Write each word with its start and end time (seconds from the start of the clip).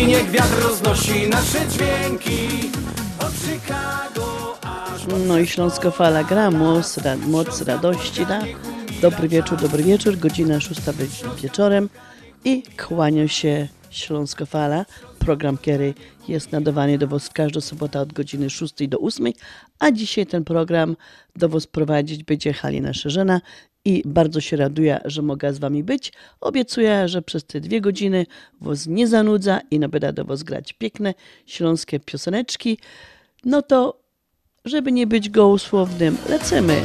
I 0.00 0.06
niech 0.06 0.30
wiatr 0.30 0.62
roznosi 0.62 1.28
nasze 1.28 1.58
dźwięki. 1.68 2.70
Od 3.20 3.32
Chicago 3.32 4.58
aż 4.62 5.00
No 5.28 5.38
i 5.38 5.46
Śląska 5.46 5.90
Fala 5.90 6.24
gra, 6.24 6.50
moc, 6.50 6.98
ra, 6.98 7.16
moc 7.16 7.62
radości 7.62 8.26
da. 8.26 8.40
Dobry 9.02 9.28
wieczór, 9.28 9.58
dobry 9.60 9.82
wieczór, 9.82 10.18
godzina 10.18 10.60
szósta 10.60 10.92
wi- 10.92 11.40
wieczorem. 11.42 11.88
I 12.44 12.62
kłania 12.86 13.28
się 13.28 13.68
Śląska 13.90 14.46
Fala, 14.46 14.84
program, 15.18 15.56
który 15.56 15.94
jest 16.28 16.52
nadawany 16.52 16.98
do 16.98 17.08
Was 17.08 17.28
każdą 17.30 17.60
sobotę 17.60 18.00
od 18.00 18.12
godziny 18.12 18.50
6 18.50 18.88
do 18.88 18.98
8, 18.98 19.32
a 19.78 19.90
dzisiaj 19.90 20.26
ten 20.26 20.44
program 20.44 20.96
do 21.36 21.48
Was 21.48 21.66
prowadzić 21.66 22.24
będzie 22.24 22.52
Halina 22.52 22.92
Szerzena 22.94 23.40
i 23.84 24.02
bardzo 24.04 24.40
się 24.40 24.56
raduję, 24.56 25.00
że 25.04 25.22
mogę 25.22 25.54
z 25.54 25.58
Wami 25.58 25.84
być. 25.84 26.12
Obiecuję, 26.40 27.08
że 27.08 27.22
przez 27.22 27.44
te 27.44 27.60
dwie 27.60 27.80
godziny 27.80 28.26
Was 28.60 28.86
nie 28.86 29.06
zanudza 29.08 29.60
i 29.70 29.78
no 29.78 29.88
będę 29.88 30.12
do 30.12 30.24
Was 30.24 30.42
grać 30.42 30.72
piękne 30.72 31.14
śląskie 31.46 32.00
pioseneczki. 32.00 32.78
No 33.44 33.62
to 33.62 34.02
żeby 34.64 34.92
nie 34.92 35.06
być 35.06 35.30
gołosłownym, 35.30 36.16
lecimy. 36.28 36.82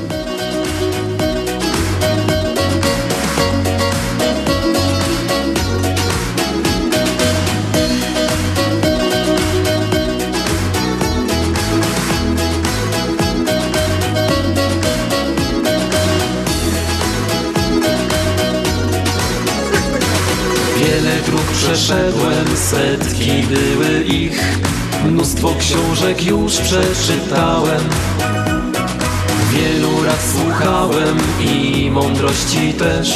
Przeszedłem, 21.68 22.58
setki 22.58 23.32
były 23.44 24.04
ich. 24.04 24.60
Mnóstwo 25.06 25.56
książek 25.60 26.26
już 26.26 26.58
przeczytałem. 26.58 27.82
Wielu 29.52 30.04
rad 30.04 30.20
słuchałem 30.32 31.18
i 31.40 31.92
mądrości 31.92 32.74
też. 32.74 33.14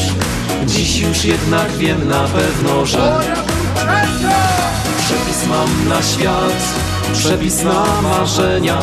Dziś 0.66 1.00
już 1.00 1.26
jednak 1.26 1.72
wiem 1.78 2.08
na 2.08 2.24
pewno, 2.24 2.86
że 2.86 3.20
Przepis 5.00 5.48
mam 5.50 5.90
na 5.90 6.02
świat, 6.02 6.64
przepis 7.14 7.64
na 7.64 8.02
marzenia. 8.02 8.78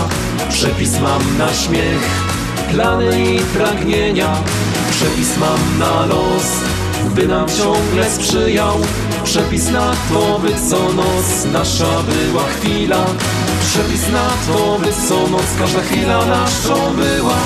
Przepis 0.48 1.00
mam 1.00 1.38
na 1.38 1.54
śmiech, 1.54 2.24
plany 2.70 3.34
i 3.34 3.38
pragnienia. 3.38 4.34
Przepis 4.90 5.36
mam 5.36 5.78
na 5.78 6.06
los, 6.06 6.46
by 7.14 7.26
nam 7.26 7.48
ciągle 7.48 8.10
sprzyjał. 8.10 8.74
Przepis 9.24 9.70
na 9.70 9.92
to, 10.12 10.38
by 10.38 10.48
co 10.70 10.92
noc 10.92 11.44
nasza 11.52 12.02
była 12.02 12.44
chwila. 12.44 13.04
Przepis 13.60 14.08
na 14.12 14.28
to, 14.46 14.78
by 14.78 14.92
co 15.08 15.30
noc 15.30 15.46
każda 15.58 15.80
chwila 15.80 16.26
naszą 16.26 16.96
była 16.96 17.36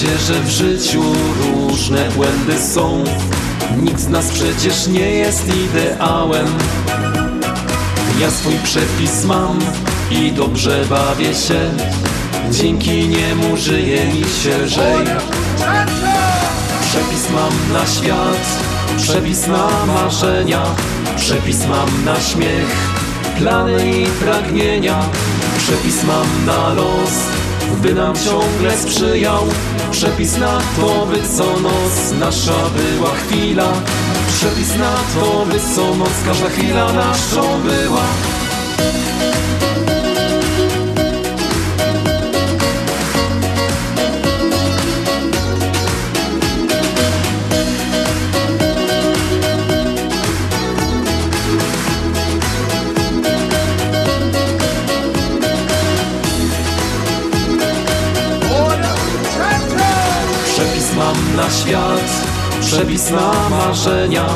się, 0.00 0.18
że 0.18 0.40
w 0.40 0.48
życiu 0.48 1.02
różne 1.40 2.08
błędy 2.10 2.58
są. 2.74 3.04
Nikt 3.82 4.00
z 4.00 4.08
nas 4.08 4.30
przecież 4.30 4.86
nie 4.86 5.10
jest 5.10 5.44
ideałem. 5.48 6.46
Ja 8.20 8.30
swój 8.30 8.54
przepis 8.64 9.24
mam 9.24 9.58
i 10.10 10.32
dobrze 10.32 10.84
bawię 10.90 11.34
się. 11.34 11.70
Dzięki 12.50 13.08
niemu 13.08 13.56
żyje 13.56 14.06
mi 14.06 14.24
się 14.42 14.58
lżej. 14.58 15.06
Przepis 16.80 17.30
mam 17.34 17.72
na 17.72 17.86
świat, 17.86 18.46
przepis 18.96 19.46
na 19.46 19.68
marzenia 19.86 20.62
Przepis 21.16 21.66
mam 21.66 22.04
na 22.04 22.20
śmiech, 22.20 22.76
plany 23.38 23.90
i 23.90 24.06
pragnienia. 24.06 25.00
Przepis 25.58 26.04
mam 26.04 26.46
na 26.46 26.74
los, 26.74 27.12
by 27.82 27.94
nam 27.94 28.14
ciągle 28.14 28.78
sprzyjał 28.78 29.46
Przepis 29.96 30.36
na 30.36 30.58
to, 30.76 31.06
by 31.06 31.22
co 31.36 31.60
noc 31.60 32.12
nasza 32.20 32.70
była 32.76 33.14
chwila. 33.14 33.72
Przepis 34.28 34.76
na 34.76 34.92
to, 35.14 35.46
by 35.46 35.60
co 35.74 35.94
noc 35.94 36.10
każda 36.26 36.48
chwila 36.48 36.92
naszą 36.92 37.60
była 37.62 38.02
świat, 61.66 62.10
przepis 62.60 63.10
na 63.10 63.32
marzenia, 63.50 64.26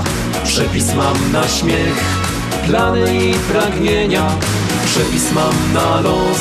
przepis 0.44 0.94
mam 0.94 1.32
na 1.32 1.48
śmiech, 1.48 2.04
plany 2.66 3.16
i 3.16 3.34
pragnienia, 3.34 4.26
przepis 4.86 5.32
mam 5.32 5.54
na 5.74 6.00
los, 6.00 6.40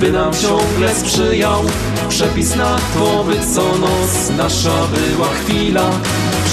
by 0.00 0.12
nam 0.12 0.32
ciągle 0.32 0.94
sprzyjał, 0.94 1.64
przepis 2.08 2.56
na 2.56 2.76
to, 2.94 3.24
by 3.24 3.34
co 3.54 3.62
noc 3.62 4.30
nasza 4.36 4.86
była 4.92 5.28
chwila, 5.28 5.90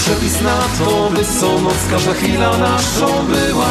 przepis 0.01 0.41
na 0.41 0.57
to, 0.79 1.09
by 1.09 1.25
co 1.39 1.61
noc 1.61 1.79
każda 1.91 2.13
chwila 2.13 2.57
naszą 2.57 3.07
była. 3.25 3.69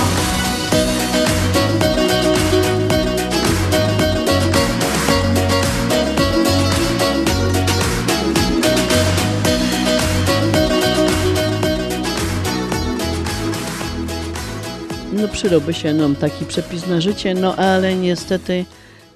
Przydałby 15.37 15.75
się 15.75 15.94
nam 15.94 16.17
taki 16.17 16.44
przepis 16.44 16.87
na 16.87 17.00
życie, 17.00 17.35
no 17.35 17.56
ale 17.56 17.97
niestety 17.97 18.65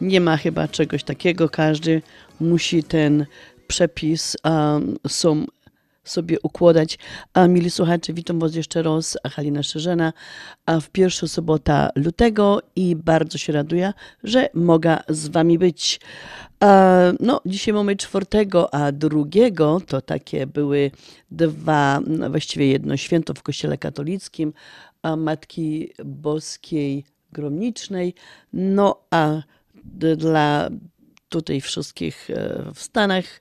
nie 0.01 0.21
ma 0.21 0.37
chyba 0.37 0.69
czegoś 0.69 1.05
takiego. 1.05 1.49
Każdy 1.49 2.03
musi 2.41 2.85
ten 2.85 3.27
przepis 3.67 4.37
um, 4.45 4.97
są 5.09 5.47
sobie 6.05 6.37
układać. 6.43 6.99
A 7.35 7.47
mili 7.47 7.71
słuchacze, 7.71 8.13
witam 8.13 8.39
Was 8.39 8.55
jeszcze 8.55 8.83
raz, 8.83 9.19
a 9.23 9.29
Halina 9.29 9.63
Szerzena, 9.63 10.13
a 10.67 10.81
w 10.81 10.91
pierwszą 10.91 11.29
sobota 11.29 11.91
lutego 11.95 12.63
i 12.77 12.97
bardzo 12.97 13.39
się 13.39 13.53
raduję, 13.53 13.93
że 14.25 14.49
mogę 14.55 14.99
z 15.09 15.29
Wami 15.29 15.59
być. 15.59 16.01
E, 16.63 17.13
No, 17.21 17.41
dzisiaj 17.47 17.75
mamy 17.75 17.97
czwartego, 17.97 18.75
a 18.75 18.93
drugiego 18.93 19.81
to 19.87 20.01
takie 20.01 20.47
były 20.47 20.91
dwa, 21.31 22.01
no, 22.07 22.31
właściwie 22.31 22.67
jedno 22.67 22.97
święto 22.97 23.35
w 23.35 23.43
Kościele 23.43 23.79
katolickim, 23.79 24.53
a 24.53 24.90
Matki 25.17 25.93
Boskiej 26.05 27.05
Gromnicznej. 27.33 28.15
No, 28.53 29.03
a 29.11 29.43
dla 30.17 30.71
tutaj 31.29 31.61
wszystkich 31.61 32.31
e, 32.31 32.65
w 32.75 32.83
Stanach 32.83 33.41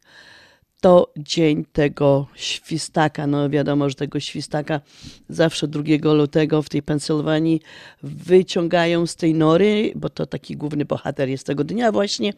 to 0.81 1.14
dzień 1.18 1.66
tego 1.74 2.28
świstaka. 2.36 3.28
No 3.28 3.50
wiadomo, 3.50 3.90
że 3.90 3.96
tego 3.96 4.20
świstaka 4.20 4.81
zawsze 5.30 5.68
2 5.68 6.14
lutego 6.14 6.62
w 6.62 6.70
tej 6.70 6.84
Pensylwanii 6.84 7.62
wyciągają 8.04 9.08
z 9.08 9.16
tej 9.16 9.34
nory, 9.34 9.92
bo 9.96 10.10
to 10.10 10.26
taki 10.26 10.58
główny 10.58 10.86
bohater 10.86 11.30
jest 11.30 11.46
tego 11.46 11.64
dnia 11.64 11.92
właśnie, 11.92 12.34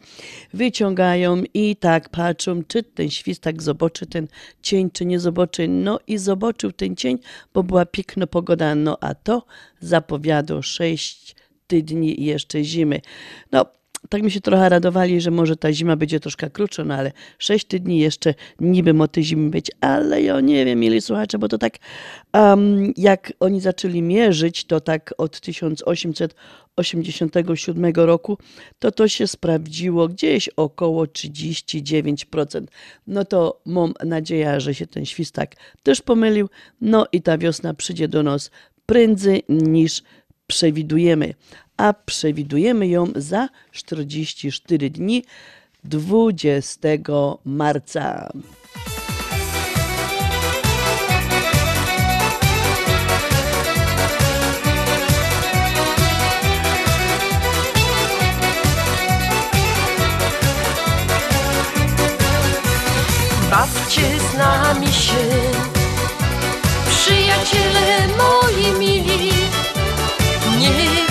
wyciągają 0.54 1.42
i 1.54 1.76
tak 1.76 2.08
patrzą, 2.08 2.62
czy 2.68 2.82
ten 2.82 3.10
świstak 3.10 3.62
zobaczy 3.62 4.06
ten 4.06 4.28
cień, 4.62 4.90
czy 4.90 5.04
nie 5.06 5.20
zobaczy. 5.20 5.68
No 5.68 6.00
i 6.06 6.18
zobaczył 6.18 6.72
ten 6.72 6.96
cień, 6.96 7.18
bo 7.54 7.62
była 7.62 7.86
piękna 7.86 8.26
pogoda, 8.26 8.74
no 8.74 8.98
a 9.00 9.14
to 9.14 9.46
zapowiada 9.80 10.62
6 10.62 11.36
tygodni 11.66 12.24
jeszcze 12.24 12.64
zimy. 12.64 13.00
No, 13.52 13.66
tak 14.12 14.22
mi 14.22 14.30
się 14.30 14.40
trochę 14.40 14.68
radowali, 14.68 15.20
że 15.20 15.30
może 15.30 15.56
ta 15.56 15.72
zima 15.72 15.96
będzie 15.96 16.20
troszkę 16.20 16.50
krótsza, 16.50 16.84
no 16.84 16.94
ale 16.94 17.12
6 17.38 17.66
tygodni 17.66 17.98
jeszcze 17.98 18.34
niby 18.60 19.08
tej 19.08 19.24
zimy 19.24 19.50
być, 19.50 19.70
ale 19.80 20.22
ja 20.22 20.40
nie 20.40 20.64
wiem, 20.64 20.80
mieli 20.80 21.00
słuchacze, 21.00 21.38
bo 21.38 21.48
to 21.48 21.58
tak 21.58 21.78
um, 22.34 22.92
jak 22.96 23.32
oni 23.40 23.60
zaczęli 23.60 24.02
mierzyć, 24.02 24.64
to 24.64 24.80
tak 24.80 25.14
od 25.18 25.40
1887 25.40 27.92
roku, 27.94 28.38
to 28.78 28.90
to 28.90 29.08
się 29.08 29.26
sprawdziło 29.26 30.08
gdzieś 30.08 30.48
około 30.48 31.04
39%. 31.04 32.66
No 33.06 33.24
to 33.24 33.60
mam 33.66 33.94
nadzieję, 34.04 34.60
że 34.60 34.74
się 34.74 34.86
ten 34.86 35.06
świstak 35.06 35.56
też 35.82 36.02
pomylił, 36.02 36.48
no 36.80 37.06
i 37.12 37.22
ta 37.22 37.38
wiosna 37.38 37.74
przyjdzie 37.74 38.08
do 38.08 38.22
nas 38.22 38.50
prędzej 38.86 39.42
niż 39.48 40.02
przewidujemy, 40.46 41.34
a 41.82 41.92
przewidujemy 41.92 42.88
ją 42.88 43.06
za 43.16 43.48
44 43.72 44.90
dni 44.90 45.24
20 45.84 46.88
marca. 47.44 48.32
Bawcie 63.50 64.02
z 64.32 64.38
nami 64.38 64.92
się, 64.92 65.14
przyjaciele 66.88 68.08
moi 68.18 68.78
mili. 68.78 69.32
Niech 70.58 71.01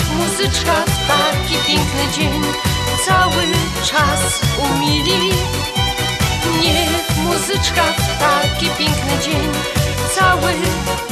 muzyczka 0.42 0.72
w 0.86 1.06
taki 1.08 1.54
piękny 1.66 2.12
dzień 2.16 2.42
cały 3.06 3.42
czas 3.84 4.40
umili. 4.58 5.32
Niech 6.62 7.16
muzyczka 7.16 7.82
w 7.82 8.18
taki 8.18 8.66
piękny 8.66 9.18
dzień 9.24 9.52
cały 10.14 10.52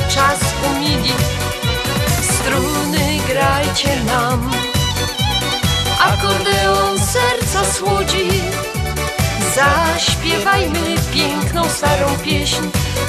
czas 0.09 0.38
umili. 0.71 1.12
Struny 2.23 3.19
grajcie 3.29 4.05
nam, 4.05 4.50
akordeon 6.00 6.99
serca 6.99 7.73
słodzi. 7.73 8.29
Zaśpiewajmy 9.55 10.97
piękną 11.15 11.69
starą 11.69 12.06
pieśń, 12.25 12.62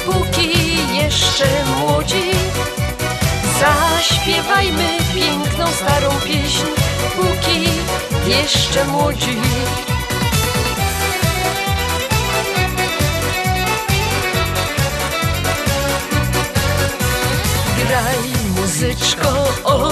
póki 0.06 0.76
jeszcze 0.94 1.46
młodzi. 1.78 2.41
Zaśpiewajmy 3.62 4.88
piękną 5.14 5.66
starą 5.66 6.08
pieśń, 6.24 6.64
póki 7.16 7.68
jeszcze 8.26 8.84
młodzi. 8.84 9.36
Graj 17.86 18.18
muzyczko 18.56 19.28
o 19.64 19.90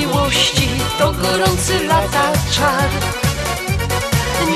miłości, 0.00 0.68
to 0.98 1.12
gorący 1.12 1.84
lata 1.84 2.32
czar. 2.52 2.88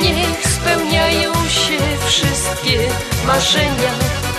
Niech 0.02 0.46
spełniają 0.54 1.32
się 1.32 1.78
wszystkie 2.06 2.78
marzenia. 3.26 4.31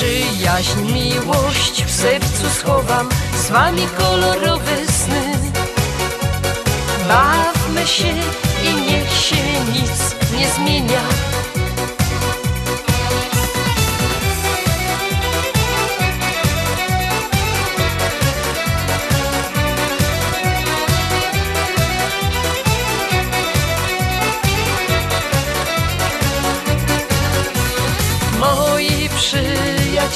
Przyjaźń, 0.00 0.92
miłość 0.92 1.84
w 1.84 1.90
sercu 1.90 2.50
schowam, 2.58 3.08
z 3.44 3.50
wami 3.50 3.86
kolorowe 3.98 4.76
sny. 4.86 5.22
Bawmy 7.08 7.86
się 7.86 8.14
i 8.64 8.74
niech 8.90 9.12
się 9.12 9.36
nic 9.72 10.16
nie 10.38 10.48
zmienia. 10.50 11.29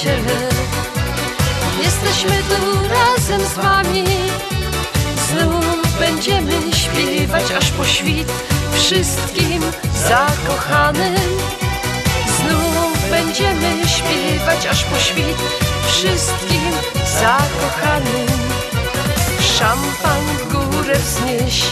Przyjaciele, 0.04 0.48
jesteśmy 1.82 2.30
tu 2.30 2.88
razem 2.88 3.40
z 3.40 3.54
wami. 3.54 4.04
Znów 5.28 5.98
będziemy 5.98 6.72
śpiewać 6.72 7.52
aż 7.52 7.70
po 7.70 7.84
świt 7.84 8.32
wszystkim 8.72 9.62
zakochanym. 10.08 11.38
Znów 12.36 13.10
będziemy 13.10 13.88
śpiewać 13.88 14.66
aż 14.66 14.84
po 14.84 14.98
świt 14.98 15.38
wszystkim 15.86 16.72
zakochanym. 17.20 18.28
Szampan 19.58 20.24
w 20.38 20.52
górę 20.52 20.94
wznieś, 20.98 21.62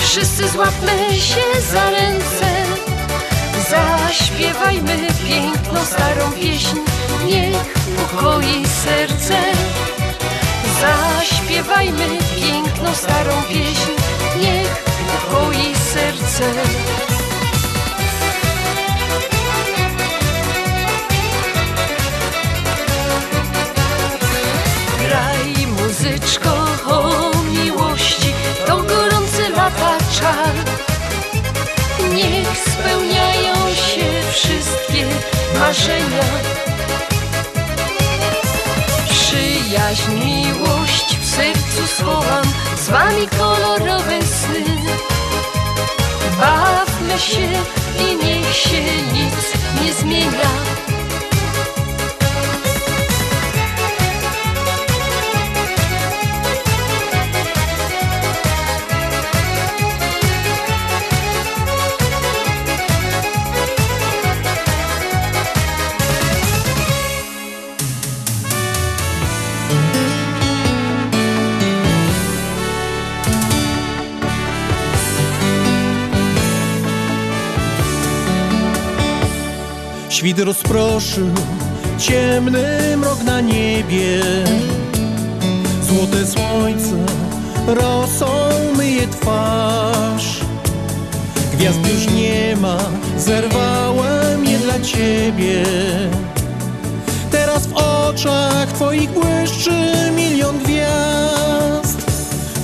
wszyscy 0.00 0.48
złapmy 0.48 1.14
się 1.14 1.60
za 1.72 1.90
ręce. 1.90 2.47
Zaśpiewajmy 3.78 4.96
piękną 5.28 5.84
starą 5.84 6.32
pieśń, 6.32 6.76
niech 7.26 7.56
ukoi 8.04 8.66
serce. 8.84 9.38
Zaśpiewajmy 10.80 12.08
piękną 12.36 12.94
starą 12.94 13.42
pieśń, 13.48 13.90
niech 14.40 14.84
ukoi 15.16 15.74
serce. 15.92 16.52
Graj 25.00 25.66
muzyczko 25.66 26.66
marzenia. 35.68 36.24
Przyjaźń, 39.10 40.12
miłość 40.24 41.16
w 41.20 41.26
sercu 41.26 41.86
schowam, 41.86 42.44
z 42.76 42.88
wami 42.88 43.28
kolorowe 43.38 44.22
sny. 44.22 44.64
Bawmy 46.40 47.18
się 47.18 47.48
i 48.04 48.24
niech 48.24 48.56
się 48.56 48.82
nic 49.12 49.52
nie 49.82 49.92
zmienia. 49.92 50.87
Świt 80.18 80.38
rozproszył 80.38 81.28
ciemny 81.98 82.96
mrok 82.96 83.22
na 83.22 83.40
niebie. 83.40 84.20
Złote 85.82 86.26
słońce 86.26 87.06
rosą 87.66 88.26
myje 88.76 89.08
twarz. 89.08 90.40
Gwiazd 91.52 91.78
już 91.94 92.14
nie 92.14 92.56
ma, 92.56 92.78
zerwałem 93.18 94.44
je 94.44 94.58
dla 94.58 94.80
ciebie. 94.80 95.62
Teraz 97.30 97.66
w 97.66 97.72
oczach 97.72 98.72
twoich 98.72 99.10
błyszczy 99.10 99.92
milion 100.16 100.58
gwiazd 100.58 101.98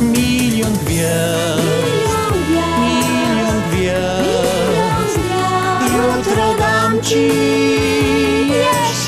Milion 0.01 0.73
gwiazd 0.73 2.04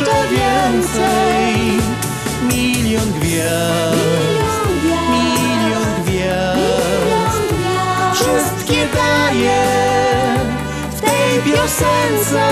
jeszcze 0.00 0.28
więcej. 0.28 1.54
Milion 2.42 3.12
gwiazd. 3.12 3.96
Milion 5.10 6.02
gwiazd. 6.04 6.60
Wszystkie 8.14 8.86
daję 8.94 9.62
w 10.96 11.00
tej 11.00 11.52
piosence. 11.52 12.48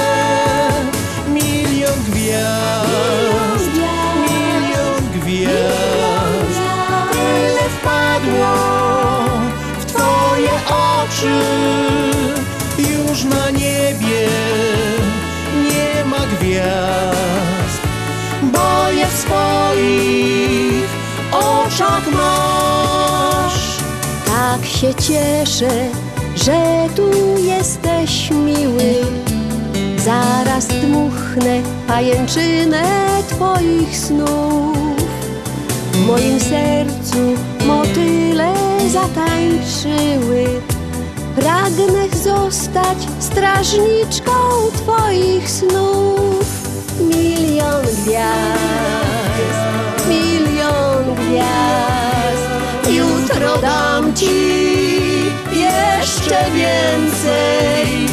Milion 1.28 2.02
gwiazd. 2.08 3.70
Milion 4.16 5.20
gwiazd. 5.20 6.60
Tyle 7.12 7.68
wpadło 7.80 8.54
w 9.80 9.84
twoje 9.84 10.50
oczy. 10.68 11.40
Już 12.78 13.24
na 13.24 13.50
niebie 13.50 14.13
gwiazd 16.54 17.82
Bo 18.42 18.90
je 18.90 19.06
w 19.06 19.12
swoich 19.12 20.88
oczach 21.32 22.06
masz 22.12 23.78
Tak 24.26 24.66
się 24.66 24.94
cieszę, 24.94 25.88
że 26.36 26.88
tu 26.96 27.10
jesteś 27.38 28.30
miły. 28.30 28.94
Zaraz 29.98 30.66
dmuchnę 30.66 31.62
pajęczynę 31.86 32.82
twoich 33.28 33.98
snów. 33.98 34.76
W 35.92 36.06
moim 36.06 36.40
sercu 36.40 37.18
motyle 37.66 38.54
zatańczyły. 38.92 40.60
Pragnę 41.36 42.08
zostać 42.24 42.98
strażniczką 43.20 44.32
twoich 44.76 45.50
snów. 45.50 46.43
Milion 47.64 47.84
gwiazd, 47.84 49.62
milion 50.08 51.14
gwiazd. 51.14 52.48
Jutro 52.88 53.58
dam 53.58 54.14
ci 54.14 54.26
jeszcze 55.52 56.44
więcej. 56.54 58.06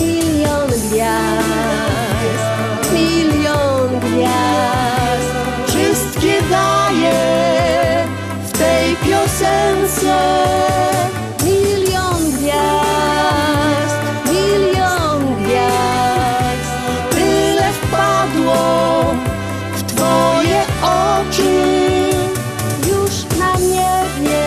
Milion 0.00 0.68
gwiazd, 0.68 2.46
milion 2.92 4.00
gwiazd. 4.00 5.30
Wszystkie 5.66 6.42
daję 6.50 7.14
w 8.46 8.58
tej 8.58 8.96
piosence 8.96 10.16
oczy 20.82 22.10
Już 22.88 23.38
na 23.38 23.52
niebie 23.52 24.46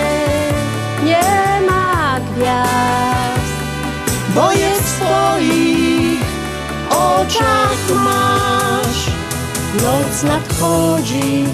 nie 1.06 1.68
ma 1.68 2.20
gwiazd. 2.20 3.60
Bo 4.36 4.52
je 4.52 4.72
w 4.82 4.90
swoich 4.90 6.22
oczach 6.90 7.78
masz 7.96 9.12
Noc 9.84 10.24
nadchodzi 10.24 11.46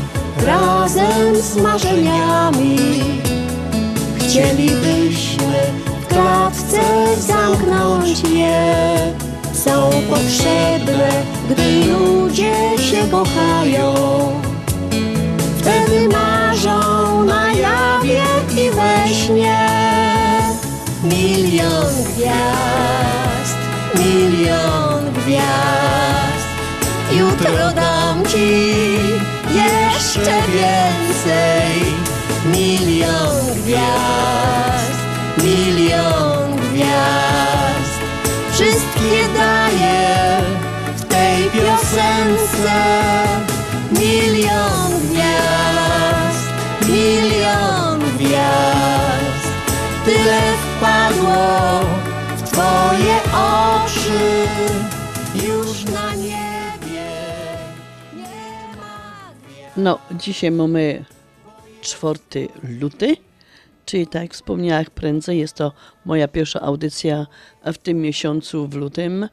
razem 0.46 1.36
z 1.36 1.56
marzeniami. 1.56 2.78
Chcielibyśmy 4.20 5.60
w 6.02 6.08
klatce 6.08 6.82
zamknąć 7.20 8.24
je. 8.30 9.14
Są 9.54 9.90
potrzebne, 10.10 11.10
gdy 11.50 11.86
ludzie 11.86 12.54
się 12.78 13.08
kochają. 13.12 13.94
Wtedy 15.86 16.10
marzą 16.10 17.24
na 17.24 17.54
jawie 17.54 18.24
i 18.58 18.72
we 18.72 19.14
śnie. 19.14 19.68
Milion 21.04 22.04
gwiazd, 22.04 23.58
milion 23.96 25.14
gwiazd. 25.14 26.48
Jutro 27.12 27.72
dam 27.76 28.26
ci 28.26 28.76
jeszcze 29.56 30.34
więcej. 30.54 31.94
Milion 32.46 33.46
gwiazd, 33.56 34.92
milion 35.44 36.56
gwiazd. 36.56 38.00
Wszystkie 38.52 39.28
daję 39.38 40.42
w 40.96 41.06
tej 41.06 41.44
piosence. 41.44 42.72
Milion 44.00 44.92
gwiazd, 45.10 46.50
milion 46.90 48.00
gwiazd. 48.18 49.48
Tyle 50.06 50.42
wpadło 50.58 51.36
w 52.38 52.42
twoje 52.52 53.16
oczy. 53.34 54.48
Już 55.48 55.86
na 55.86 56.16
niebie. 56.16 57.06
No, 59.78 60.00
dzisiaj 60.12 60.52
mamy 60.52 61.06
4 61.82 62.20
luty, 62.64 63.18
czyli 63.86 64.08
tak 64.08 64.22
jak 64.22 64.34
wspomniałam 64.34 64.86
prędzej, 64.96 65.40
jest 65.40 65.56
to 65.56 65.72
moja 66.06 66.28
pierwsza 66.28 66.62
audycja 66.62 67.28
w 67.66 67.78
tym 67.78 68.02
miesiącu 68.02 68.68
w 68.68 68.74
lutym. 68.74 69.30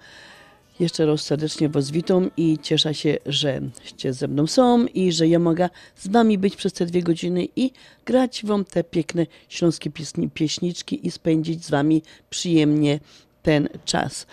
Jeszcze 0.81 1.07
raz 1.07 1.21
serdecznie 1.21 1.69
Was 1.69 1.91
witam 1.91 2.31
i 2.37 2.59
cieszę 2.63 2.95
się, 2.95 3.19
żeście 3.27 4.13
ze 4.13 4.29
mną 4.29 4.47
są 4.47 4.87
i 4.87 5.13
że 5.13 5.29
ja 5.29 5.39
mogę 5.39 5.69
z 5.97 6.09
Wami 6.09 6.39
być 6.39 6.57
przez 6.57 6.73
te 6.73 6.87
dwie 6.87 7.03
godziny 7.03 7.49
i 7.57 7.71
grać 8.05 8.45
Wam 8.45 8.65
te 8.65 8.85
piękne 8.85 9.27
śląskie 9.49 9.91
pieśni, 9.91 10.31
pieśniczki 10.31 11.07
i 11.07 11.11
spędzić 11.11 11.65
z 11.65 11.71
Wami 11.71 12.03
przyjemnie 12.31 13.01
ten 13.43 13.69
czas. 13.85 14.27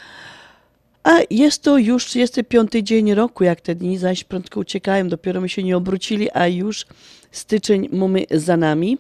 A 1.04 1.20
jest 1.30 1.64
to 1.64 1.78
już 1.78 2.06
35 2.06 2.72
dzień 2.72 3.14
roku, 3.14 3.44
jak 3.44 3.62
te 3.62 3.76
dni 3.76 3.98
zaś 3.98 4.24
prędko 4.24 4.60
uciekają, 4.60 5.10
dopiero 5.10 5.42
my 5.42 5.50
się 5.50 5.64
nie 5.64 5.78
obrócili, 5.78 6.32
a 6.34 6.48
już 6.48 6.86
styczeń 7.32 7.90
mamy 7.92 8.26
za 8.32 8.58
nami. 8.58 8.98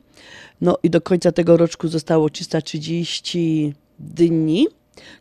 No 0.61 0.77
i 0.83 0.89
do 0.89 1.01
końca 1.01 1.31
tego 1.31 1.57
roczku 1.57 1.87
zostało 1.87 2.29
330 2.29 3.73
dni. 3.99 4.67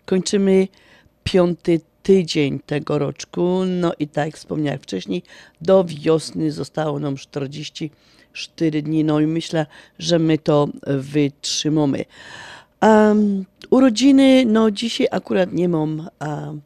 Kończymy 0.05 0.69
piąty 1.25 1.81
tydzień 2.09 2.61
tego 2.67 2.99
roczku. 2.99 3.61
No 3.67 3.93
i 3.99 4.09
tak 4.09 4.27
jak 4.27 4.37
wspomniałem 4.37 4.79
wcześniej, 4.81 5.23
do 5.61 5.85
wiosny 5.85 6.53
zostało 6.53 6.99
nam 6.99 7.17
44 7.17 8.83
dni. 8.83 9.05
No 9.05 9.21
i 9.21 9.27
myślę, 9.27 9.67
że 9.99 10.19
my 10.19 10.39
to 10.39 10.69
wytrzymamy. 10.87 12.05
Um, 12.83 13.45
urodziny, 13.71 14.45
no 14.47 14.71
dzisiaj 14.71 15.07
akurat 15.11 15.53
nie 15.53 15.69
mam 15.69 16.09
um, 16.21 16.61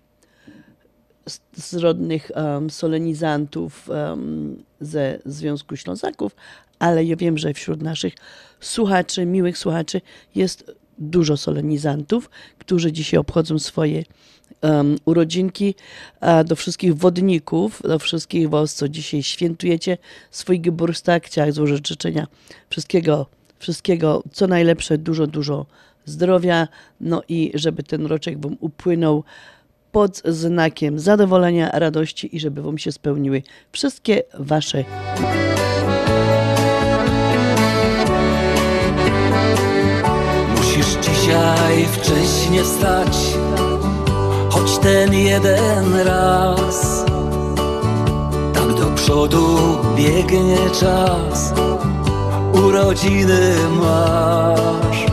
z, 1.57 1.75
rodnych 1.75 2.31
em, 2.35 2.71
solenizantów 2.71 3.91
em, 3.91 4.63
ze 4.81 5.19
Związku 5.27 5.77
Ślązaków, 5.77 6.37
ale 6.79 7.05
ja 7.05 7.17
wiem, 7.17 7.39
że 7.39 7.55
wśród 7.55 7.83
naszych 7.83 8.15
słuchaczy, 8.61 9.27
miłych 9.27 9.59
słuchaczy 9.59 10.01
jest 10.35 10.73
dużo 10.99 11.37
solenizantów, 11.37 12.31
którzy 12.59 12.93
dzisiaj 12.93 13.21
obchodzą 13.21 13.59
swoje 13.59 14.05
em, 14.63 14.97
urodzinki. 15.05 15.75
A 16.21 16.45
do 16.45 16.57
wszystkich 16.57 16.97
wodników, 16.97 17.83
do 17.85 17.99
wszystkich 17.99 18.51
was, 18.51 18.75
co 18.75 18.89
dzisiaj 18.89 19.23
świętujecie 19.23 19.99
swój 20.31 20.61
Geburtstag, 20.61 21.27
chciałam 21.27 21.53
złożyć 21.53 21.89
życzenia 21.89 22.27
wszystkiego, 22.71 23.27
wszystkiego 23.59 24.23
co 24.33 24.47
najlepsze, 24.47 24.99
dużo, 24.99 25.27
dużo 25.27 25.67
zdrowia, 26.05 26.69
no 27.01 27.23
i 27.29 27.51
żeby 27.55 27.83
ten 27.83 28.07
roczek 28.07 28.41
wam 28.41 28.57
upłynął 28.61 29.25
pod 29.93 30.23
znakiem 30.25 30.99
zadowolenia, 30.99 31.71
radości 31.71 32.37
i 32.37 32.41
żeby 32.41 32.63
wam 32.63 32.79
się 32.79 32.93
spełniły 32.93 33.43
wszystkie 33.73 34.23
wasze 34.39 34.85
Musisz 40.57 40.97
dzisiaj 41.01 41.87
wcześnie 41.87 42.63
wstać, 42.63 43.17
choć 44.63 44.79
ten 44.79 45.15
jeden 45.15 46.01
raz. 46.05 47.05
Tak 48.55 48.75
do 48.75 48.87
przodu 48.95 49.59
biegnie 49.97 50.57
czas, 50.81 51.53
urodziny 52.53 53.55
masz. 53.81 55.07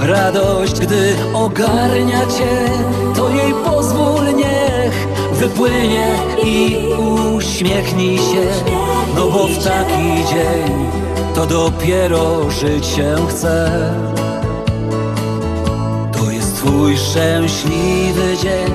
Radość, 0.00 0.80
gdy 0.80 1.14
ogarnia 1.34 2.20
cię, 2.20 2.70
to 3.16 3.30
jej 3.30 3.54
pozwól 3.64 4.34
niech 4.36 5.08
wypłynie 5.32 6.08
i 6.44 6.76
uśmiechnij 7.36 8.18
się, 8.18 8.46
no 9.16 9.26
bo 9.26 9.46
w 9.46 9.64
taki 9.64 10.24
dzień 10.30 10.90
to 11.34 11.46
dopiero 11.46 12.50
żyć 12.50 12.86
się 12.86 13.14
chce. 13.28 13.70
Twój 16.64 16.96
szczęśliwy 16.96 18.36
dzień, 18.42 18.72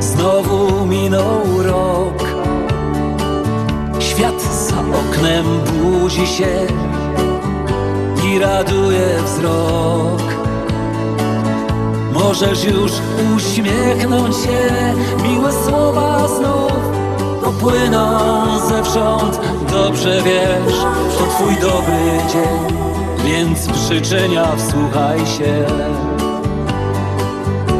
znowu 0.00 0.86
minął 0.86 1.62
rok. 1.62 2.24
Świat 3.98 4.42
za 4.42 4.76
oknem 4.78 5.44
budzi 5.82 6.26
się 6.26 6.66
i 8.26 8.38
raduje 8.38 9.06
wzrok. 9.24 10.22
Możesz 12.12 12.64
już 12.64 12.92
uśmiechnąć 13.36 14.36
się, 14.36 14.94
miłe 15.22 15.52
słowa 15.52 16.28
znów 16.28 16.72
popłyną 17.44 18.18
zewsząd. 18.68 19.40
Dobrze 19.70 20.22
wiesz, 20.22 20.76
to 21.18 21.26
twój 21.26 21.54
dobry 21.54 22.18
dzień, 22.32 22.78
więc 23.24 23.68
życzenia 23.88 24.56
wsłuchaj 24.56 25.18
się. 25.18 25.66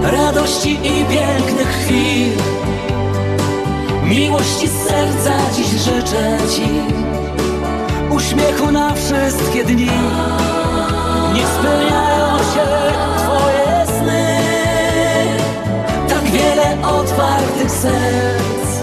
Radości 0.04 0.73
i 0.73 1.04
pięknych 1.04 1.68
chwil, 1.68 2.32
miłości 4.04 4.69
z 4.69 4.88
serca 4.88 5.32
dziś 5.56 5.67
życzę 5.67 6.38
ci. 6.56 6.69
Uśmiechu 8.10 8.73
na 8.73 8.95
wszystkie 8.95 9.64
dni, 9.64 9.90
niech 11.34 11.47
spełniają 11.47 12.38
się 12.38 12.67
twoje 13.19 13.86
sny. 13.99 14.36
Tak 16.08 16.25
wiele 16.25 16.88
otwartych 16.88 17.71
serc, 17.71 18.82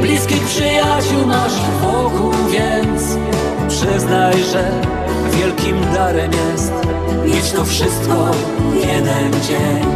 bliskich 0.00 0.44
przyjaciół 0.44 1.26
masz 1.26 1.60
wokół, 1.82 2.32
więc 2.50 3.02
przyznaj, 3.68 4.44
że 4.52 4.70
wielkim 5.38 5.80
darem 5.94 6.30
jest 6.32 6.72
mieć 7.26 7.52
to 7.52 7.64
wszystko 7.64 8.30
w 8.70 8.74
jeden 8.74 9.32
dzień. 9.32 9.86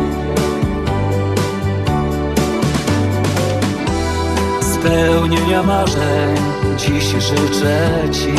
Spełnienia 4.61 5.63
marzeń 5.63 6.37
dziś 6.77 7.05
życzę 7.05 7.91
Ci. 8.13 8.35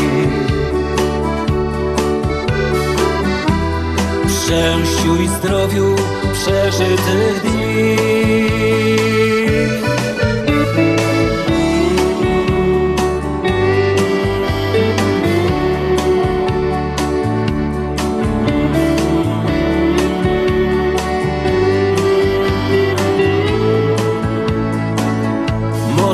Szczęściu 4.28 5.22
i 5.24 5.28
zdrowiu 5.28 5.96
przeżytych 6.34 7.42
dni. 7.42 8.13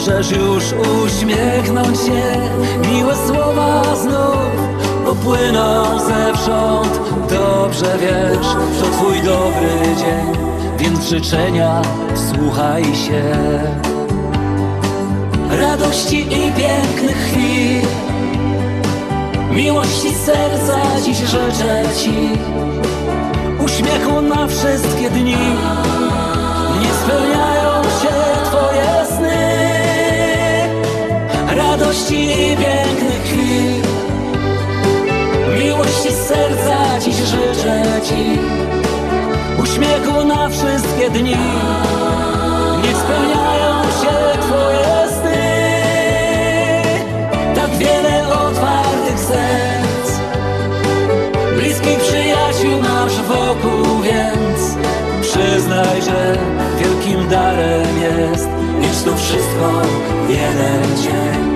Możesz 0.10 0.32
już 0.32 0.64
uśmiechnąć 1.06 1.98
się, 1.98 2.22
miłe 2.92 3.16
słowa 3.28 3.96
znów 3.96 4.50
popłyną 5.06 6.00
zewsząd. 6.00 7.00
Dobrze 7.30 7.98
wiesz, 8.02 8.48
to 8.82 8.98
twój 8.98 9.22
dobry 9.22 9.96
dzień, 9.98 10.34
więc 10.78 11.10
życzenia 11.10 11.82
słuchaj 12.16 12.84
się. 12.84 13.24
Radości 15.62 16.22
i 16.22 16.52
pięknych 16.52 17.18
chwil, 17.18 17.82
miłości 19.52 20.16
serca 20.16 21.02
dziś 21.06 21.18
życzę 21.18 21.84
ci. 21.98 22.30
Uśmiechu 23.66 24.22
na 24.22 24.48
wszystkie 24.48 25.10
dni, 25.10 25.38
niech 26.82 26.94
spełniają 26.94 27.84
się 27.84 28.44
twoje 28.46 28.99
radości 31.90 32.24
i 32.24 32.58
pięknych 32.58 33.24
chwil. 33.24 33.82
Miłości 35.60 36.12
z 36.12 36.28
serca 36.28 37.00
dziś 37.00 37.16
życzę 37.16 37.84
Ci. 38.04 38.40
Uśmiechu 39.64 40.26
na 40.26 40.50
wszystkie 40.50 41.10
dni. 41.10 41.36
Niech 42.84 42.98
spełniają 42.98 43.84
się 43.84 44.40
Twoje 44.42 45.08
sny. 45.10 45.52
Tak 47.56 47.78
wiele 47.78 48.28
otwartych 48.28 49.20
serc. 49.20 50.20
Bliskich 51.56 52.00
przyjaciół 52.00 52.82
masz 52.82 53.22
wokół, 53.22 54.02
więc 54.02 54.76
przyznaj, 55.22 56.02
że 56.02 56.38
wielkim 56.80 57.30
darem 57.30 58.02
jest 58.02 58.48
mieć 58.80 59.02
to 59.06 59.18
wszystko 59.18 59.82
jeden 60.30 60.98
dzień. 60.98 61.49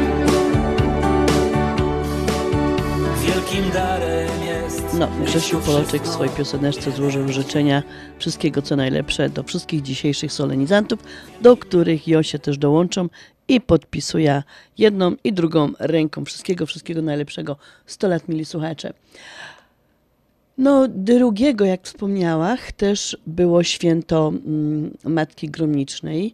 No, 5.03 5.09
mieć 5.19 5.29
Grzesiu 5.29 5.59
Poloczek 5.59 6.03
w 6.03 6.07
swojej 6.07 6.33
pioseneczce 6.33 6.91
złożył 6.91 7.27
życzenia 7.29 7.83
wszystkiego 8.19 8.61
co 8.61 8.75
najlepsze 8.75 9.29
do 9.29 9.43
wszystkich 9.43 9.81
dzisiejszych 9.81 10.33
solenizantów, 10.33 10.99
do 11.41 11.57
których 11.57 12.07
ja 12.07 12.23
się 12.23 12.39
też 12.39 12.57
dołączam 12.57 13.09
i 13.47 13.61
podpisuję 13.61 14.43
jedną 14.77 15.15
i 15.23 15.33
drugą 15.33 15.71
ręką. 15.79 16.25
Wszystkiego, 16.25 16.65
wszystkiego 16.65 17.01
najlepszego. 17.01 17.57
100 17.85 18.07
lat, 18.07 18.29
mili 18.29 18.45
słuchacze. 18.45 18.93
No, 20.57 20.87
drugiego, 20.87 21.65
jak 21.65 21.83
wspomniałach, 21.83 22.71
też 22.71 23.17
było 23.27 23.63
święto 23.63 24.27
mm, 24.27 24.91
Matki 25.03 25.49
Gromnicznej. 25.49 26.33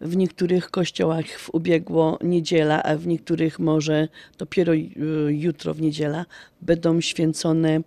W 0.00 0.16
niektórych 0.16 0.70
kościołach 0.70 1.26
w 1.26 1.54
ubiegło 1.54 2.18
niedziela, 2.22 2.82
a 2.82 2.96
w 2.96 3.06
niektórych 3.06 3.58
może 3.58 4.08
dopiero 4.38 4.74
y, 4.74 4.88
jutro 5.28 5.74
w 5.74 5.80
niedziela 5.80 6.26
będą 6.62 7.00
święcone 7.00 7.80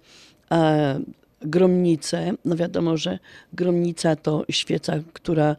e, 0.53 0.99
gromnice. 1.41 2.33
No 2.45 2.55
wiadomo, 2.55 2.97
że 2.97 3.19
gromnica 3.53 4.15
to 4.15 4.45
świeca, 4.49 4.93
która 5.13 5.55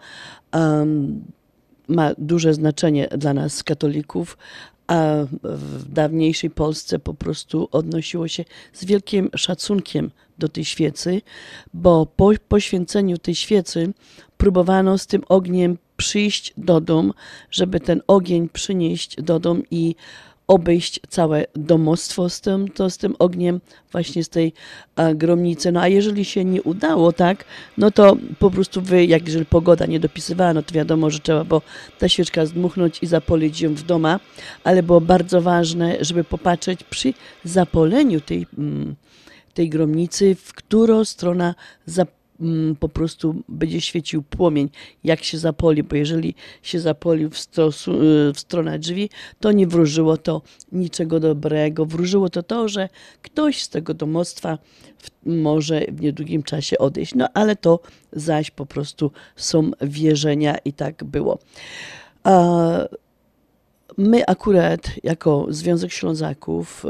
ma 1.88 2.10
duże 2.18 2.54
znaczenie 2.54 3.08
dla 3.08 3.34
nas, 3.34 3.62
katolików, 3.62 4.38
a 4.86 5.14
w 5.42 5.92
dawniejszej 5.92 6.50
Polsce 6.50 6.98
po 6.98 7.14
prostu 7.14 7.68
odnosiło 7.72 8.28
się 8.28 8.44
z 8.72 8.84
wielkim 8.84 9.30
szacunkiem 9.36 10.10
do 10.38 10.48
tej 10.48 10.64
świecy, 10.64 11.22
bo 11.74 12.06
po 12.06 12.32
poświęceniu 12.48 13.18
tej 13.18 13.34
świecy 13.34 13.92
próbowano 14.36 14.98
z 14.98 15.06
tym 15.06 15.22
ogniem 15.28 15.78
przyjść 15.96 16.54
do 16.56 16.80
domu, 16.80 17.14
żeby 17.50 17.80
ten 17.80 18.02
ogień 18.06 18.48
przynieść 18.48 19.22
do 19.22 19.40
domu 19.40 19.62
i 19.70 19.94
obejść 20.46 21.00
całe 21.08 21.44
domostwo 21.54 22.28
z 22.28 22.40
tym, 22.40 22.68
to 22.68 22.90
z 22.90 22.98
tym 22.98 23.14
ogniem 23.18 23.60
właśnie 23.92 24.24
z 24.24 24.28
tej 24.28 24.52
a, 24.96 25.14
gromnicy. 25.14 25.72
No 25.72 25.80
a 25.80 25.88
jeżeli 25.88 26.24
się 26.24 26.44
nie 26.44 26.62
udało, 26.62 27.12
tak, 27.12 27.44
no 27.78 27.90
to 27.90 28.16
po 28.38 28.50
prostu 28.50 28.82
wy, 28.82 29.04
jak 29.04 29.26
jeżeli 29.26 29.46
pogoda 29.46 29.86
nie 29.86 30.00
dopisywała, 30.00 30.54
no 30.54 30.62
to 30.62 30.74
wiadomo, 30.74 31.10
że 31.10 31.18
trzeba 31.18 31.44
było 31.44 31.62
ta 31.98 32.08
świeczka 32.08 32.46
zdmuchnąć 32.46 33.02
i 33.02 33.06
zapolić 33.06 33.60
ją 33.60 33.74
w 33.74 33.82
doma, 33.82 34.20
ale 34.64 34.82
było 34.82 35.00
bardzo 35.00 35.42
ważne, 35.42 35.96
żeby 36.00 36.24
popatrzeć 36.24 36.84
przy 36.84 37.14
zapoleniu 37.44 38.20
tej, 38.20 38.46
mm, 38.58 38.94
tej 39.54 39.68
gromnicy, 39.68 40.34
w 40.34 40.52
którą 40.52 41.04
strona 41.04 41.54
za, 41.86 42.02
mm, 42.02 42.23
po 42.80 42.88
prostu 42.88 43.42
będzie 43.48 43.80
świecił 43.80 44.22
płomień, 44.22 44.70
jak 45.04 45.24
się 45.24 45.38
zapoli, 45.38 45.82
bo 45.82 45.96
jeżeli 45.96 46.34
się 46.62 46.80
zapolił 46.80 47.30
w, 47.30 47.34
y, 47.34 48.32
w 48.32 48.40
stronę 48.40 48.78
drzwi, 48.78 49.10
to 49.40 49.52
nie 49.52 49.66
wróżyło 49.66 50.16
to 50.16 50.42
niczego 50.72 51.20
dobrego. 51.20 51.86
Wróżyło 51.86 52.30
to 52.30 52.42
to, 52.42 52.68
że 52.68 52.88
ktoś 53.22 53.62
z 53.62 53.68
tego 53.68 53.94
domostwa 53.94 54.58
może 55.26 55.80
w 55.80 56.00
niedługim 56.00 56.42
czasie 56.42 56.78
odejść. 56.78 57.14
No 57.14 57.28
ale 57.34 57.56
to 57.56 57.80
zaś 58.12 58.50
po 58.50 58.66
prostu 58.66 59.10
są 59.36 59.70
wierzenia 59.80 60.58
i 60.64 60.72
tak 60.72 61.04
było. 61.04 61.38
My 63.96 64.26
akurat 64.26 64.90
jako 65.02 65.46
Związek 65.48 65.92
Ślązaków 65.92 66.86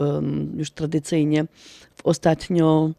już 0.57 0.71
tradycyjnie 0.71 1.47
w 1.95 2.07
ostatnią 2.07 2.93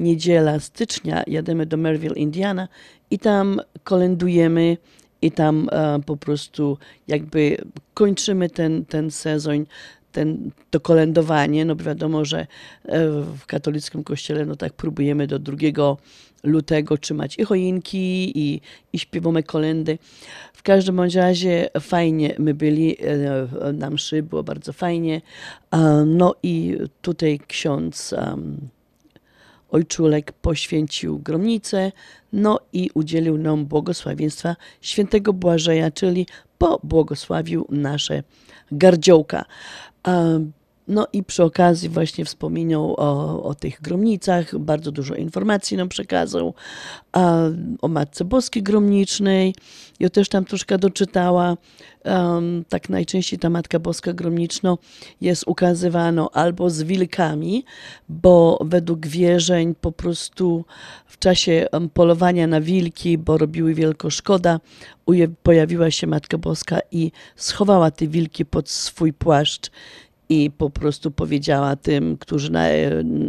niedzielę 0.00 0.60
stycznia 0.60 1.22
jadziemy 1.26 1.66
do 1.66 1.76
Merville, 1.76 2.14
Indiana 2.14 2.68
i 3.10 3.18
tam 3.18 3.60
kolendujemy 3.84 4.76
i 5.22 5.30
tam 5.30 5.68
e, 5.72 6.00
po 6.06 6.16
prostu 6.16 6.78
jakby 7.08 7.56
kończymy 7.94 8.50
ten, 8.50 8.84
ten 8.84 9.10
sezon, 9.10 9.66
ten, 10.12 10.50
to 10.70 10.80
kolędowanie, 10.80 11.64
no 11.64 11.76
wiadomo, 11.76 12.24
że 12.24 12.40
e, 12.40 12.46
w 13.38 13.46
katolickim 13.46 14.04
kościele 14.04 14.46
no 14.46 14.56
tak 14.56 14.72
próbujemy 14.72 15.26
do 15.26 15.38
2 15.38 15.56
lutego 16.44 16.98
trzymać 16.98 17.38
i 17.38 17.44
choinki 17.44 18.32
i, 18.38 18.60
i 18.92 18.98
śpiewamy 18.98 19.42
kolendy. 19.42 19.98
W 20.52 20.62
każdym 20.62 20.96
bądź 20.96 21.14
razie 21.14 21.68
fajnie 21.80 22.34
my 22.38 22.54
byli 22.54 22.96
e, 23.00 23.72
na 23.72 23.90
mszy, 23.90 24.22
było 24.22 24.42
bardzo 24.42 24.72
fajnie. 24.72 25.20
E, 25.70 26.04
No 26.06 26.34
i 26.42 26.78
tutaj 27.02 27.40
ksiądz 27.46 28.14
Ojczulek 29.70 30.32
poświęcił 30.32 31.18
gromnicę, 31.18 31.92
no 32.32 32.60
i 32.72 32.90
udzielił 32.94 33.38
nam 33.38 33.66
błogosławieństwa 33.66 34.56
świętego 34.80 35.32
Błażeja, 35.32 35.90
czyli 35.90 36.26
pobłogosławił 36.58 37.66
nasze 37.70 38.22
gardziołka. 38.72 39.44
No 40.88 41.06
i 41.12 41.24
przy 41.24 41.44
okazji 41.44 41.88
właśnie 41.88 42.24
wspominał 42.24 42.94
o, 42.98 43.42
o 43.42 43.54
tych 43.54 43.82
gromnicach, 43.82 44.58
bardzo 44.58 44.92
dużo 44.92 45.14
informacji 45.14 45.76
nam 45.76 45.88
przekazał, 45.88 46.54
a, 47.12 47.38
o 47.82 47.88
Matce 47.88 48.24
Boskiej 48.24 48.62
Gromnicznej. 48.62 49.54
Ja 50.00 50.10
też 50.10 50.28
tam 50.28 50.44
troszkę 50.44 50.78
doczytała. 50.78 51.56
Em, 52.04 52.64
tak 52.68 52.88
najczęściej 52.88 53.38
ta 53.38 53.50
Matka 53.50 53.78
Boska 53.78 54.12
Gromniczna 54.12 54.76
jest 55.20 55.44
ukazywana 55.46 56.28
albo 56.32 56.70
z 56.70 56.82
wilkami, 56.82 57.64
bo 58.08 58.58
według 58.64 59.06
wierzeń 59.06 59.74
po 59.80 59.92
prostu 59.92 60.64
w 61.06 61.18
czasie 61.18 61.66
polowania 61.94 62.46
na 62.46 62.60
wilki, 62.60 63.18
bo 63.18 63.38
robiły 63.38 63.74
wielką 63.74 64.10
szkoda, 64.10 64.60
pojawiła 65.42 65.90
się 65.90 66.06
Matka 66.06 66.38
Boska 66.38 66.78
i 66.90 67.12
schowała 67.36 67.90
te 67.90 68.06
wilki 68.06 68.44
pod 68.44 68.68
swój 68.68 69.12
płaszcz 69.12 69.70
i 70.30 70.50
po 70.50 70.70
prostu 70.70 71.10
powiedziała 71.10 71.76
tym, 71.76 72.16
którzy 72.16 72.52
na, 72.52 72.64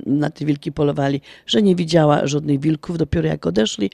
na 0.05 0.29
te 0.29 0.45
wilki 0.45 0.71
polowali, 0.71 1.21
że 1.45 1.61
nie 1.61 1.75
widziała 1.75 2.27
żadnych 2.27 2.59
wilków. 2.59 2.97
Dopiero 2.97 3.27
jak 3.27 3.45
odeszli, 3.45 3.89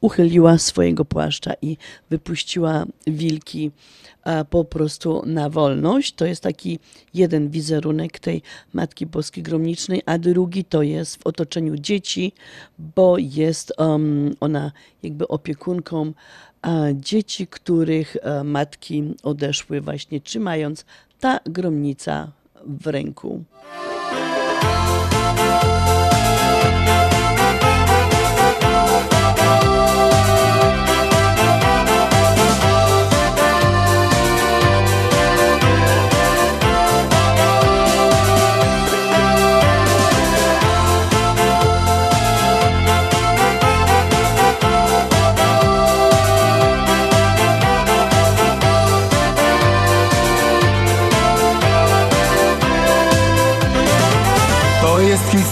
uchyliła 0.00 0.58
swojego 0.58 1.04
płaszcza 1.04 1.52
i 1.62 1.76
wypuściła 2.10 2.84
wilki 3.06 3.70
po 4.50 4.64
prostu 4.64 5.22
na 5.26 5.50
wolność. 5.50 6.12
To 6.12 6.26
jest 6.26 6.42
taki 6.42 6.78
jeden 7.14 7.50
wizerunek 7.50 8.18
tej 8.18 8.42
Matki 8.72 9.06
Boskiej 9.06 9.42
Gromnicznej, 9.42 10.02
a 10.06 10.18
drugi 10.18 10.64
to 10.64 10.82
jest 10.82 11.16
w 11.16 11.26
otoczeniu 11.26 11.76
dzieci, 11.76 12.32
bo 12.78 13.18
jest 13.18 13.72
um, 13.78 14.34
ona 14.40 14.72
jakby 15.02 15.28
opiekunką 15.28 16.12
dzieci, 16.94 17.46
których 17.46 18.16
e, 18.22 18.44
matki 18.44 19.14
odeszły 19.22 19.80
właśnie 19.80 20.20
trzymając 20.20 20.84
ta 21.20 21.40
gromnica 21.46 22.32
w 22.64 22.86
ręku. 22.86 23.44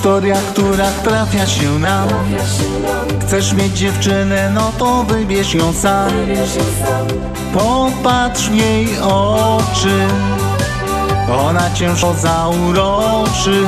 Historia, 0.08 0.36
która 0.52 0.90
trafia 1.04 1.46
się 1.46 1.78
nam. 1.78 2.08
Chcesz 3.20 3.52
mieć 3.52 3.78
dziewczynę, 3.78 4.50
no 4.54 4.72
to 4.78 5.02
wybierz 5.02 5.54
ją 5.54 5.72
sam. 5.72 6.10
Popatrz 7.54 8.48
w 8.48 8.54
jej 8.54 8.98
oczy. 9.00 9.98
Ona 11.46 11.70
cię 11.74 11.90
zauroczy. 12.14 13.62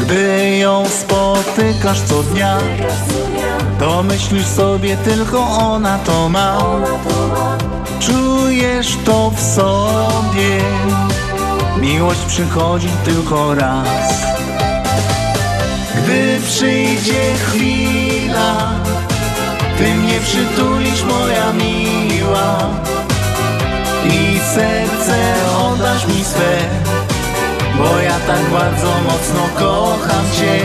Gdy 0.00 0.56
ją 0.56 0.84
spotykasz 0.88 2.00
co 2.00 2.22
dnia 2.22 2.58
To 3.78 4.02
myślisz 4.02 4.46
sobie 4.46 4.96
tylko 4.96 5.40
ona 5.48 5.98
to 5.98 6.28
ma. 6.28 6.58
Czujesz 8.00 8.96
to 9.04 9.30
w 9.30 9.40
sobie. 9.40 10.60
Miłość 11.80 12.20
przychodzi 12.20 12.88
tylko 13.04 13.54
raz 13.54 14.31
Gdy 16.12 16.40
przyjdzie 16.46 17.34
chwila 17.34 18.70
Ty 19.78 19.94
mnie 19.94 20.20
przytulisz 20.20 21.02
moja 21.02 21.52
miła 21.52 22.70
I 24.04 24.38
serce 24.54 25.16
oddasz 25.58 26.06
mi 26.06 26.24
swe 26.24 26.58
Bo 27.78 27.98
ja 27.98 28.18
tak 28.26 28.42
bardzo 28.50 28.86
mocno 28.86 29.48
kocham 29.58 30.24
Cię. 30.38 30.60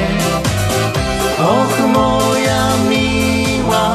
Och 1.39 1.88
moja 1.88 2.67
miła 2.89 3.93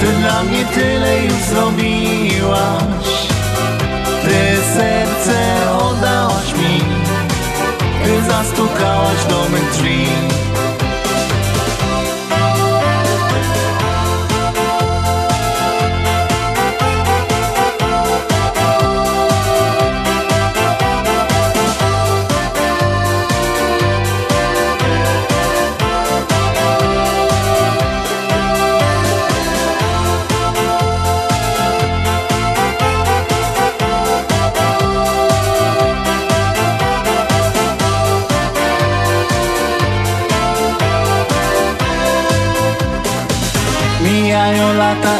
Ty 0.00 0.06
dla 0.06 0.42
mnie 0.42 0.64
tyle 0.64 1.24
już 1.24 1.42
zrobiłaś. 1.50 3.06
Ty 4.22 4.56
serce 4.74 5.38
oddałaś 5.78 6.31
Ty 8.04 8.22
zastukałaś 8.22 9.24
do 9.24 9.48
mych 9.48 9.70
drzwi 9.72 10.31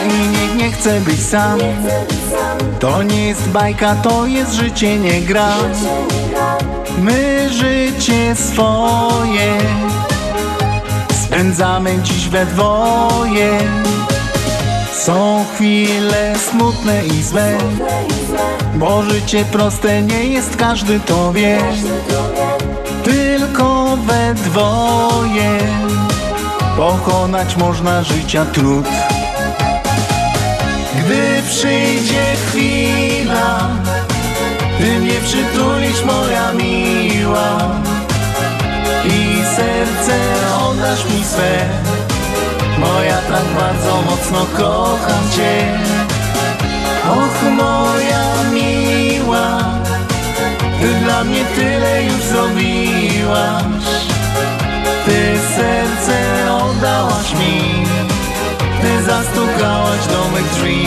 i 0.05 0.29
nikt 0.29 0.57
nie 0.57 0.73
chce 0.73 1.01
być 1.01 1.23
sam. 1.23 1.59
To 2.81 3.03
nie 3.03 3.27
jest 3.27 3.49
bajka, 3.49 3.95
to 3.95 4.27
jest 4.27 4.53
życie, 4.53 4.99
nie 4.99 5.21
gra. 5.21 5.55
My 6.99 7.49
życie 7.51 8.37
swoje 8.37 9.59
Spędzamy 11.25 11.99
dziś 12.03 12.29
we 12.29 12.47
dwoje. 12.47 13.59
Są 14.93 15.45
chwile 15.55 16.35
smutne 16.51 17.07
i 17.07 17.23
złe 17.23 17.59
Bo 18.75 19.03
życie 19.03 19.45
proste 19.45 20.03
nie 20.03 20.25
jest, 20.25 20.57
każdy 20.57 21.01
to 21.01 21.33
wie. 21.33 21.59
Tylko 23.05 23.97
we 23.97 24.35
dwoje 24.35 25.59
Pokonać 26.77 27.57
można 27.57 28.03
życia 28.03 28.45
trud 28.45 28.87
przyjdzie 31.63 32.25
chwila 32.47 33.69
Ty 34.79 34.99
mnie 34.99 35.21
przytulisz 35.25 36.05
moja 36.05 36.53
miła. 36.53 37.59
I 39.05 39.43
serce 39.57 40.19
oddasz 40.69 41.05
mi 41.05 41.25
swe. 41.25 41.59
Bo 42.81 43.03
ja 43.03 43.17
tak 43.17 43.45
bardzo 43.59 44.03
mocno 44.03 44.47
kocham 44.57 45.25
Cię. 45.37 45.79
Och 47.11 47.53
moja 47.53 48.25
miła 48.53 49.59
Ty 50.81 50.89
dla 51.05 51.25
mnie 51.25 51.45
tyle 51.57 52.05
już 52.05 52.23
zrobiłaś. 52.23 53.93
Ty 55.05 55.39
serce 55.57 56.19
oddałaś 56.53 57.35
mi 57.35 57.85
Ty 58.83 59.03
zastukałaś 59.03 60.07
do 60.07 60.31
mych 60.33 60.51
drzwi 60.55 60.87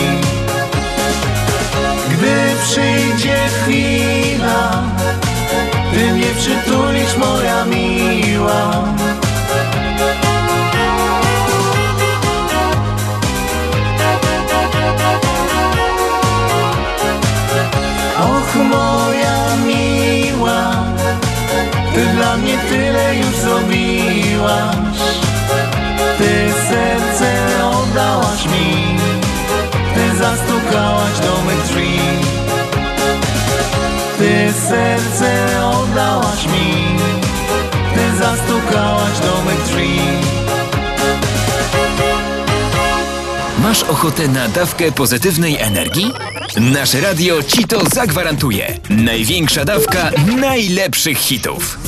Gdy 2.18 2.56
przyjdzie 2.64 3.38
chwila 3.48 4.84
Ty 5.94 6.14
mnie 6.14 6.28
przytulisz 6.38 7.18
moja 7.18 7.66
miła. 7.66 8.84
Och 18.20 18.56
moja 18.56 19.56
miła 19.68 20.72
Ty 21.96 22.06
dla 22.06 22.38
mnie 22.38 22.58
tyle 22.70 23.16
już 23.16 23.36
zrobiłaś 23.36 24.95
zastukałaś 30.20 31.20
do 31.20 31.42
mych 31.44 31.64
drzwi 31.64 32.00
Ty 34.18 34.54
serce 34.70 35.62
oddałaś 35.66 36.46
mi 36.46 36.98
Ty 37.96 38.18
zastukałaś 38.18 39.20
do 39.20 39.42
mych 39.46 39.64
drzwi 39.64 40.00
Masz 43.62 43.84
ochotę 43.84 44.28
na 44.28 44.48
dawkę 44.48 44.92
pozytywnej 44.92 45.58
energii? 45.58 46.12
Nasze 46.58 47.02
radio 47.02 47.44
ci 47.44 47.64
to 47.64 47.86
zagwarantuje. 47.86 48.80
Największa 48.90 49.66
dawka 49.66 50.12
najlepszych 50.40 51.18
hitów. 51.18 51.80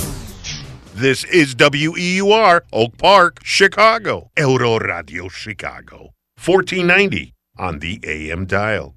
This 1.01 1.25
is 1.33 1.53
WEUR, 1.53 2.61
Oak 2.71 2.95
Park, 2.97 3.39
Chicago. 3.45 4.29
Euro 4.35 4.79
Radio 4.79 5.29
Chicago. 5.29 6.09
1490 6.45 7.36
on 7.57 7.79
the 7.79 7.99
AM 8.03 8.45
dial. 8.45 8.96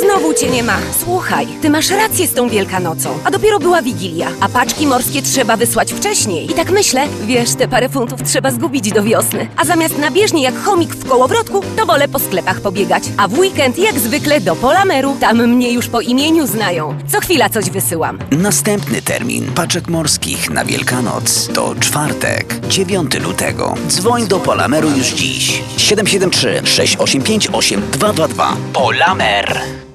Znowu 0.00 0.34
cię 0.34 0.50
nie 0.50 0.62
ma. 0.62 0.76
Słuchaj, 1.04 1.46
ty 1.62 1.70
masz 1.70 1.90
rację 1.90 2.26
z 2.26 2.32
tą 2.34 2.48
Wielkanocą. 2.48 3.18
A 3.24 3.30
dopiero 3.30 3.58
była 3.58 3.82
Wigilia, 3.82 4.28
a 4.40 4.48
paczki 4.48 4.86
morskie 4.86 5.22
trzeba 5.22 5.56
wysłać 5.56 5.92
wcześniej. 5.92 6.50
I 6.50 6.54
tak 6.54 6.70
myślę, 6.70 7.06
wiesz, 7.26 7.54
te 7.54 7.68
parę 7.68 7.88
funtów 7.88 8.22
trzeba 8.22 8.50
zgubić 8.50 8.92
do 8.92 9.02
wiosny. 9.02 9.48
A 9.56 9.64
zamiast 9.64 9.98
na 9.98 10.10
bieżni 10.10 10.42
jak 10.42 10.62
chomik 10.62 10.94
w 10.94 11.08
kołowrotku, 11.08 11.60
to 11.76 11.86
wolę 11.86 12.08
po 12.08 12.18
sklepach 12.18 12.60
pobiegać. 12.60 13.02
A 13.16 13.28
w 13.28 13.38
weekend 13.38 13.78
jak 13.78 13.98
zwykle 13.98 14.40
do 14.40 14.56
Polameru. 14.56 15.16
Tam 15.20 15.46
mnie 15.46 15.72
już 15.72 15.86
po 15.86 16.00
imieniu 16.00 16.46
znają. 16.46 16.98
Co 17.12 17.20
chwila 17.20 17.48
coś 17.48 17.70
wysyłam. 17.70 18.18
Następny 18.30 19.02
termin 19.02 19.52
paczek 19.52 19.88
morskich 19.88 20.50
na 20.50 20.64
Wielkanoc 20.64 21.48
to 21.54 21.74
czwartek, 21.80 22.54
9 22.68 23.14
lutego. 23.14 23.74
Dzwoń 23.88 24.26
do 24.26 24.38
Polameru 24.38 24.88
już 24.90 25.06
dziś. 25.06 25.62
773 25.76 26.60
685 26.64 27.48
8222. 27.52 28.56
Polamer. 28.72 29.87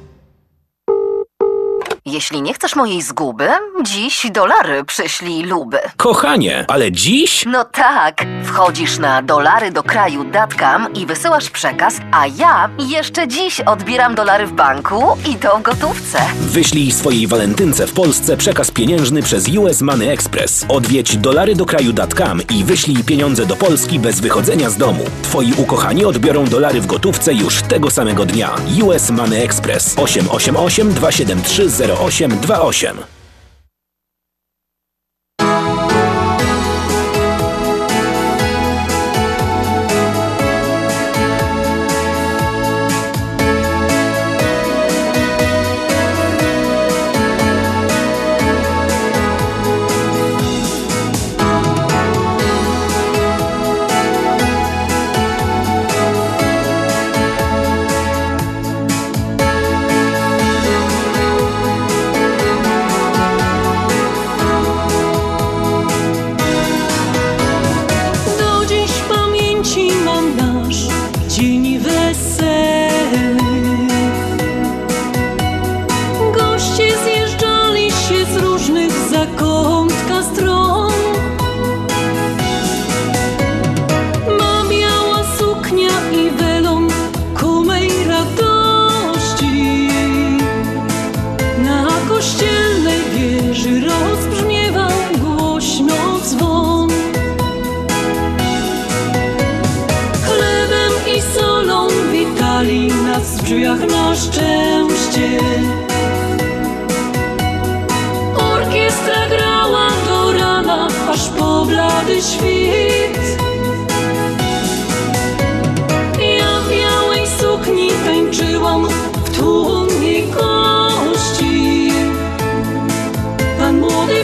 Jeśli 2.05 2.41
nie 2.41 2.53
chcesz 2.53 2.75
mojej 2.75 3.01
zguby, 3.01 3.47
dziś 3.83 4.27
dolary 4.31 4.83
przyślij 4.83 5.43
luby. 5.43 5.79
Kochanie, 5.97 6.65
ale 6.67 6.91
dziś? 6.91 7.45
No 7.45 7.63
tak, 7.63 8.25
wchodzisz 8.43 8.99
na 8.99 9.21
dolary 9.21 9.71
do 9.71 9.83
kraju.com 9.83 10.93
i 10.93 11.05
wysyłasz 11.05 11.49
przekaz, 11.49 11.97
a 12.11 12.27
ja 12.27 12.69
jeszcze 12.79 13.27
dziś 13.27 13.61
odbieram 13.61 14.15
dolary 14.15 14.47
w 14.47 14.51
banku 14.51 15.17
i 15.31 15.35
to 15.35 15.57
w 15.57 15.61
gotówce. 15.61 16.19
Wyślij 16.39 16.91
swojej 16.91 17.27
walentynce 17.27 17.87
w 17.87 17.93
Polsce 17.93 18.37
przekaz 18.37 18.71
pieniężny 18.71 19.21
przez 19.21 19.47
US 19.57 19.81
Money 19.81 20.09
Express. 20.09 20.65
Odwiedź 20.69 21.17
dolary 21.17 21.55
do 21.55 21.65
kraju.com 21.65 22.41
i 22.49 22.63
wyślij 22.63 23.03
pieniądze 23.03 23.45
do 23.45 23.55
Polski 23.55 23.99
bez 23.99 24.19
wychodzenia 24.19 24.69
z 24.69 24.77
domu. 24.77 25.03
Twoi 25.21 25.53
ukochani 25.57 26.05
odbiorą 26.05 26.45
dolary 26.45 26.81
w 26.81 26.85
gotówce 26.85 27.33
już 27.33 27.61
tego 27.61 27.91
samego 27.91 28.25
dnia. 28.25 28.55
US 28.83 29.09
Money 29.09 29.43
Express 29.43 29.93
888 29.97 30.93
273 30.93 31.69
0828. 31.95 33.12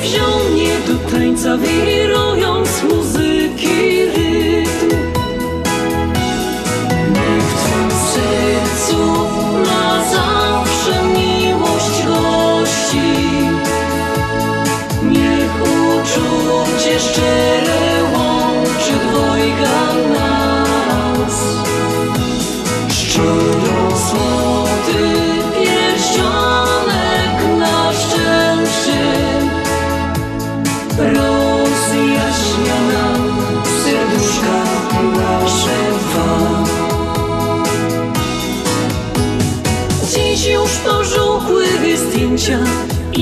wziął 0.02 0.50
mnie 0.52 0.76
do 0.88 1.12
tańca, 1.12 1.58
wirując 1.58 2.84
muzyką. 2.84 3.19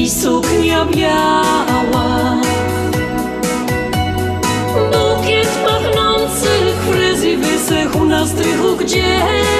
I 0.07 0.09
suknia 0.09 0.85
biała. 0.85 2.41
Bukiet 4.91 5.49
pachnących 5.65 6.75
fryzji 6.91 7.37
wysechł 7.37 8.05
na 8.05 8.27
strychu 8.27 8.75
gdzieś. 8.75 9.56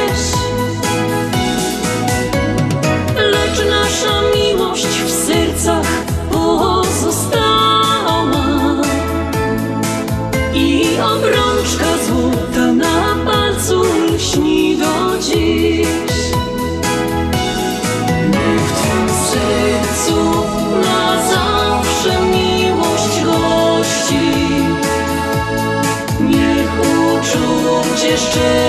Church. 28.38 28.66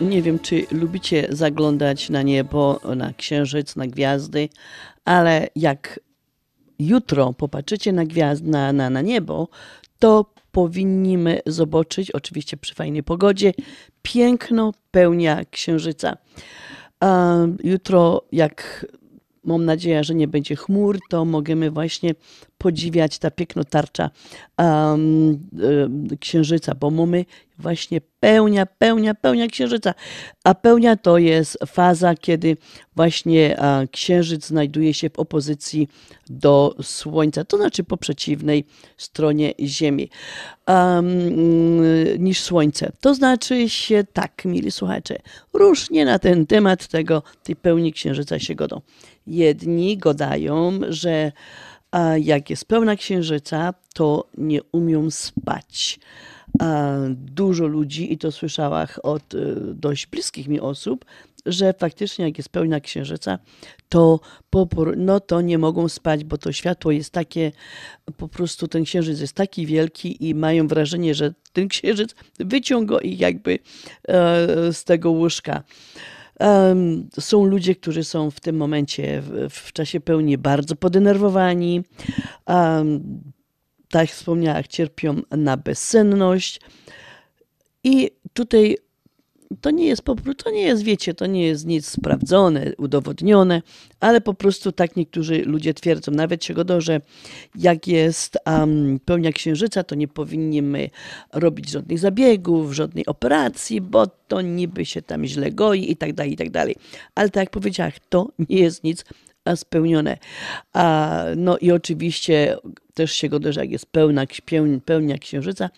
Nie 0.00 0.22
wiem, 0.22 0.38
czy 0.38 0.66
lubicie 0.72 1.26
zaglądać 1.30 2.10
na 2.10 2.22
niebo, 2.22 2.80
na 2.96 3.12
księżyc, 3.12 3.76
na 3.76 3.86
gwiazdy, 3.86 4.48
ale 5.04 5.48
jak 5.56 6.00
jutro 6.78 7.32
popatrzycie 7.32 7.92
na 7.92 8.04
gwiazd, 8.04 8.44
na, 8.44 8.72
na, 8.72 8.90
na 8.90 9.00
niebo, 9.00 9.48
to 9.98 10.34
powinniśmy 10.52 11.40
zobaczyć, 11.46 12.10
oczywiście 12.10 12.56
przy 12.56 12.74
fajnej 12.74 13.02
pogodzie, 13.02 13.52
piękno 14.02 14.72
pełnia 14.90 15.44
księżyca. 15.50 16.16
Jutro, 17.64 18.22
jak 18.32 18.86
mam 19.44 19.64
nadzieję, 19.64 20.04
że 20.04 20.14
nie 20.14 20.28
będzie 20.28 20.56
chmur, 20.56 20.98
to 21.10 21.24
możemy 21.24 21.70
właśnie 21.70 22.14
podziwiać 22.58 23.18
ta 23.18 23.30
piękno 23.30 23.64
tarcza 23.64 24.10
um, 24.58 25.48
księżyca, 26.20 26.74
bo 26.74 26.90
mamy 26.90 27.24
właśnie 27.58 28.00
pełnia, 28.20 28.66
pełnia, 28.66 29.14
pełnia 29.14 29.46
księżyca. 29.46 29.94
A 30.44 30.54
pełnia 30.54 30.96
to 30.96 31.18
jest 31.18 31.58
faza, 31.66 32.14
kiedy 32.14 32.56
właśnie 32.96 33.56
księżyc 33.90 34.46
znajduje 34.46 34.94
się 34.94 35.10
w 35.10 35.18
opozycji 35.18 35.88
do 36.30 36.74
Słońca, 36.82 37.44
to 37.44 37.56
znaczy 37.56 37.84
po 37.84 37.96
przeciwnej 37.96 38.64
stronie 38.96 39.52
Ziemi 39.60 40.10
um, 40.66 42.22
niż 42.24 42.40
Słońce. 42.40 42.92
To 43.00 43.14
znaczy 43.14 43.68
się 43.68 44.04
tak, 44.12 44.44
mili 44.44 44.70
słuchacze, 44.70 45.18
różnie 45.52 46.04
na 46.04 46.18
ten 46.18 46.46
temat 46.46 46.88
tego, 46.88 47.22
tej 47.42 47.56
pełni 47.56 47.92
księżyca 47.92 48.38
się 48.38 48.54
godą. 48.54 48.80
Jedni 49.30 49.98
gadają, 49.98 50.72
że 50.88 51.32
jak 52.20 52.50
jest 52.50 52.64
pełna 52.64 52.96
księżyca, 52.96 53.74
to 53.94 54.28
nie 54.38 54.62
umią 54.62 55.10
spać. 55.10 56.00
Dużo 57.10 57.66
ludzi, 57.66 58.12
i 58.12 58.18
to 58.18 58.32
słyszałam 58.32 58.86
od 59.02 59.34
y, 59.34 59.56
dość 59.74 60.06
bliskich 60.06 60.48
mi 60.48 60.60
osób, 60.60 61.04
że 61.46 61.74
faktycznie 61.78 62.24
jak 62.24 62.38
jest 62.38 62.48
pełna 62.48 62.80
księżyca, 62.80 63.38
to, 63.88 64.20
po, 64.50 64.66
por- 64.66 64.96
no 64.96 65.20
to 65.20 65.40
nie 65.40 65.58
mogą 65.58 65.88
spać, 65.88 66.24
bo 66.24 66.38
to 66.38 66.52
światło 66.52 66.90
jest 66.90 67.10
takie, 67.10 67.52
po 68.16 68.28
prostu 68.28 68.68
ten 68.68 68.84
księżyc 68.84 69.20
jest 69.20 69.32
taki 69.32 69.66
wielki 69.66 70.28
i 70.28 70.34
mają 70.34 70.68
wrażenie, 70.68 71.14
że 71.14 71.34
ten 71.52 71.68
księżyc 71.68 72.14
wyciąga 72.38 72.98
ich 72.98 73.20
jakby 73.20 73.58
e, 74.08 74.72
z 74.72 74.84
tego 74.84 75.10
łóżka. 75.10 75.62
Em, 76.40 77.08
Są 77.20 77.44
ludzie, 77.44 77.74
którzy 77.74 78.04
są 78.04 78.30
w 78.30 78.40
tym 78.40 78.56
momencie, 78.56 79.20
w, 79.22 79.48
w 79.50 79.72
czasie 79.72 80.00
pełni, 80.00 80.38
bardzo 80.38 80.76
podenerwowani. 80.76 81.82
Em, 82.46 83.22
Tak 83.88 84.02
jak 84.02 84.10
wspomniałam, 84.10 84.62
cierpią 84.68 85.20
na 85.30 85.56
bezsenność. 85.56 86.60
I 87.84 88.10
tutaj 88.32 88.76
to 89.60 89.70
nie 89.70 89.86
jest 89.86 90.02
to 90.36 90.50
nie 90.50 90.62
jest, 90.62 90.82
wiecie, 90.82 91.14
to 91.14 91.26
nie 91.26 91.46
jest 91.46 91.66
nic 91.66 91.88
sprawdzone, 91.88 92.72
udowodnione, 92.78 93.62
ale 94.00 94.20
po 94.20 94.34
prostu 94.34 94.72
tak 94.72 94.96
niektórzy 94.96 95.42
ludzie 95.44 95.74
twierdzą, 95.74 96.12
nawet 96.12 96.44
się 96.44 96.54
godzą, 96.54 96.80
że 96.80 97.00
jak 97.54 97.88
jest 97.88 98.38
um, 98.46 99.00
pełnia 99.04 99.32
księżyca, 99.32 99.84
to 99.84 99.94
nie 99.94 100.08
powinniśmy 100.08 100.90
robić 101.32 101.70
żadnych 101.70 101.98
zabiegów, 101.98 102.72
żadnej 102.72 103.06
operacji, 103.06 103.80
bo 103.80 104.06
to 104.06 104.40
niby 104.40 104.86
się 104.86 105.02
tam 105.02 105.24
źle 105.24 105.52
goi 105.52 105.90
i 105.90 105.96
tak 105.96 106.12
dalej, 106.12 106.32
i 106.32 106.36
tak 106.36 106.50
dalej. 106.50 106.76
Ale 107.14 107.30
tak 107.30 107.42
jak 107.42 107.50
powiedziałam, 107.50 107.92
to 108.08 108.28
nie 108.48 108.58
jest 108.58 108.84
nic 108.84 109.04
spełnione. 109.56 110.18
A, 110.72 111.24
no 111.36 111.58
i 111.58 111.70
oczywiście 111.70 112.56
też 112.94 113.12
się 113.12 113.28
godzę, 113.28 113.52
że 113.52 113.60
jak 113.60 113.70
jest 113.70 113.86
pełna, 113.86 114.24
pełnia 114.84 115.18
księżyca, 115.18 115.70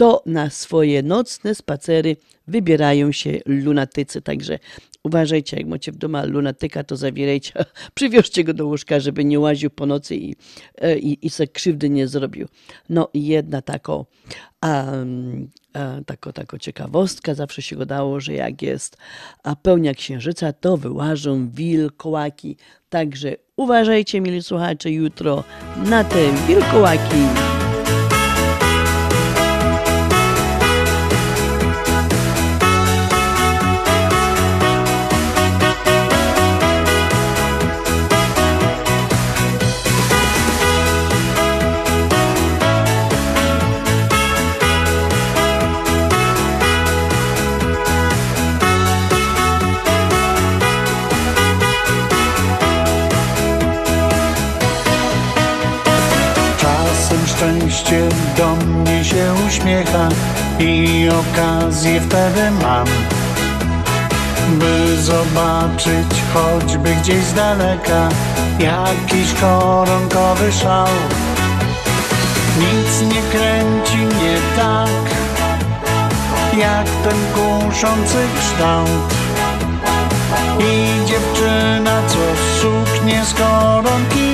to 0.00 0.22
na 0.26 0.50
swoje 0.50 1.02
nocne 1.02 1.54
spacery 1.54 2.16
wybierają 2.46 3.12
się 3.12 3.38
lunatycy. 3.46 4.22
Także 4.22 4.58
uważajcie, 5.04 5.56
jak 5.56 5.66
macie 5.66 5.92
w 5.92 5.96
domu 5.96 6.18
lunatyka, 6.24 6.84
to 6.84 6.96
zawierajcie, 6.96 7.52
przywieźcie 7.94 8.44
go 8.44 8.54
do 8.54 8.66
łóżka, 8.66 9.00
żeby 9.00 9.24
nie 9.24 9.40
łaził 9.40 9.70
po 9.70 9.86
nocy 9.86 10.16
i, 10.16 10.36
e, 10.78 10.98
i, 10.98 11.26
i 11.26 11.30
se 11.30 11.46
krzywdy 11.46 11.90
nie 11.90 12.08
zrobił. 12.08 12.48
No 12.88 13.08
i 13.14 13.26
jedna 13.26 13.62
taką, 13.62 14.04
um, 14.62 15.50
tako, 16.06 16.32
tako 16.32 16.58
ciekawostka, 16.58 17.34
zawsze 17.34 17.62
się 17.62 17.76
gadało, 17.76 18.20
że 18.20 18.32
jak 18.32 18.62
jest 18.62 18.96
a 19.42 19.56
pełnia 19.56 19.94
księżyca, 19.94 20.52
to 20.52 20.76
wyłażą 20.76 21.48
wilkołaki. 21.48 22.56
Także 22.88 23.36
uważajcie, 23.56 24.20
mili 24.20 24.42
słuchacze, 24.42 24.90
jutro 24.90 25.44
na 25.76 26.04
te 26.04 26.46
wilkołaki. 26.46 27.59
I 60.60 61.08
okazję 61.08 62.00
wtedy 62.00 62.50
mam, 62.50 62.86
by 64.58 65.02
zobaczyć 65.02 66.22
choćby 66.34 66.94
gdzieś 66.94 67.24
z 67.24 67.34
daleka 67.34 68.08
jakiś 68.58 69.34
koronkowy 69.40 70.52
szał. 70.52 70.86
Nic 72.58 73.14
nie 73.14 73.22
kręci 73.22 73.96
mnie 73.96 74.36
tak, 74.56 74.90
jak 76.58 76.86
ten 76.86 77.18
kuszący 77.34 78.18
kształt. 78.38 79.14
I 80.58 81.06
dziewczyna, 81.06 82.02
co 82.08 82.18
suknię 82.60 83.24
z 83.24 83.34
koronki 83.34 84.29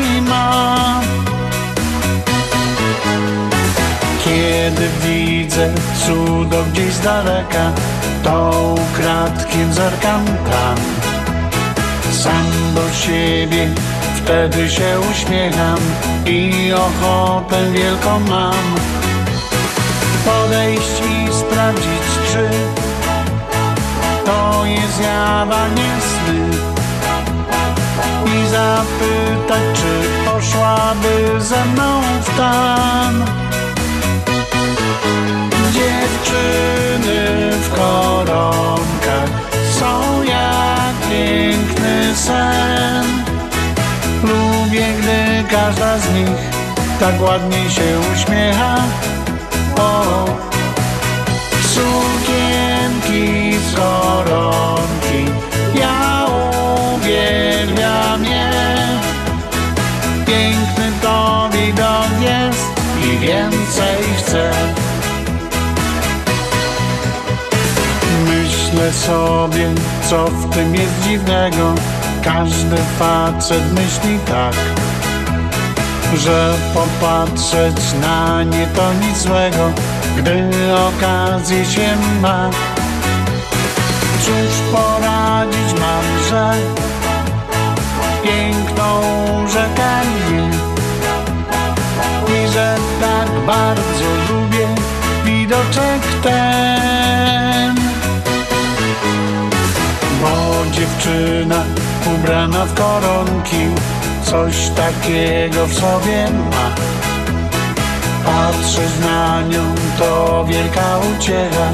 Kiedy 4.67 4.89
widzę 4.89 5.75
cudo 6.07 6.65
gdzieś 6.73 6.93
z 6.95 7.01
daleka, 7.01 7.73
to 8.25 8.75
ukradkiem 8.75 9.73
zerkam 9.73 10.25
tam. 10.27 10.77
Sam 12.13 12.47
do 12.75 12.93
siebie 12.95 13.69
wtedy 14.17 14.71
się 14.71 15.01
uśmiecham 15.11 15.79
i 16.27 16.73
ochotę 16.73 17.71
wielką 17.71 18.21
mam. 18.21 18.75
Podejść 20.25 21.01
i 21.01 21.35
sprawdzić, 21.35 22.07
czy 22.33 22.49
to 24.25 24.65
jest 24.65 25.01
jawa, 25.01 25.69
nie 25.69 26.01
sny. 26.01 26.59
I 28.27 28.49
zapytać, 28.49 29.63
czy 29.75 30.25
poszłaby 30.31 31.41
ze 31.41 31.65
mną 31.65 32.01
w 32.23 32.37
tam. 32.37 33.46
Dziewczyny 35.87 37.51
w 37.53 37.75
koronkach 37.75 39.31
są 39.71 40.23
jak 40.23 40.95
piękny 41.11 42.15
sen. 42.15 43.05
Lubię, 44.23 44.87
gdy 44.99 45.45
każda 45.51 45.99
z 45.99 46.15
nich 46.15 46.41
tak 47.01 47.21
ładnie 47.21 47.71
się 47.71 48.01
uśmiecha. 48.15 48.77
O, 49.79 50.25
sukienki 51.75 53.59
z 53.59 53.75
koronki, 53.75 55.33
ja 55.75 56.27
uwielbiam 56.95 58.25
je. 58.25 58.51
Piękny 60.27 60.93
to 61.03 61.49
widok 61.53 62.21
jest 62.21 62.67
i 63.05 63.19
więcej 63.19 64.15
chcę. 64.19 64.51
Myślę 68.77 68.93
sobie, 68.93 69.75
co 70.11 70.27
w 70.27 70.55
tym 70.55 70.75
jest 70.75 71.01
dziwnego. 71.03 71.75
Każdy 72.25 72.77
facet 72.99 73.73
myśli 73.73 74.19
tak, 74.27 74.55
że 76.17 76.55
popatrzeć 76.75 77.95
na 78.01 78.43
nie 78.43 78.67
to 78.67 78.93
nic 78.95 79.19
złego, 79.19 79.71
gdy 80.17 80.51
okazję 80.75 81.65
się 81.65 81.97
ma. 82.21 82.51
Cóż 84.21 84.73
poradzić 84.73 85.81
mam, 85.81 86.05
że 86.31 86.53
piękną 88.23 89.01
rzeka 89.49 90.01
mnie 90.31 90.51
i 92.29 92.53
że 92.53 92.77
tak 93.01 93.47
bardzo 93.47 94.33
lubię 94.33 94.69
widoczek 95.25 96.03
ten. 96.23 97.06
Dziewczyna 100.77 101.65
ubrana 102.15 102.65
w 102.65 102.75
koronki 102.75 103.67
coś 104.25 104.69
takiego 104.69 105.67
w 105.67 105.75
sobie 105.75 106.31
ma. 106.51 106.75
Patrzeć 108.25 108.91
na 109.01 109.43
nią 109.43 109.75
to 109.99 110.45
wielka 110.49 110.99
uciecha, 110.99 111.69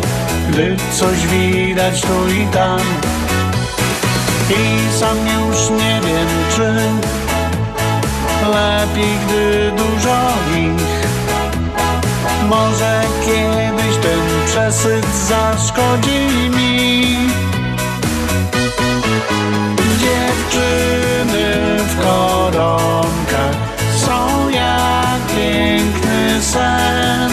gdy 0.48 0.76
coś 0.92 1.26
widać 1.26 2.00
tu 2.00 2.28
i 2.28 2.46
tam. 2.46 2.80
I 4.50 4.98
sam 4.98 5.16
już 5.16 5.70
nie 5.70 6.00
wiem, 6.00 6.28
czy 6.56 6.74
lepiej, 8.50 9.18
gdy 9.26 9.72
dużo 9.76 10.16
ich. 10.58 11.02
Może 12.48 13.02
kiedyś 13.24 13.96
ten 14.02 14.20
przesyt 14.46 15.06
zaszkodzi 15.28 16.50
mi. 16.56 17.16
Dziewczyny 20.12 21.76
w 21.78 22.02
koronkach 22.04 23.56
są 23.96 24.48
jak 24.48 25.20
piękny 25.36 26.42
sen. 26.42 27.30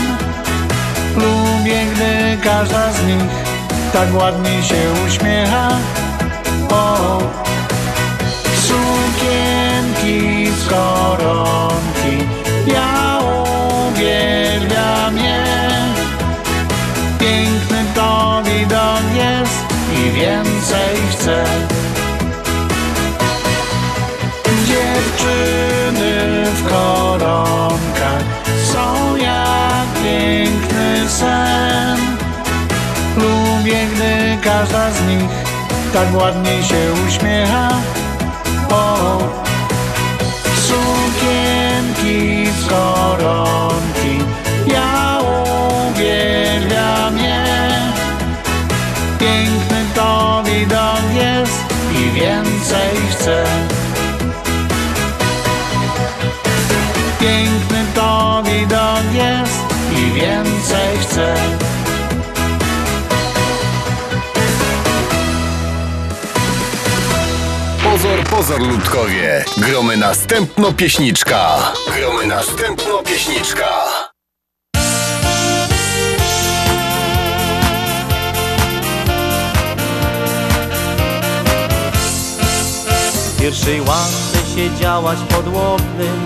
Lubię, 1.16 1.86
gdy 1.94 2.38
każda 2.44 2.92
z 2.92 3.04
nich 3.04 3.32
tak 3.94 4.16
ładnie 4.16 4.64
się 4.64 4.76
uśmiecha. 5.08 5.70
O, 6.70 7.18
sukienki 8.68 10.48
z 10.52 10.70
koronki, 10.70 12.28
ja 12.68 13.20
uwielbiam 13.90 15.18
je. 15.18 15.44
Piękny 17.20 17.84
to 17.96 18.42
widok 18.46 19.04
jest 19.16 19.66
i 19.98 20.12
więcej 20.12 20.96
chcę. 21.12 21.69
Sen. 31.20 32.00
Lubię, 33.18 33.88
gdy 33.94 34.38
każda 34.44 34.92
z 34.92 35.02
nich 35.08 35.32
tak 35.94 36.16
ładnie 36.16 36.64
się 36.64 36.94
uśmiecha. 37.08 37.70
O, 38.70 39.18
sukienki 40.68 42.52
z 42.62 42.68
koronki, 42.70 44.16
ja 44.68 45.20
uwielbiam 45.90 47.18
je. 47.18 47.44
Piękny 49.20 49.82
to 49.96 50.44
widok 50.46 51.04
jest 51.14 51.64
i 51.92 52.12
więcej 52.12 52.96
chcę. 53.12 53.59
Pozor, 68.50 68.68
ludkowie. 68.68 69.46
Gromy 69.58 69.98
następno 69.98 70.74
pieśniczka. 70.74 71.72
Gromy 71.98 72.28
następno 72.28 73.04
pieśniczka. 73.04 73.68
W 83.14 83.42
pierwszej 83.42 83.82
ławce 83.82 84.38
siedziałaś 84.56 85.20
pod 85.30 85.48
łoknem 85.54 86.24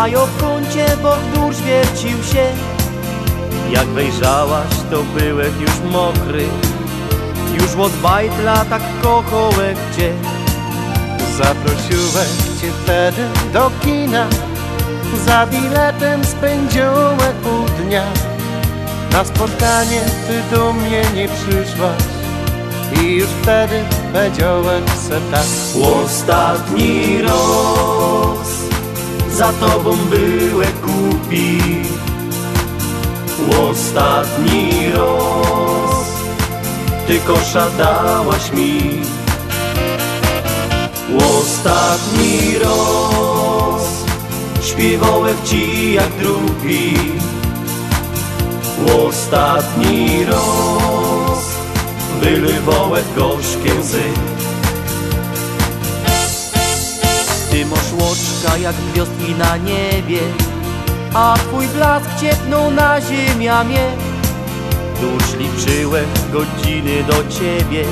A 0.00 0.08
ja 0.08 0.26
w 0.26 0.40
kącie 0.40 0.96
bok 1.02 1.54
wiercił 1.66 2.24
się 2.32 2.52
Jak 3.70 3.86
wejrzałaś, 3.86 4.70
to 4.90 5.02
byłek 5.02 5.60
już 5.60 5.92
mokry 5.92 6.44
Już 7.54 7.74
od 7.74 7.92
bajtla 7.92 8.64
tak 8.64 8.82
kochołek 9.02 9.76
cię 9.96 10.37
Zaprosiłem 11.38 12.28
cię 12.60 12.70
wtedy 12.82 13.22
do 13.52 13.70
kina. 13.82 14.26
Za 15.26 15.46
biletem 15.46 16.24
spędziłem 16.24 17.34
pół 17.42 17.84
dnia. 17.84 18.04
Na 19.12 19.24
spotkanie 19.24 20.00
ty 20.00 20.56
do 20.56 20.72
mnie 20.72 21.02
nie 21.14 21.28
przyszłaś. 21.28 22.02
I 23.02 23.14
już 23.14 23.28
wtedy 23.42 23.82
powiedziałem 24.12 24.82
se 24.88 25.20
tak. 25.30 25.46
Ostatni 26.04 27.22
raz 27.22 28.48
za 29.32 29.52
tobą 29.52 29.96
byłem 29.96 30.72
głupi 30.82 31.58
Ostatni 33.70 34.92
raz 34.92 36.06
ty 37.06 37.18
kosza 37.18 37.70
dałaś 37.78 38.52
mi 38.52 39.02
Ostatni 41.16 42.58
raz 42.58 44.04
Śpiewałem 44.62 45.36
ci 45.44 45.92
jak 45.92 46.10
drugi. 46.10 46.94
Ostatni 49.08 50.24
roz 50.24 51.44
Wylewałem 52.20 53.04
gorzkie 53.16 53.74
łzy. 53.80 54.02
Ty 57.50 57.66
masz 57.66 57.92
łoczka 57.92 58.58
jak 58.58 58.74
gwiazdki 58.92 59.34
na 59.34 59.56
niebie 59.56 60.20
A 61.14 61.34
twój 61.38 61.66
blask 61.66 62.06
ciepnął 62.20 62.70
na 62.70 63.00
ziemię. 63.00 63.80
Już 65.02 65.34
liczyłem 65.38 66.06
godziny 66.32 67.04
do 67.04 67.14
ciebie 67.14 67.84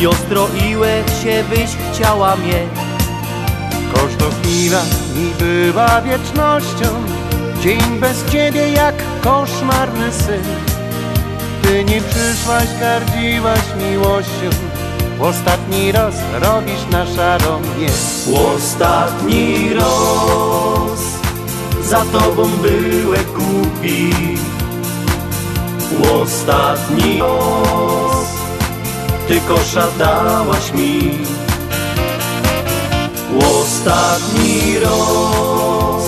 I 0.00 0.06
ostroiłem 0.06 1.04
się, 1.22 1.44
byś 1.50 1.70
chciała 1.92 2.36
mnie 2.36 2.66
Każda 3.94 4.24
chwila 4.30 4.82
mi 5.16 5.30
była 5.38 6.00
wiecznością 6.00 6.86
Dzień 7.62 7.80
bez 8.00 8.24
ciebie 8.32 8.68
jak 8.68 8.94
koszmarny 9.20 10.12
sen. 10.12 10.42
Ty 11.62 11.84
nie 11.84 12.00
przyszłaś, 12.00 12.66
gardziłaś 12.80 13.60
miłością 13.90 14.50
Ostatni 15.20 15.92
raz 15.92 16.14
robisz 16.32 16.86
na 16.90 17.04
mnie. 17.58 17.88
Ostatni 18.56 19.74
roz 19.74 21.00
Za 21.82 22.04
tobą 22.04 22.48
byłem 22.62 23.24
głupi 23.34 24.12
Ostatni 26.22 27.18
roz 27.18 28.05
Ty 29.28 29.40
kosza 29.40 29.86
dałaś 29.98 30.72
mi. 30.72 31.18
Ostatni 33.60 34.78
roz 34.78 36.04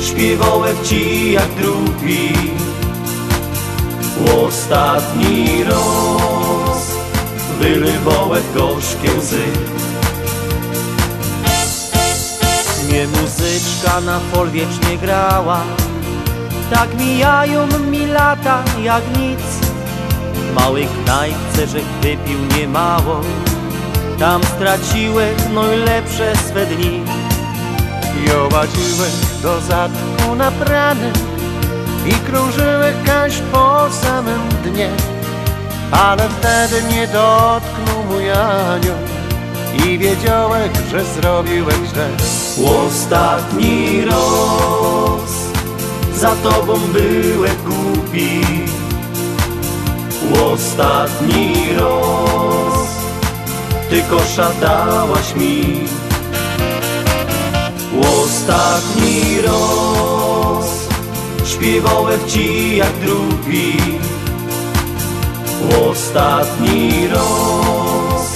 Śpiewałem 0.00 0.76
ci 0.84 1.32
jak 1.32 1.54
drugi. 1.54 2.32
Ostatni 4.46 5.64
roz 5.64 6.82
Wylewałem 7.60 8.42
gorzkie 8.54 9.14
łzy. 9.18 9.44
Mnie 12.88 13.06
muzyczka 13.06 14.00
na 14.00 14.20
fol 14.20 14.50
wiecznie 14.50 14.98
grała. 15.02 15.60
Tak 16.70 16.98
mijają 16.98 17.66
mi 17.66 18.06
lata 18.06 18.62
jak 18.82 19.02
nic 19.18 19.73
małej 20.54 20.88
knajpce, 21.04 21.66
że 21.66 21.78
wypił 22.02 22.38
niemało. 22.58 23.20
Tam 24.18 24.42
straciłem 24.44 25.36
najlepsze 25.54 26.32
swe 26.36 26.66
dni. 26.66 27.02
Jołaziłeś 28.26 29.12
do 29.42 29.60
zatku 29.60 30.34
na 30.36 30.50
prany 30.50 31.12
I 32.06 32.12
krążyłeś 32.12 32.94
kaś 33.06 33.32
po 33.52 33.86
samym 34.02 34.40
dnie. 34.64 34.90
Ale 35.92 36.28
wtedy 36.28 36.82
mnie 36.82 37.06
dotknął 37.06 38.04
mój 38.10 38.30
anioł 38.30 38.98
I 39.86 39.98
wiedziałeś, 39.98 40.70
że 40.90 41.04
zrobiłeś 41.04 41.76
źle. 41.92 42.08
Ostatni 42.86 44.04
roz 44.04 45.30
Za 46.14 46.30
tobą 46.36 46.74
byłem 46.92 47.56
głupi 47.64 48.43
Ostatni 50.42 51.54
roz. 51.78 52.88
Ty 53.90 54.02
kosza 54.02 54.50
dałaś 54.60 55.34
mi. 55.36 55.80
Ostatni 58.00 59.42
roz. 59.42 60.66
Śpiewałem 61.44 62.20
ci 62.28 62.76
jak 62.76 62.92
drugi. 63.00 63.76
Ostatni 65.90 67.08
roz. 67.08 68.26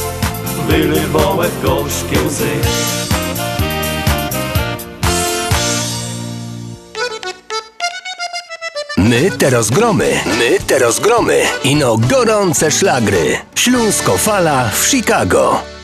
Wylewałem 0.69 1.51
gorzkie 1.63 2.23
łzy 2.27 3.08
My 9.09 9.31
teraz 9.31 9.71
gromy, 9.71 10.21
my 10.39 10.59
teraz 10.67 11.01
gromy. 11.01 11.43
Ino 11.65 11.97
gorące 11.97 12.71
szlagry. 12.71 13.39
Śląsko 13.55 14.19
fala 14.19 14.69
w 14.69 14.87
Chicago. 14.87 15.78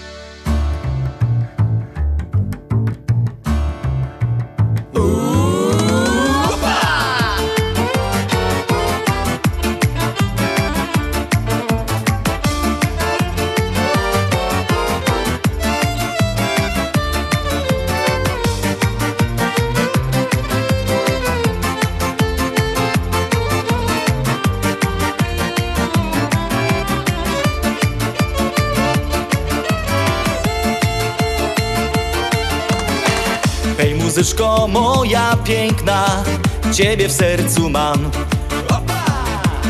Piękna 35.45 36.25
Ciebie 36.73 37.09
w 37.09 37.13
sercu 37.13 37.71
mam. 37.71 38.11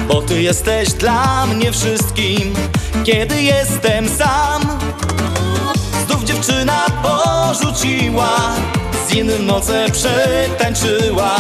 Bo 0.09 0.23
ty 0.23 0.43
jesteś 0.43 0.93
dla 0.93 1.47
mnie 1.47 1.73
wszystkim 1.73 2.55
Kiedy 3.05 3.43
jestem 3.43 4.09
sam. 4.09 4.63
Znów 6.07 6.25
dziewczyna 6.25 6.87
porzuciła 7.03 8.39
Z 9.09 9.15
innym 9.15 9.47
noce 9.47 9.87
przetańczyła. 9.93 11.37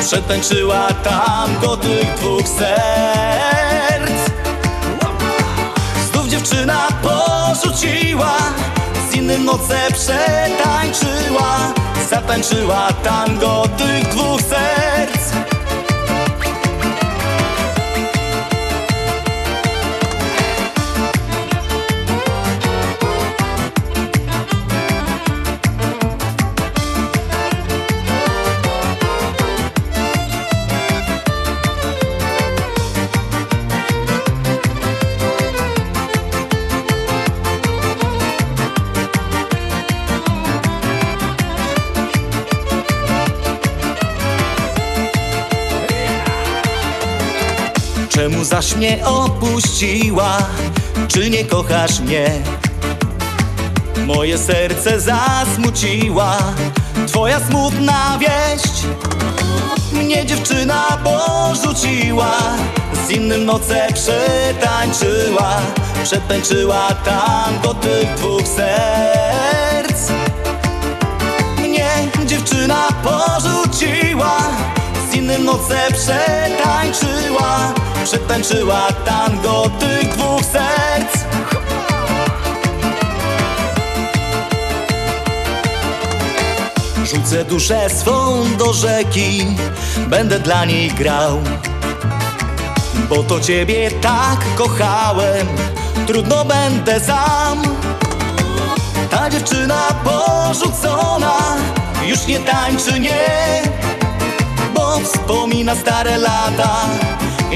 Przetańczyła 0.00 0.88
tango 0.92 1.76
tych 1.76 2.14
dwóch 2.14 2.48
serc. 2.48 4.12
Znów 6.12 6.28
dziewczyna 6.28 6.88
porzuciła 7.02 8.36
Z 9.10 9.14
innym 9.14 9.44
noce 9.44 9.78
przetańczyła 9.92 11.74
Zatańczyła 12.10 12.88
tango 13.04 13.64
tych 13.78 14.08
dwóch 14.08 14.40
serc 14.42 15.15
Zaś 48.56 48.76
mnie 48.76 49.06
opuściła? 49.06 50.38
Czy 51.08 51.30
nie 51.30 51.44
kochasz 51.44 52.00
mnie? 52.00 52.30
Moje 54.06 54.38
serce 54.38 55.00
zasmuciła. 55.00 56.38
Twoja 57.06 57.40
smutna 57.40 58.18
wieść 58.18 58.82
Mnie 59.92 60.26
dziewczyna 60.26 60.98
porzuciła. 61.04 62.32
Z 63.06 63.10
innym 63.10 63.44
noce 63.44 63.88
przetańczyła. 63.94 65.56
Przetańczyła 66.04 66.88
tango 67.04 67.74
tych 67.74 68.14
dwóch 68.14 68.48
serc. 68.48 70.10
Mnie 71.58 71.90
dziewczyna 72.26 72.88
porzuciła. 73.02 74.38
Z 75.10 75.14
innym 75.14 75.44
noce 75.44 75.78
przetańczyła 75.92 77.75
Przetańczyła 78.06 78.88
tango 79.04 79.70
tych 79.78 80.08
dwóch 80.08 80.42
serc. 80.44 81.24
Rzucę 87.04 87.44
duszę 87.44 87.90
swą 87.90 88.44
do 88.58 88.72
rzeki 88.72 89.46
Będę 90.06 90.38
dla 90.38 90.64
niej 90.64 90.90
grał. 90.90 91.40
Bo 93.08 93.22
to 93.22 93.40
ciebie 93.40 93.90
tak 93.90 94.54
kochałem 94.56 95.46
Trudno 96.06 96.44
będę 96.44 97.00
sam. 97.00 97.62
Ta 99.10 99.30
dziewczyna 99.30 99.88
porzucona 100.04 101.56
już 102.06 102.26
nie 102.26 102.40
tańczy, 102.40 103.00
nie. 103.00 103.62
Bo 104.74 104.98
wspomina 105.00 105.74
stare 105.74 106.18
lata 106.18 106.86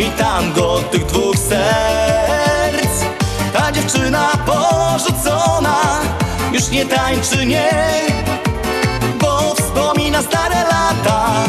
i 0.01 0.11
tango 0.11 0.81
tych 0.91 1.07
dwóch 1.07 1.37
serc. 1.37 3.05
Ta 3.53 3.73
dziewczyna 3.73 4.31
porzucona 4.47 6.01
już 6.53 6.69
nie 6.69 6.87
tańczy, 6.87 7.47
nie 7.47 7.71
Bo 9.21 9.55
wspomina 9.55 10.23
stare 10.23 10.65
lata. 10.73 11.45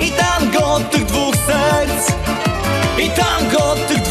I 0.00 0.12
tango 0.12 0.80
tych 0.80 1.04
dwóch 1.04 1.34
serc 1.46 2.12
I 2.98 3.10
tango 3.10 3.74
tych 3.88 4.02
dwóch 4.02 4.09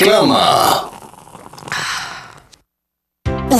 Reklama. 0.00 0.89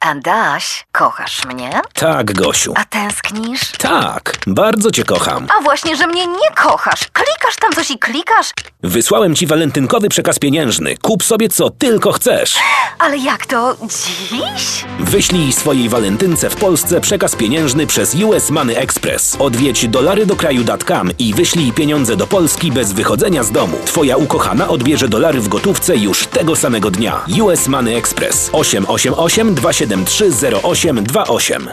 Adaś, 0.00 0.86
kochasz 0.92 1.44
mnie? 1.44 1.70
Tak, 1.94 2.32
Gosiu. 2.32 2.72
A 2.76 2.84
tęsknisz? 2.84 3.60
Tak, 3.78 4.36
bardzo 4.46 4.90
cię 4.90 5.04
kocham. 5.04 5.46
A 5.58 5.62
właśnie, 5.62 5.96
że 5.96 6.06
mnie 6.06 6.26
nie 6.26 6.50
kochasz. 6.56 7.00
Klikasz 7.12 7.56
tam 7.60 7.72
coś 7.72 7.90
i 7.90 7.98
klikasz, 7.98 8.52
Wysłałem 8.82 9.34
ci 9.34 9.46
walentynkowy 9.46 10.08
przekaz 10.08 10.38
pieniężny. 10.38 10.96
Kup 11.02 11.24
sobie 11.24 11.48
co 11.48 11.70
tylko 11.70 12.12
chcesz. 12.12 12.56
ale 12.98 13.16
jak 13.18 13.46
to 13.46 13.76
dziś? 13.82 14.84
Wyślij 15.00 15.52
swojej 15.52 15.88
walentynce 15.88 16.50
w 16.50 16.56
Polsce 16.56 17.00
przekaz 17.00 17.36
pieniężny 17.36 17.86
przez 17.86 18.14
US 18.14 18.50
Money 18.50 18.76
Express. 18.76 19.36
Odwiedź 19.38 19.88
dolarydokraju.com 19.88 21.10
i 21.18 21.34
wyślij 21.34 21.72
pieniądze 21.72 22.16
do 22.16 22.26
Polski 22.26 22.72
bez 22.72 22.92
wychodzenia 22.92 23.42
z 23.42 23.50
domu. 23.52 23.76
Twoja 23.84 24.16
ukochana 24.16 24.68
odbierze 24.68 25.08
dolary 25.08 25.40
w 25.40 25.48
gotówce 25.48 25.96
już 25.96 26.26
tego 26.26 26.56
samego 26.56 26.90
dnia. 26.90 27.20
US 27.42 27.68
Money 27.68 27.94
Express 27.96 28.50
888 28.52 29.54
273 29.54 29.89
0828. 29.96 31.70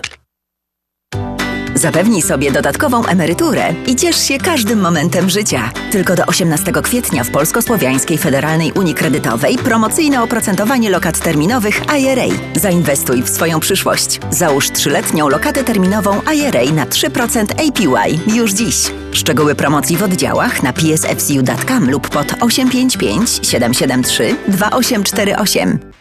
Zapewnij 1.77 2.21
sobie 2.21 2.51
dodatkową 2.51 3.05
emeryturę 3.05 3.73
i 3.87 3.95
ciesz 3.95 4.27
się 4.27 4.37
każdym 4.37 4.79
momentem 4.79 5.29
życia. 5.29 5.71
Tylko 5.91 6.15
do 6.15 6.25
18 6.25 6.71
kwietnia 6.83 7.23
w 7.23 7.31
Polsko-Słowiańskiej 7.31 8.17
Federalnej 8.17 8.71
Unii 8.71 8.93
Kredytowej 8.93 9.57
promocyjne 9.57 10.23
oprocentowanie 10.23 10.89
lokat 10.89 11.19
terminowych 11.19 11.81
IRA. 11.99 12.35
Zainwestuj 12.55 13.23
w 13.23 13.29
swoją 13.29 13.59
przyszłość. 13.59 14.19
Załóż 14.29 14.71
trzyletnią 14.71 15.29
lokatę 15.29 15.63
terminową 15.63 16.21
IRA 16.35 16.71
na 16.73 16.85
3% 16.85 17.45
APY 17.51 18.33
już 18.35 18.53
dziś. 18.53 18.91
Szczegóły 19.11 19.55
promocji 19.55 19.97
w 19.97 20.03
oddziałach 20.03 20.63
na 20.63 20.73
psfcu.com 20.73 21.89
lub 21.89 22.09
pod 22.09 22.27
855 22.41 23.39
773 23.43 24.35
2848. 24.47 25.96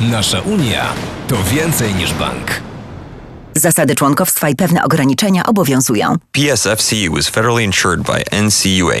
Nasza 0.00 0.40
Unia 0.40 0.92
to 1.28 1.36
więcej 1.44 1.94
niż 1.94 2.14
bank. 2.14 2.60
Zasady 3.56 3.94
członkowstwa 3.94 4.48
i 4.48 4.56
pewne 4.56 4.84
ograniczenia 4.84 5.46
obowiązują. 5.46 6.16
PSFCU 6.32 7.18
is 7.18 7.28
federally 7.28 7.64
insured 7.64 8.02
by 8.02 8.42
NCUA. 8.42 9.00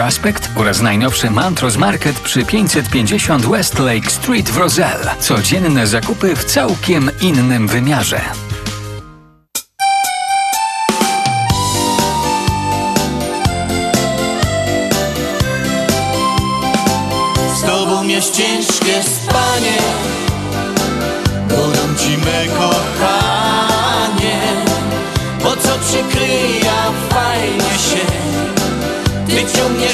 Prospect 0.00 0.50
oraz 0.56 0.80
najnowszy 0.80 1.30
Mantros 1.30 1.76
Market 1.76 2.20
przy 2.20 2.44
550 2.44 3.46
West 3.46 3.78
Lake 3.78 4.10
Street 4.10 4.50
w 4.50 4.56
Roselle. 4.56 5.14
Codzienne 5.18 5.86
zakupy 5.86 6.36
w 6.36 6.44
całkiem 6.44 7.10
innym 7.20 7.68
wymiarze. 7.68 8.20
Z 17.56 17.62
tobą 17.62 18.04
jest 18.08 18.36
ciężkie 18.36 19.02
spanie 19.02 19.78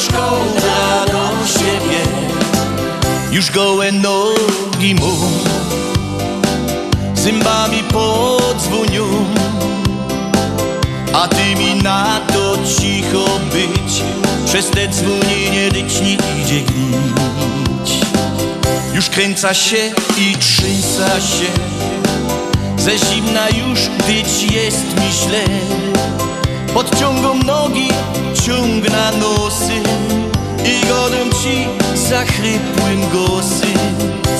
Kołdra 0.05 1.07
do 1.07 1.47
siebie. 1.47 2.01
Już 3.31 3.51
gołe 3.51 3.93
nogi 3.93 4.95
mu. 4.95 5.13
Zębami 7.15 7.83
podzwonią 7.83 9.05
A 11.13 11.29
ty 11.29 11.55
mi 11.55 11.83
na 11.83 12.21
to 12.33 12.57
cicho 12.79 13.41
być. 13.53 14.03
Przez 14.47 14.71
te 14.71 14.89
dzwonienie 14.89 15.71
dyć 15.71 15.95
idzie 15.95 16.61
gnić. 16.61 18.01
Już 18.95 19.11
kręca 19.11 19.55
się 19.55 19.93
i 20.19 20.37
trzęsa 20.37 21.21
się. 21.21 21.51
Ze 22.79 22.99
zimna 22.99 23.49
już 23.49 23.81
dyć 24.07 24.53
jest 24.53 24.85
mi 24.85 25.13
źle 25.13 25.45
Podciągą 26.77 27.35
nogi, 27.35 27.89
ciągna 28.47 29.11
nosy 29.11 29.73
I 30.65 30.87
godą 30.87 31.17
ci 31.43 31.67
zachrypłym 32.09 33.01
głosy. 33.13 33.67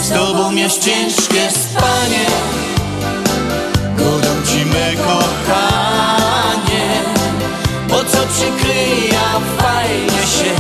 Z 0.03 0.09
tobą 0.09 0.55
jest 0.55 0.85
ciężkie 0.85 1.51
spanie 1.51 2.27
Godą 3.99 4.29
ci 4.47 4.67
me 4.67 4.93
kochanie. 4.97 6.87
Po 7.89 8.05
co 8.05 8.19
przykryja 8.27 9.41
fajnie 9.59 10.23
się 10.27 10.55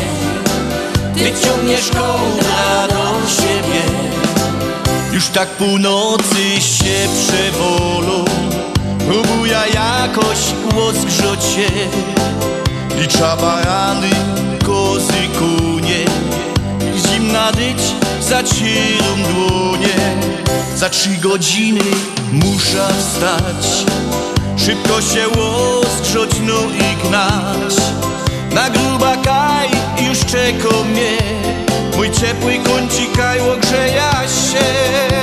Wyciągniesz 1.14 1.90
kołdra 1.90 2.88
do 2.88 3.28
siebie. 3.30 3.82
Już 5.12 5.28
tak 5.28 5.48
północy 5.48 6.60
się 6.60 7.08
przewolą 7.14 8.24
Próbuja 9.07 9.66
jakoś 9.66 10.38
łozgrzać 10.74 11.44
się. 11.44 11.70
Licza 12.98 13.36
barany, 13.36 14.11
kozy, 14.64 15.12
kunie. 15.38 16.04
Zimna 16.96 17.52
dyć 17.52 17.82
zacierą 18.20 19.16
dłonie. 19.34 19.96
Za 20.76 20.88
trzy 20.88 21.11
godziny 21.22 21.84
muszę 22.32 22.88
wstać. 22.98 23.86
Szybko 24.57 25.00
się 25.00 25.28
łozgrzać, 25.28 26.30
no 26.46 26.61
i 26.70 27.09
gnać. 27.09 27.74
Na 28.54 28.70
gruba 28.70 29.16
kaj 29.16 29.68
już 30.09 30.18
czeka 30.18 30.84
mnie. 30.90 31.18
Mój 31.96 32.11
ciepły 32.11 32.59
kącik 32.59 33.16
kaj 33.16 33.40
ogrzeja 33.40 34.12
się 34.12 35.15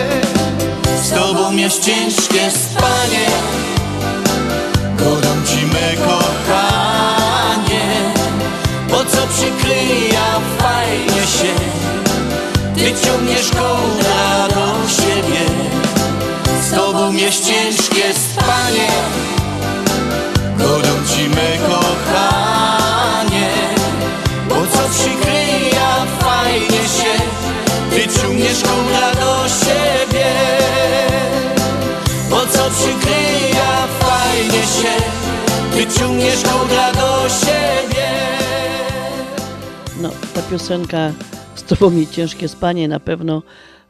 tobą 1.16 1.56
jest 1.56 1.86
ciężkie 1.86 2.52
spanie. 2.52 3.28
Godą 4.98 5.30
ci 5.46 5.66
me 5.66 5.96
kochanie 6.06 7.86
Bo 8.90 9.06
co 9.06 9.28
przykryja 9.28 10.40
fajnie 10.58 11.28
się. 11.28 11.54
Ty 12.76 12.94
ciągniesz 13.06 13.50
kołdra 13.50 14.48
do 14.48 14.90
siebie. 14.90 15.46
Z 16.62 16.72
tobą 16.76 17.14
jest 17.14 17.46
ciężkie 17.48 18.14
spanie. 18.14 18.90
Godą 20.58 20.94
ci 21.16 21.30
me 21.30 21.58
kochanie 21.70 23.50
Bo 24.50 24.56
co 24.56 24.90
przykryja 24.90 26.06
fajnie 26.20 26.84
się. 26.98 27.14
Ty 27.90 28.02
ciągniesz 28.22 28.62
kołdra 28.64 29.12
do 29.16 29.50
siebie 29.50 29.93
Ty 35.84 36.00
ciągniesz 36.00 36.44
kołdra 36.44 36.94
do 36.94 37.30
siebie. 37.30 38.10
No, 40.02 40.10
ta 40.34 40.42
piosenka 40.42 41.12
z 41.56 41.64
tobą 41.64 41.90
mi 41.90 42.08
ciężkie 42.08 42.48
spanie 42.48 42.88
na 42.88 43.00
pewno 43.00 43.44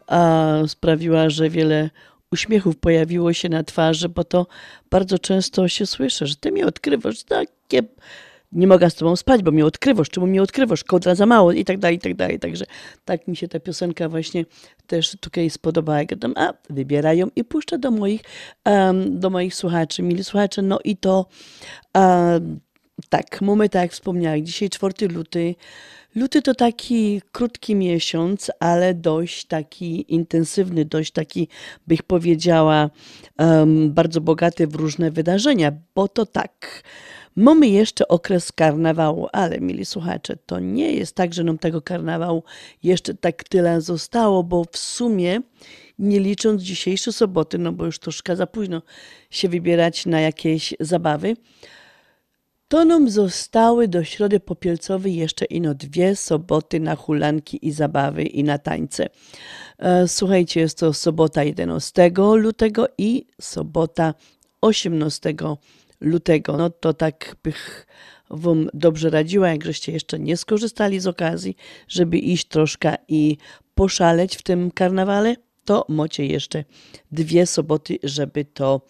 a, 0.08 0.58
sprawiła, 0.68 1.30
że 1.30 1.50
wiele 1.50 1.90
uśmiechów 2.32 2.78
pojawiło 2.78 3.34
się 3.34 3.50
na 3.50 3.64
twarzy, 3.64 4.10
bo 4.10 4.24
to 4.24 4.48
bardzo 4.90 5.20
często 5.20 5.68
się 5.68 5.86
słyszy, 5.86 6.28
że 6.28 6.36
ty 6.36 6.52
mi 6.52 6.64
odkrywasz 6.64 7.24
takie... 7.24 7.84
Nie 8.54 8.68
mogę 8.68 8.90
z 8.90 8.96
tobą 8.96 9.16
spać, 9.16 9.44
bo 9.44 9.52
mnie 9.52 9.66
odkrywasz, 9.66 10.10
czemu 10.10 10.28
mnie 10.28 10.42
odkrywasz, 10.42 10.84
kołdra 10.84 11.16
za 11.16 11.26
mało 11.26 11.52
i 11.52 11.66
tak 11.66 11.78
dalej, 11.78 11.98
i 11.98 12.00
tak 12.00 12.16
dalej. 12.16 12.40
Także 12.40 12.66
tak 13.06 13.28
mi 13.28 13.36
się 13.36 13.48
ta 13.48 13.60
piosenka 13.60 14.10
właśnie 14.10 14.46
też 14.88 15.16
tutaj 15.20 15.50
spodobała. 15.50 16.00
Jak 16.00 16.20
tam, 16.20 16.34
a 16.36 16.54
wybierają 16.70 17.28
i 17.36 17.44
puszczę 17.44 17.80
do 17.80 17.92
moich, 17.92 18.22
em, 18.64 19.20
do 19.20 19.30
moich 19.30 19.56
słuchaczy, 19.56 20.04
mili 20.04 20.24
słuchacze. 20.24 20.62
No 20.62 20.80
i 20.84 20.98
to 20.98 21.26
em, 21.94 22.60
tak, 23.10 23.42
mamy 23.42 23.70
tak 23.70 23.82
jak 23.82 23.92
wspomniałem, 23.92 24.46
dzisiaj 24.46 24.70
4 24.70 25.08
luty. 25.08 25.56
Luty 26.16 26.42
to 26.42 26.56
taki 26.56 27.22
krótki 27.32 27.76
miesiąc, 27.76 28.52
ale 28.60 28.94
dość 28.94 29.46
taki 29.46 30.14
intensywny, 30.14 30.86
dość 30.86 31.12
taki, 31.12 31.48
bych 31.88 32.04
powiedziała, 32.04 32.90
em, 33.38 33.94
bardzo 33.94 34.22
bogaty 34.22 34.68
w 34.68 34.76
różne 34.76 35.12
wydarzenia, 35.12 35.72
bo 35.96 36.08
to 36.08 36.26
tak. 36.26 36.84
Mamy 37.36 37.68
jeszcze 37.68 38.08
okres 38.08 38.52
karnawału, 38.52 39.28
ale 39.32 39.60
mili 39.60 39.86
słuchacze, 39.86 40.38
to 40.46 40.60
nie 40.60 40.94
jest 40.94 41.16
tak, 41.16 41.34
że 41.34 41.44
nam 41.44 41.58
tego 41.58 41.82
karnawału 41.82 42.44
jeszcze 42.84 43.14
tak 43.14 43.44
tyle 43.44 43.82
zostało, 43.82 44.44
bo 44.44 44.66
w 44.72 44.78
sumie, 44.78 45.42
nie 46.00 46.20
licząc 46.20 46.62
dzisiejszej 46.62 47.14
soboty, 47.14 47.58
no 47.58 47.72
bo 47.72 47.86
już 47.86 48.00
troszkę 48.00 48.36
za 48.36 48.48
późno 48.48 48.82
się 49.30 49.50
wybierać 49.50 50.06
na 50.06 50.20
jakieś 50.22 50.74
zabawy, 50.80 51.36
to 52.68 52.86
nam 52.86 53.10
zostały 53.10 53.88
do 53.88 54.04
środy 54.04 54.40
popielcowej 54.40 55.16
jeszcze 55.16 55.46
ino 55.46 55.74
dwie 55.74 56.16
soboty 56.16 56.80
na 56.80 56.96
hulanki 56.96 57.68
i 57.68 57.72
zabawy 57.72 58.24
i 58.24 58.44
na 58.44 58.58
tańce. 58.58 59.10
E, 59.80 60.08
Słuchajcie, 60.08 60.60
jest 60.60 60.78
to 60.78 60.94
sobota 60.94 61.44
11 61.44 62.12
lutego 62.36 62.88
i 62.98 63.26
sobota 63.42 64.14
18 64.62 65.30
lutego. 65.30 65.58
No 66.58 66.70
to 66.70 66.94
tak 66.94 67.36
bych 67.44 67.88
Wam 68.30 68.70
dobrze 68.74 69.10
radziła, 69.10 69.50
jak 69.50 69.66
żeście 69.66 69.92
jeszcze 69.92 70.20
nie 70.20 70.38
skorzystali 70.38 71.00
z 71.00 71.08
okazji, 71.08 71.56
żeby 71.88 72.18
iść 72.18 72.48
troszkę 72.48 72.96
i 73.08 73.38
poszaleć 73.76 74.36
w 74.36 74.42
tym 74.42 74.72
karnawale, 74.72 75.36
to 75.66 75.86
macie 75.90 76.26
jeszcze 76.26 76.64
dwie 77.12 77.46
soboty, 77.46 78.00
żeby 78.04 78.46
to, 78.46 78.82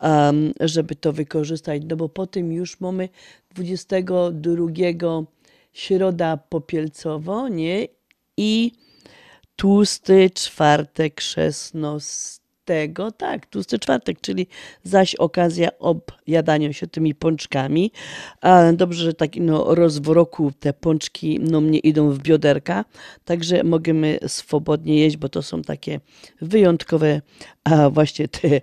um, 0.00 0.52
żeby 0.60 0.94
to 0.94 1.12
wykorzystać. 1.12 1.82
No 1.88 1.96
bo 1.96 2.08
potem 2.08 2.52
już 2.52 2.80
mamy 2.80 3.08
22 3.54 5.22
środa 5.72 6.36
popielcowo, 6.36 7.48
nie? 7.48 7.88
I 8.36 8.72
tłusty 9.56 10.30
czwartek 10.30 11.20
16. 11.20 12.37
Tak, 13.16 13.46
tłusty 13.46 13.78
czwartek, 13.78 14.20
czyli 14.20 14.46
zaś 14.82 15.14
okazja 15.14 15.68
objadania 15.78 16.72
się 16.72 16.86
tymi 16.86 17.14
pączkami. 17.14 17.92
Dobrze, 18.72 19.04
że 19.04 19.14
tak 19.14 19.36
no, 19.36 19.74
raz 19.74 19.98
w 19.98 20.08
roku 20.08 20.52
te 20.60 20.72
pączki 20.72 21.40
no, 21.40 21.60
mnie 21.60 21.78
idą 21.78 22.10
w 22.10 22.18
bioderka, 22.18 22.84
także 23.24 23.64
możemy 23.64 24.18
swobodnie 24.26 25.00
jeść, 25.00 25.16
bo 25.16 25.28
to 25.28 25.42
są 25.42 25.62
takie 25.62 26.00
wyjątkowe 26.40 27.20
a 27.64 27.90
właśnie 27.90 28.28
te 28.28 28.60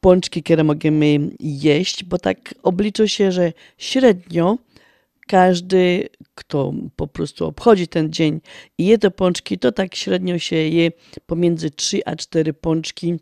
pączki, 0.00 0.42
które 0.42 0.64
możemy 0.64 1.30
jeść, 1.40 2.04
bo 2.04 2.18
tak 2.18 2.54
obliczy 2.62 3.08
się, 3.08 3.32
że 3.32 3.52
średnio 3.78 4.58
każdy, 5.30 6.08
kto 6.34 6.72
po 6.96 7.06
prostu 7.06 7.46
obchodzi 7.46 7.88
ten 7.88 8.12
dzień 8.12 8.40
i 8.78 8.86
je 8.86 8.98
te 8.98 9.10
pączki, 9.10 9.58
to 9.58 9.72
tak 9.72 9.94
średnio 9.94 10.38
się 10.38 10.56
je 10.56 10.92
pomiędzy 11.26 11.70
3 11.70 12.00
a 12.06 12.16
4 12.16 12.52
pączki 12.52 13.16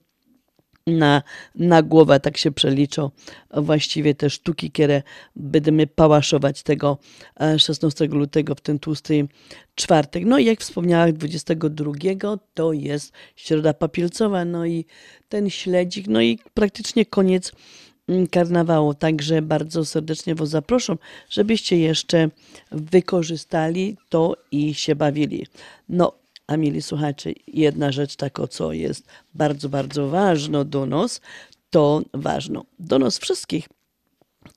na, 0.89 1.23
na 1.55 1.83
głowę, 1.83 2.21
tak 2.21 2.37
się 2.37 2.51
przeliczą 2.53 3.11
właściwie 3.57 4.15
te 4.15 4.31
sztuki, 4.31 4.71
które 4.71 5.03
będziemy 5.37 5.87
pałaszować 5.87 6.63
tego 6.63 6.99
e, 7.41 7.59
16 7.59 8.07
lutego 8.07 8.55
w 8.55 8.61
ten 8.61 8.79
tłusty 8.79 9.29
czwartek. 9.75 10.25
No 10.27 10.39
i 10.39 10.45
jak 10.45 10.61
wspomniałam, 10.61 11.13
22 11.13 11.93
to 12.55 12.73
jest 12.73 13.13
środa 13.37 13.75
papielcowa, 13.75 14.45
no 14.45 14.67
i 14.67 14.85
ten 15.29 15.51
śledzik, 15.51 16.07
no 16.09 16.21
i 16.21 16.39
praktycznie 16.55 17.07
koniec 17.07 17.53
mm, 18.09 18.27
karnawału. 18.27 18.95
Także 18.95 19.43
bardzo 19.43 19.85
serdecznie 19.85 20.35
Was 20.35 20.49
zapraszam, 20.49 20.99
żebyście 21.31 21.79
jeszcze 21.79 22.31
wykorzystali 22.73 23.97
to 24.09 24.37
i 24.51 24.75
się 24.75 24.97
bawili. 24.97 25.47
No, 25.89 26.13
a 26.49 26.57
mieli 26.57 26.83
słuchacze, 26.83 27.31
jedna 27.47 27.93
rzecz 27.93 28.17
taka, 28.17 28.47
co 28.47 28.73
jest 28.73 29.07
bardzo, 29.35 29.69
bardzo 29.69 30.09
ważna 30.09 30.65
do 30.65 30.87
nas, 30.87 31.21
to 31.71 32.03
ważno 32.15 32.65
do 32.79 32.99
nas 32.99 33.19
wszystkich, 33.19 33.69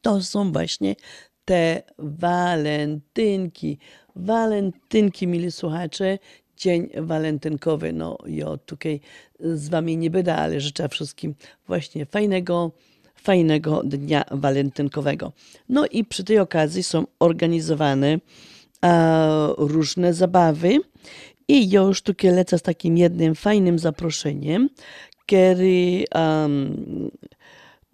to 0.02 0.22
są 0.22 0.52
właśnie 0.52 0.96
te 1.46 1.84
walentynki. 1.98 3.78
Walentynki, 4.16 5.28
mili 5.28 5.52
słuchacze, 5.52 6.20
dzień 6.58 6.90
walentynkowy. 6.98 7.94
No, 7.94 8.18
ja 8.26 8.58
tutaj 8.58 9.00
z 9.40 9.70
wami 9.70 9.98
nie 9.98 10.10
będę, 10.10 10.36
ale 10.36 10.62
życzę 10.62 10.90
wszystkim 10.90 11.36
właśnie 11.68 12.06
fajnego, 12.06 12.72
fajnego 13.16 13.82
dnia 13.84 14.24
walentynkowego. 14.32 15.32
No 15.70 15.86
i 15.86 16.06
przy 16.06 16.24
tej 16.24 16.40
okazji 16.40 16.84
są 16.84 17.06
organizowane 17.20 18.20
e, 18.86 19.54
różne 19.58 20.14
zabawy 20.14 20.80
i 21.52 21.70
ja 21.70 21.82
tutaj 22.04 22.32
lecę 22.32 22.58
z 22.58 22.62
takim 22.62 22.98
jednym 22.98 23.36
fajnym 23.36 23.80
zaproszeniem, 23.80 24.70
który 25.26 26.04
um, 26.16 27.12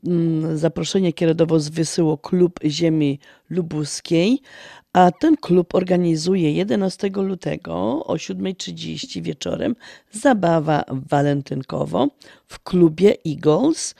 mm, 0.07 0.57
zaproszenie 0.57 1.13
kierodowo 1.13 1.57
wysyło 1.71 2.17
Klub 2.17 2.59
Ziemi 2.65 3.19
Lubuskiej, 3.49 4.41
a 4.93 5.11
ten 5.11 5.37
klub 5.37 5.75
organizuje 5.75 6.51
11 6.51 7.09
lutego 7.09 8.05
o 8.05 8.15
7.30 8.15 9.21
wieczorem 9.21 9.75
zabawa 10.11 10.83
walentynkowo 10.89 12.07
w 12.47 12.63
klubie 12.63 13.15
Eagles 13.25 13.95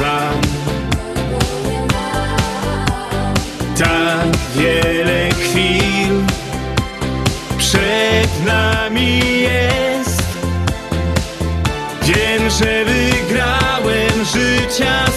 Tak 3.78 4.36
wiele 4.56 5.30
chwil 5.30 6.22
przed 7.58 8.46
nami 8.46 9.40
jest. 9.40 10.22
Wiem, 12.02 12.50
że 12.50 12.84
wygrałem 12.84 14.24
życia 14.24 15.13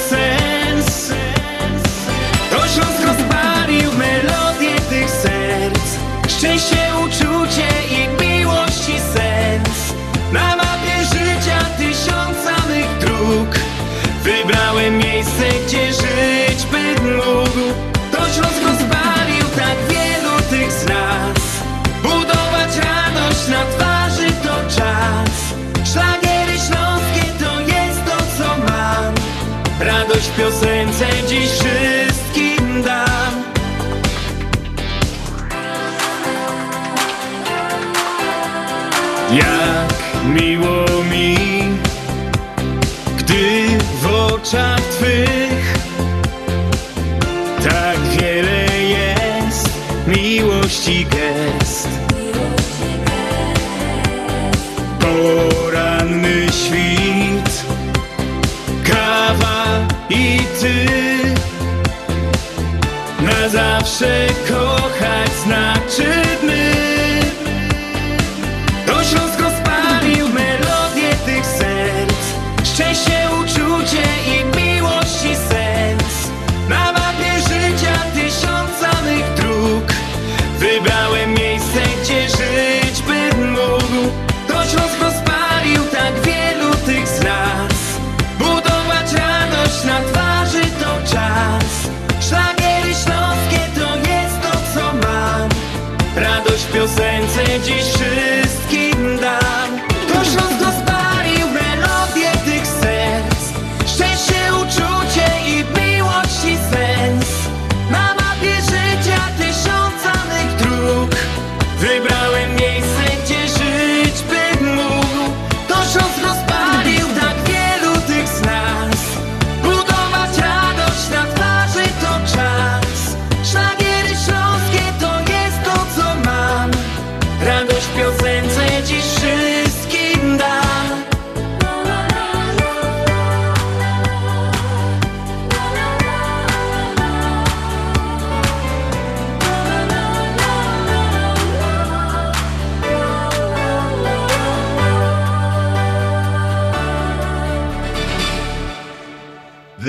miejsce, 15.18 15.46
gdzie 15.68 15.94
żyć 15.94 16.66
bym 16.72 17.16
mógł. 17.16 17.74
To 18.12 18.18
Śląsk 18.18 18.62
rozpalił 18.68 19.46
tak 19.56 19.78
wielu 19.90 20.42
tych 20.50 20.72
z 20.72 20.86
nas. 20.86 21.38
Budować 22.04 22.78
radość 22.78 23.48
na 23.48 23.66
twarzy 23.66 24.32
to 24.44 24.76
czas. 24.76 25.32
Szlagiery 25.94 26.58
śląskie 26.68 27.26
to 27.40 27.60
jest 27.62 28.06
to 28.06 28.18
co 28.38 28.58
mam. 28.58 29.14
Radość 29.80 30.28
w 30.28 30.38
piosence 30.38 31.06
dziś 31.28 31.50
wszystkim 31.50 32.84
dam. 32.84 33.44
Jak 39.32 39.94
miło 40.26 40.87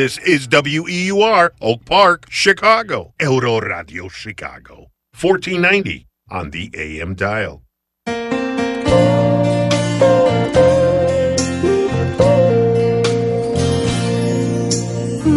This 0.08 0.24
is 0.24 0.48
WEUR, 0.48 1.50
Oak 1.60 1.84
Park, 1.84 2.28
Chicago. 2.30 3.12
Euro 3.20 3.60
Radio 3.60 4.08
Chicago. 4.08 4.86
1490 5.12 6.06
on 6.30 6.50
the 6.50 6.70
AM 6.74 7.14
dial. 7.14 7.60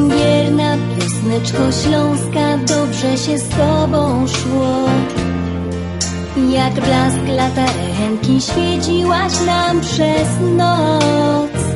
Wierna 0.09 0.78
piosneczko 0.95 1.72
śląska, 1.72 2.57
dobrze 2.57 3.17
się 3.17 3.38
z 3.38 3.49
tobą 3.49 4.28
szło. 4.28 4.89
Jak 6.49 6.74
blask 6.74 7.28
latarenki 7.28 8.41
świeciłaś 8.41 9.34
nam 9.45 9.82
przez 9.82 10.39
noc. 10.57 11.70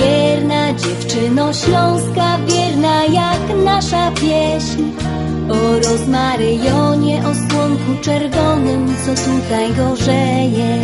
Wierna 0.00 0.74
dziewczyno 0.74 1.52
śląska, 1.52 2.38
wierna 2.46 3.04
jak 3.04 3.64
nasza 3.64 4.10
pieśń. 4.10 4.82
O 5.50 5.90
rozmaryjonie, 5.90 7.22
o 7.26 7.34
słonku 7.34 8.02
czerwonym, 8.02 8.94
co 9.06 9.30
tutaj 9.30 9.74
gorzeje. 9.74 10.80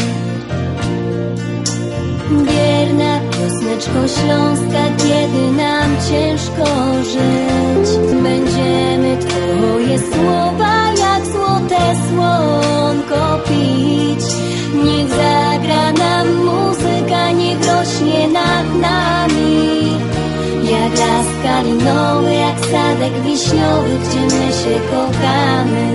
Wierna 2.30 3.20
piosneczko 3.30 4.08
śląska, 4.08 4.82
kiedy 4.98 5.52
nam 5.52 5.96
ciężko 6.10 6.64
żyć 7.02 7.98
Będziemy 8.22 9.16
Twoje 9.16 9.98
słowa 9.98 10.92
jak 10.98 11.26
złote 11.26 11.96
słonko 12.08 13.38
pić 13.48 14.24
Niech 14.84 15.08
zagra 15.08 15.92
nam 15.92 16.45
rośnie 17.86 18.28
nad 18.28 18.80
nami. 18.80 19.90
Jak 20.70 20.98
las 20.98 21.26
kalinowy, 21.42 22.34
jak 22.34 22.60
sadek 22.60 23.22
wiśniowy, 23.22 23.90
gdzie 24.04 24.20
my 24.20 24.52
się 24.52 24.80
kochamy. 24.90 25.94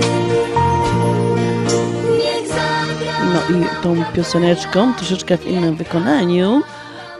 No 3.34 3.56
i 3.56 3.82
tą 3.82 4.04
pioseneczką, 4.14 4.94
troszeczkę 4.94 5.38
w 5.38 5.46
innym 5.46 5.76
wykonaniu, 5.76 6.62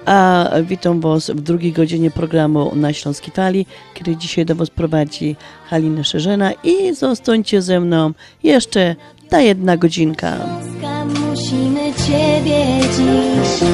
a 0.07 0.49
witam 0.63 1.01
Was 1.01 1.31
w 1.31 1.41
drugiej 1.41 1.73
godzinie 1.73 2.11
programu 2.11 2.73
na 2.75 2.93
Śląskiej 2.93 3.35
Fali, 3.35 3.67
który 3.95 4.17
dzisiaj 4.17 4.45
do 4.45 4.55
Was 4.55 4.71
prowadzi 4.71 5.37
Halina 5.71 6.05
Szerzena 6.05 6.53
i 6.65 6.95
zostańcie 6.95 7.63
ze 7.63 7.81
mną 7.81 8.13
jeszcze 8.43 8.97
ta 9.29 9.41
jedna 9.41 9.77
godzinka. 9.77 10.37
Musimy 11.31 11.93
Ciebie 12.07 12.65
dziś 12.97 13.69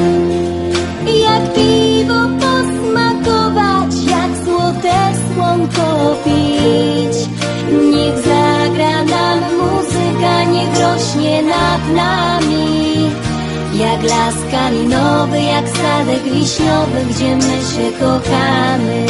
Jak 1.17 1.53
piwo 1.55 2.21
posmakować 2.41 3.95
Jak 4.11 4.45
złote 4.45 4.99
słonko 5.35 6.17
pić. 6.25 7.17
Niech 7.93 8.19
zagra 8.19 9.05
nam 9.05 9.39
muzyka 9.59 10.45
Niech 10.53 10.81
rośnie 10.81 11.43
nad 11.43 11.83
nami. 11.95 13.11
Jak 13.75 14.03
las 14.03 14.35
kalinowy 14.51 15.43
Jak 15.43 15.69
sadek 15.69 16.23
wiśniowy 16.23 17.01
Gdzie 17.11 17.37
my 17.37 17.59
się 17.71 17.93
kochamy. 18.01 19.07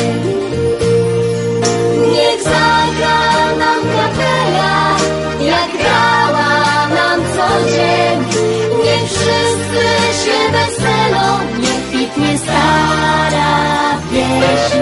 Niech 2.13 2.43
zagra 2.43 3.57
nam 3.59 3.81
kapela 3.97 4.97
Jak 5.41 5.71
grała 5.83 6.89
nam 6.89 7.21
co 7.35 7.71
dzień. 7.71 8.19
Niech 8.85 9.11
wszyscy 9.11 9.85
się 10.25 10.53
weselą 10.53 11.39
Kwitnie 12.09 12.39
stara 12.39 13.99
pieśń 14.11 14.79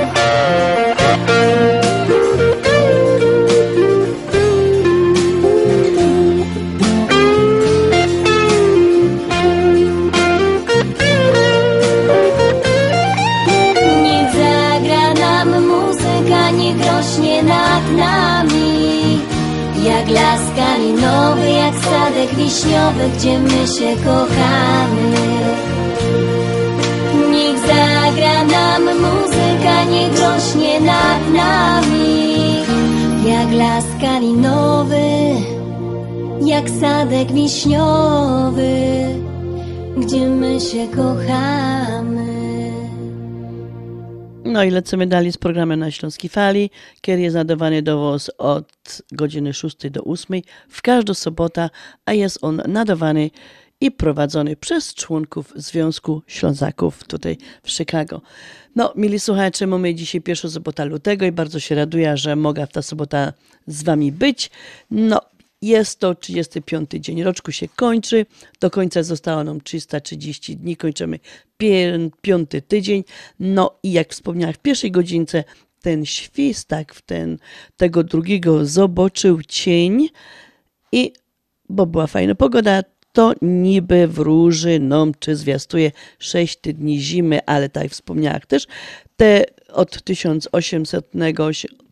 Niech 14.03 14.33
zagra 14.33 15.15
nam 15.15 15.67
muzyka, 15.67 16.51
niech 16.51 16.77
rośnie 16.87 17.43
nad 17.43 17.93
nami. 17.97 19.21
Jak 19.85 20.09
las 20.09 20.41
kalinowy, 20.57 21.51
jak 21.51 21.75
sadek 21.75 22.35
wiśniowy, 22.35 23.11
gdzie 23.19 23.39
my 23.39 23.67
się 23.67 23.97
kochamy 24.05 25.66
zagra 27.77 28.45
nam 28.45 28.85
muzyka, 28.85 29.77
niech 29.93 30.13
rośnie 30.21 30.81
nad 30.81 31.23
nami. 31.33 32.27
Jak 33.27 33.53
las 33.53 33.85
kalinowy, 34.01 35.09
jak 36.47 36.71
sadek 36.71 37.33
wiśniowy, 37.33 38.73
gdzie 39.97 40.29
my 40.29 40.61
się 40.61 40.89
kochamy. 40.89 42.27
No 44.45 44.65
i 44.65 44.71
lecimy 44.71 45.07
dalej 45.07 45.33
z 45.33 45.37
programem 45.37 45.81
na 45.81 45.91
Śląskiej 45.91 46.31
Fali, 46.31 46.71
który 47.03 47.21
jest 47.21 47.37
nadawany 47.37 47.83
do 47.83 48.17
od 48.39 49.03
godziny 49.13 49.55
6 49.55 49.91
do 49.91 50.05
8 50.05 50.41
w 50.69 50.83
każdą 50.83 51.15
sobotę, 51.15 51.71
a 52.07 52.13
jest 52.13 52.39
on 52.43 52.63
nadawany 52.69 53.31
i 53.81 53.91
prowadzony 53.91 54.57
przez 54.57 54.95
członków 54.95 55.53
Związku 55.57 56.23
Ślązaków 56.27 57.05
tutaj 57.05 57.39
w 57.63 57.71
Chicago. 57.71 58.21
No, 58.77 58.93
mili 58.97 59.21
słuchacze, 59.21 59.67
mamy 59.67 59.95
dzisiaj 59.95 60.21
pierwszą 60.21 60.51
sobotę 60.51 60.85
lutego 60.85 61.27
i 61.27 61.33
bardzo 61.33 61.61
się 61.61 61.75
raduję, 61.75 62.17
że 62.17 62.37
mogę 62.37 62.67
w 62.67 62.73
ta 62.73 62.83
sobota 62.83 63.33
z 63.67 63.83
Wami 63.83 64.13
być. 64.13 64.51
No, 64.91 65.21
jest 65.63 65.99
to 65.99 66.15
35 66.15 66.91
dzień 66.91 67.23
roczku 67.23 67.53
się 67.53 67.69
kończy. 67.69 68.27
Do 68.61 68.71
końca 68.71 69.03
zostało 69.03 69.45
nam 69.45 69.61
330 69.61 70.57
dni. 70.57 70.77
Kończymy 70.77 71.19
piąty 72.23 72.63
tydzień. 72.63 73.05
No 73.41 73.79
i 73.83 73.93
jak 73.93 74.13
wspomniałam 74.13 74.55
w 74.55 74.59
pierwszej 74.59 74.91
godzince, 74.91 75.45
ten 75.83 76.07
świstak 76.07 76.95
w 76.95 77.03
ten, 77.03 77.39
tego 77.77 78.05
drugiego 78.05 78.67
zobaczył 78.67 79.43
cień 79.43 80.09
i 80.93 81.13
bo 81.69 81.87
była 81.87 82.07
fajna 82.07 82.35
pogoda, 82.35 82.83
to 83.17 83.33
niby 83.43 84.07
wróży 84.07 84.79
nam 84.79 85.13
czy 85.19 85.37
zwiastuje 85.37 85.93
6 86.19 86.59
dni 86.65 87.01
zimy, 87.01 87.39
ale 87.47 87.69
tak 87.69 87.83
jak 87.83 87.93
wspomniałam 87.93 88.41
też, 88.41 88.67
te 89.17 89.45
od 89.73 90.03
1800, 90.03 91.11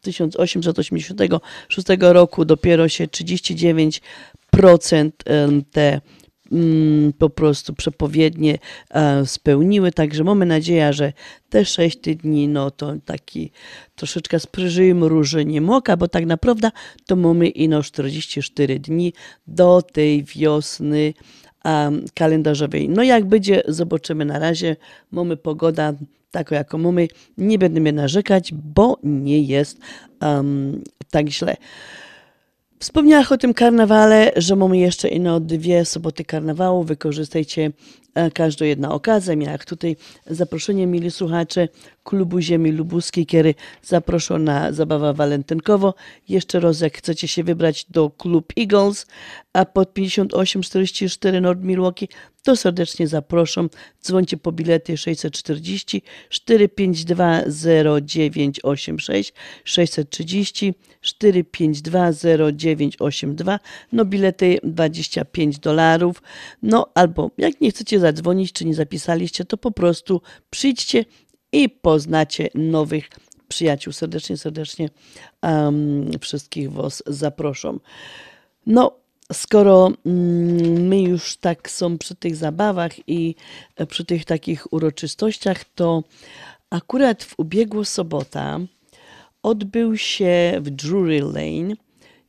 1886 0.00 1.86
roku 2.00 2.44
dopiero 2.44 2.88
się 2.88 3.06
39% 3.06 4.00
em, 5.24 5.64
te 5.72 6.00
po 7.18 7.30
prostu 7.30 7.74
przepowiednie 7.74 8.58
e, 8.90 9.26
spełniły, 9.26 9.92
także 9.92 10.24
mamy 10.24 10.46
nadzieję, 10.46 10.92
że 10.92 11.12
te 11.48 11.64
6 11.64 11.98
dni, 11.98 12.48
no 12.48 12.70
to 12.70 12.94
taki 13.04 13.50
troszeczkę 13.94 14.40
sprzyżyjmy 14.40 15.08
róży 15.08 15.44
nie 15.44 15.60
moka, 15.60 15.96
bo 15.96 16.08
tak 16.08 16.26
naprawdę 16.26 16.70
to 17.06 17.16
mamy 17.16 17.48
ino 17.48 17.82
44 17.82 18.78
dni 18.78 19.12
do 19.46 19.82
tej 19.82 20.24
wiosny 20.24 21.14
um, 21.64 22.04
kalendarzowej. 22.14 22.88
No 22.88 23.02
jak 23.02 23.24
będzie, 23.24 23.62
zobaczymy 23.68 24.24
na 24.24 24.38
razie. 24.38 24.76
Mamy 25.10 25.36
pogoda 25.36 25.92
taką, 26.30 26.54
jaką 26.54 26.78
mamy. 26.78 27.08
Nie 27.38 27.58
będziemy 27.58 27.92
narzekać, 27.92 28.52
bo 28.52 28.98
nie 29.02 29.42
jest 29.42 29.78
um, 30.20 30.82
tak 31.10 31.28
źle. 31.28 31.56
Wspomniałam 32.78 33.26
o 33.30 33.38
tym 33.38 33.54
karnawale, 33.54 34.32
że 34.36 34.56
mamy 34.56 34.78
jeszcze 34.78 35.08
ino 35.08 35.40
dwie 35.40 35.84
soboty 35.84 36.24
karnawału. 36.24 36.84
Wykorzystajcie 36.84 37.70
e, 38.14 38.30
każdą 38.30 38.64
jedna 38.64 38.92
okazję. 38.92 39.36
Jak 39.36 39.64
tutaj 39.64 39.96
zaproszenie, 40.26 40.86
mili 40.86 41.10
słuchacze, 41.10 41.68
Klubu 42.04 42.40
Ziemi 42.40 42.72
Lubuskiej, 42.72 43.26
który 43.26 43.54
zaproszą 43.82 44.38
na 44.38 44.72
zabawę 44.72 45.14
walentynkowo. 45.14 45.94
Jeszcze 46.28 46.60
raz, 46.60 46.80
jak 46.80 46.98
chcecie 46.98 47.28
się 47.28 47.44
wybrać 47.44 47.86
do 47.90 48.10
Klub 48.10 48.52
Eagles, 48.58 49.06
a 49.52 49.64
pod 49.64 49.92
5844 49.92 51.40
North 51.40 51.62
Milwaukee, 51.62 52.08
to 52.44 52.56
serdecznie 52.56 53.08
zapraszam. 53.08 53.70
Dzwońcie 54.02 54.36
po 54.36 54.52
bilety 54.52 54.96
640 54.96 56.02
452 56.28 57.42
0986 58.02 59.32
630 59.64 60.74
452 61.00 62.12
0982. 62.12 63.60
No 63.92 64.04
bilety 64.04 64.58
25 64.62 65.58
dolarów. 65.58 66.22
No 66.62 66.86
albo 66.94 67.30
jak 67.38 67.60
nie 67.60 67.70
chcecie 67.70 68.00
zadzwonić, 68.04 68.52
czy 68.52 68.64
nie 68.64 68.74
zapisaliście, 68.74 69.44
to 69.44 69.56
po 69.56 69.70
prostu 69.70 70.20
przyjdźcie 70.50 71.04
i 71.52 71.68
poznacie 71.68 72.48
nowych 72.54 73.08
przyjaciół. 73.48 73.92
Serdecznie, 73.92 74.36
serdecznie 74.36 74.88
um, 75.42 76.10
wszystkich 76.20 76.72
Was 76.72 77.02
zaproszą. 77.06 77.78
No, 78.66 78.96
skoro 79.32 79.92
mm, 80.06 80.88
my 80.88 81.02
już 81.02 81.36
tak 81.36 81.70
są 81.70 81.98
przy 81.98 82.14
tych 82.14 82.36
zabawach 82.36 83.08
i 83.08 83.34
e, 83.76 83.86
przy 83.86 84.04
tych 84.04 84.24
takich 84.24 84.72
uroczystościach, 84.72 85.64
to 85.74 86.04
akurat 86.70 87.24
w 87.24 87.34
ubiegłą 87.38 87.84
sobotę 87.84 88.66
odbył 89.42 89.96
się 89.96 90.58
w 90.60 90.70
Drury 90.70 91.20
Lane 91.20 91.74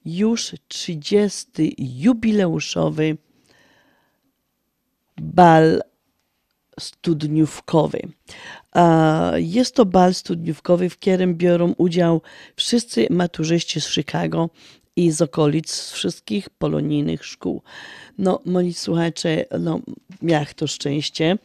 już 0.06 0.56
30. 0.68 1.76
jubileuszowy 1.78 3.18
bal 5.22 5.82
studniówkowy. 6.80 8.00
Jest 9.36 9.76
to 9.76 9.86
bal 9.86 10.14
studniówkowy, 10.14 10.90
w 10.90 10.98
którym 10.98 11.36
biorą 11.36 11.74
udział 11.78 12.22
wszyscy 12.56 13.08
maturzyści 13.10 13.82
z 13.82 13.90
Chicago 13.90 14.50
i 14.96 15.12
z 15.12 15.22
okolic 15.22 15.72
z 15.72 15.92
wszystkich 15.92 16.50
polonijnych 16.50 17.26
szkół. 17.26 17.62
No, 18.18 18.40
moi 18.46 18.74
słuchacze, 18.74 19.46
no, 19.60 19.80
miałam 20.22 20.46
to 20.56 20.68
szczęście, 20.68 21.38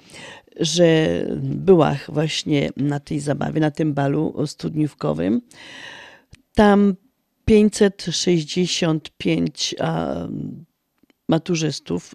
że 0.60 1.22
byłam 1.42 1.96
właśnie 2.08 2.70
na 2.76 3.00
tej 3.00 3.20
zabawie, 3.20 3.60
na 3.60 3.70
tym 3.70 3.94
balu 3.94 4.46
studniówkowym. 4.46 5.42
Tam 6.54 6.94
565 7.44 9.74
a, 9.80 10.16
maturzystów, 11.30 12.14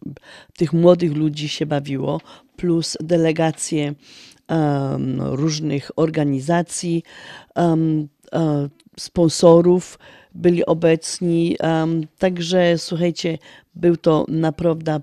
tych 0.58 0.74
młodych 0.74 1.14
ludzi 1.14 1.50
się 1.50 1.66
bawiło, 1.66 2.22
plus 2.56 2.98
delegacje 3.00 3.94
um, 4.50 5.22
różnych 5.22 5.92
organizacji, 5.96 7.04
um, 7.56 8.08
e, 8.34 8.70
sponsorów 9.00 10.00
byli 10.36 10.66
obecni. 10.66 11.58
Um, 11.60 12.08
także 12.18 12.78
słuchajcie, 12.78 13.38
był 13.76 13.98
to 13.98 14.26
naprawdę 14.28 15.02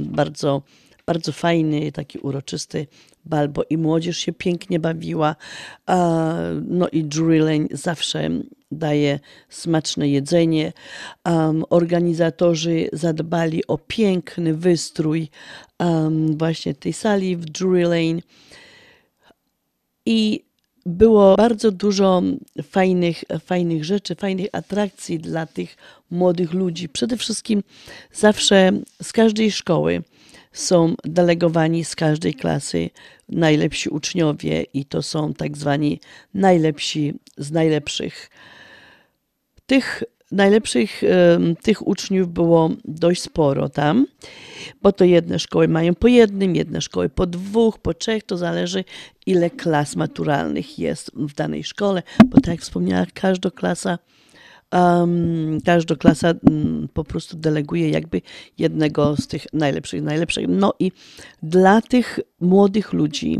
bardzo, 0.00 0.62
bardzo 1.06 1.32
fajny, 1.32 1.92
taki 1.92 2.18
uroczysty 2.18 2.86
bal, 3.24 3.48
bo 3.48 3.62
i 3.70 3.76
młodzież 3.76 4.18
się 4.18 4.32
pięknie 4.32 4.80
bawiła. 4.80 5.36
a, 5.86 6.34
No 6.62 6.88
i 6.88 7.04
Drury 7.04 7.38
Lane 7.38 7.66
zawsze 7.70 8.30
daje 8.70 9.20
smaczne 9.48 10.08
jedzenie. 10.08 10.72
Um, 11.24 11.64
organizatorzy 11.70 12.88
zadbali 12.92 13.66
o 13.66 13.78
piękny 13.78 14.54
wystrój 14.54 15.28
um, 15.78 16.38
właśnie 16.38 16.74
tej 16.74 16.92
sali 16.92 17.36
w 17.36 17.44
Drury 17.44 17.82
Lane. 17.82 18.22
I 20.06 20.46
było 20.86 21.36
bardzo 21.36 21.70
dużo 21.70 22.22
fajnych, 22.62 23.24
fajnych 23.44 23.84
rzeczy, 23.84 24.14
fajnych 24.14 24.48
atrakcji 24.52 25.18
dla 25.18 25.46
tych 25.46 25.76
młodych 26.10 26.52
ludzi. 26.52 26.88
Przede 26.88 27.16
wszystkim 27.16 27.62
zawsze 28.12 28.72
z 29.02 29.12
każdej 29.12 29.52
szkoły 29.52 30.02
są 30.52 30.94
delegowani 31.04 31.84
z 31.84 31.96
każdej 31.96 32.34
klasy 32.34 32.90
najlepsi 33.28 33.88
uczniowie 33.88 34.62
i 34.62 34.84
to 34.84 35.02
są 35.02 35.34
tak 35.34 35.56
zwani 35.56 36.00
najlepsi 36.34 37.14
z 37.38 37.50
najlepszych. 37.50 38.30
Tych 39.66 40.02
najlepszych 40.32 41.02
tych 41.62 41.86
uczniów 41.86 42.28
było 42.28 42.70
dość 42.84 43.22
sporo 43.22 43.68
tam, 43.68 44.06
bo 44.82 44.92
to 44.92 45.04
jedne 45.04 45.38
szkoły 45.38 45.68
mają 45.68 45.94
po 45.94 46.08
jednym, 46.08 46.56
jedne 46.56 46.80
szkoły 46.80 47.08
po 47.08 47.26
dwóch, 47.26 47.78
po 47.78 47.94
trzech, 47.94 48.22
to 48.22 48.36
zależy 48.36 48.84
ile 49.26 49.50
klas 49.50 49.96
maturalnych 49.96 50.78
jest 50.78 51.10
w 51.14 51.34
danej 51.34 51.64
szkole, 51.64 52.02
bo 52.26 52.40
tak 52.40 52.46
jak 52.46 52.60
wspomniałam, 52.60 53.06
każda 53.14 53.50
klasa 53.50 53.98
um, 54.72 55.58
każda 55.64 55.96
klasa 55.96 56.34
mm, 56.50 56.88
po 56.92 57.04
prostu 57.04 57.36
deleguje 57.36 57.90
jakby 57.90 58.22
jednego 58.58 59.16
z 59.16 59.26
tych 59.26 59.46
najlepszych, 59.52 60.02
najlepszych. 60.02 60.46
No 60.48 60.74
i 60.78 60.92
dla 61.42 61.82
tych 61.82 62.20
młodych 62.40 62.92
ludzi 62.92 63.38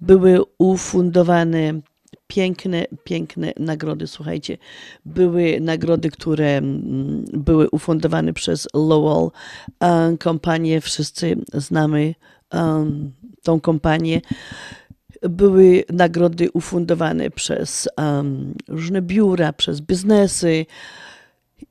były 0.00 0.40
ufundowane 0.58 1.80
piękne, 2.28 2.86
piękne 3.04 3.52
nagrody. 3.58 4.06
Słuchajcie, 4.06 4.58
były 5.04 5.60
nagrody, 5.60 6.10
które 6.10 6.56
mm, 6.56 7.24
były 7.32 7.70
ufundowane 7.70 8.32
przez 8.32 8.68
Lowell 8.74 9.30
kompanię. 10.18 10.80
Wszyscy 10.80 11.36
znamy 11.54 12.14
tą 13.42 13.60
kompanię. 13.60 14.20
Były 15.22 15.84
nagrody 15.92 16.50
ufundowane 16.52 17.30
przez 17.30 17.88
różne 18.68 19.02
biura, 19.02 19.52
przez 19.52 19.80
biznesy. 19.80 20.66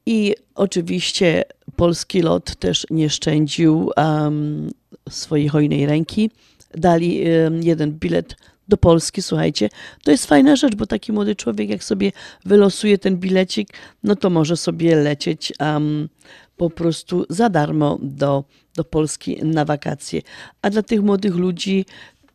I 0.05 0.35
oczywiście 0.55 1.43
polski 1.75 2.21
lot 2.21 2.55
też 2.55 2.85
nie 2.89 3.09
szczędził 3.09 3.91
swojej 5.09 5.47
hojnej 5.47 5.85
ręki. 5.85 6.31
Dali 6.73 7.23
jeden 7.61 7.91
bilet 7.91 8.35
do 8.67 8.77
Polski, 8.77 9.21
słuchajcie, 9.21 9.69
to 10.03 10.11
jest 10.11 10.25
fajna 10.25 10.55
rzecz, 10.55 10.75
bo 10.75 10.85
taki 10.85 11.11
młody 11.11 11.35
człowiek, 11.35 11.69
jak 11.69 11.83
sobie 11.83 12.11
wylosuje 12.45 12.97
ten 12.97 13.17
bilecik, 13.17 13.69
no 14.03 14.15
to 14.15 14.29
może 14.29 14.57
sobie 14.57 14.95
lecieć 14.95 15.53
um, 15.59 16.09
po 16.57 16.69
prostu 16.69 17.25
za 17.29 17.49
darmo 17.49 17.99
do, 18.01 18.43
do 18.75 18.83
Polski 18.83 19.39
na 19.43 19.65
wakacje. 19.65 20.21
A 20.61 20.69
dla 20.69 20.83
tych 20.83 21.01
młodych 21.01 21.35
ludzi 21.35 21.85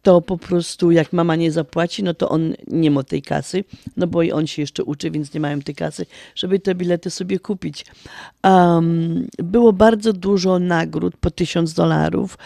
to 0.03 0.21
po 0.21 0.39
prostu 0.39 0.91
jak 0.91 1.13
mama 1.13 1.37
nie 1.37 1.53
zapłaci, 1.53 2.03
no 2.03 2.15
to 2.15 2.29
on 2.29 2.55
nie 2.67 2.91
ma 2.91 3.03
tej 3.03 3.23
kasy, 3.23 3.65
no 3.97 4.07
bo 4.07 4.23
i 4.23 4.33
on 4.33 4.47
się 4.47 4.63
jeszcze 4.63 4.85
uczy, 4.85 5.11
więc 5.11 5.35
nie 5.35 5.41
mają 5.41 5.61
tej 5.61 5.75
kasy, 5.75 6.07
żeby 6.35 6.59
te 6.59 6.75
bilety 6.75 7.11
sobie 7.11 7.39
kupić. 7.39 7.87
Um, 8.45 9.27
było 9.39 9.73
bardzo 9.73 10.13
dużo 10.13 10.59
nagród 10.59 11.17
po 11.17 11.31
tysiąc 11.31 11.75
dolarów, 11.75 12.39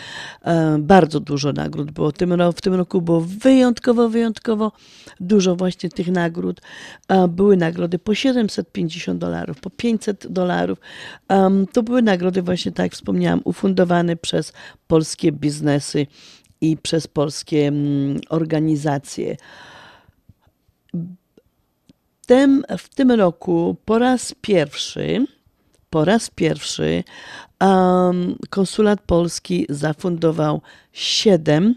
um, 0.44 0.84
bardzo 0.84 1.20
dużo 1.20 1.52
nagród 1.52 1.90
było. 1.90 2.12
Tym, 2.12 2.34
w 2.56 2.60
tym 2.60 2.74
roku 2.74 3.02
było 3.02 3.20
wyjątkowo, 3.20 4.08
wyjątkowo 4.08 4.72
dużo 5.20 5.56
właśnie 5.56 5.90
tych 5.90 6.08
nagród. 6.08 6.60
Um, 7.08 7.30
były 7.30 7.56
nagrody 7.56 7.98
po 7.98 8.14
750 8.14 9.18
dolarów, 9.18 9.60
po 9.60 9.70
500 9.70 10.26
dolarów. 10.26 10.78
To 11.72 11.82
były 11.82 12.02
nagrody 12.02 12.42
właśnie, 12.42 12.72
tak 12.72 12.84
jak 12.84 12.92
wspomniałam, 12.92 13.40
ufundowane 13.44 14.16
przez 14.16 14.52
polskie 14.86 15.32
biznesy 15.32 16.06
i 16.60 16.76
przez 16.76 17.06
polskie 17.06 17.68
mm, 17.68 18.20
organizacje. 18.28 19.36
Tym, 22.26 22.64
w 22.78 22.88
tym 22.88 23.10
roku 23.10 23.76
po 23.84 23.98
raz 23.98 24.34
pierwszy, 24.40 25.26
po 25.90 26.04
raz 26.04 26.30
pierwszy 26.30 27.04
um, 27.60 28.36
konsulat 28.50 29.00
polski 29.00 29.66
zafundował 29.68 30.62
siedem 30.92 31.74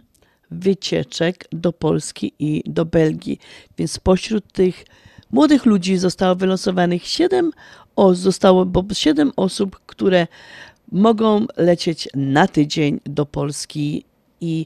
wycieczek 0.52 1.48
do 1.52 1.74
Polski 1.74 2.34
i 2.40 2.64
do 2.66 2.86
Belgii. 2.86 3.40
Więc 3.78 3.92
spośród 3.92 4.52
tych 4.52 4.86
młodych 5.32 5.66
ludzi 5.66 5.98
zostało 5.98 6.36
wylosowanych 6.36 7.06
siedem, 7.06 7.52
zostało 8.12 8.66
bo 8.66 8.84
siedem 8.94 9.32
osób, 9.36 9.80
które 9.86 10.28
mogą 10.92 11.46
lecieć 11.58 12.10
na 12.16 12.48
tydzień 12.48 13.00
do 13.06 13.26
Polski 13.26 14.06
i 14.42 14.66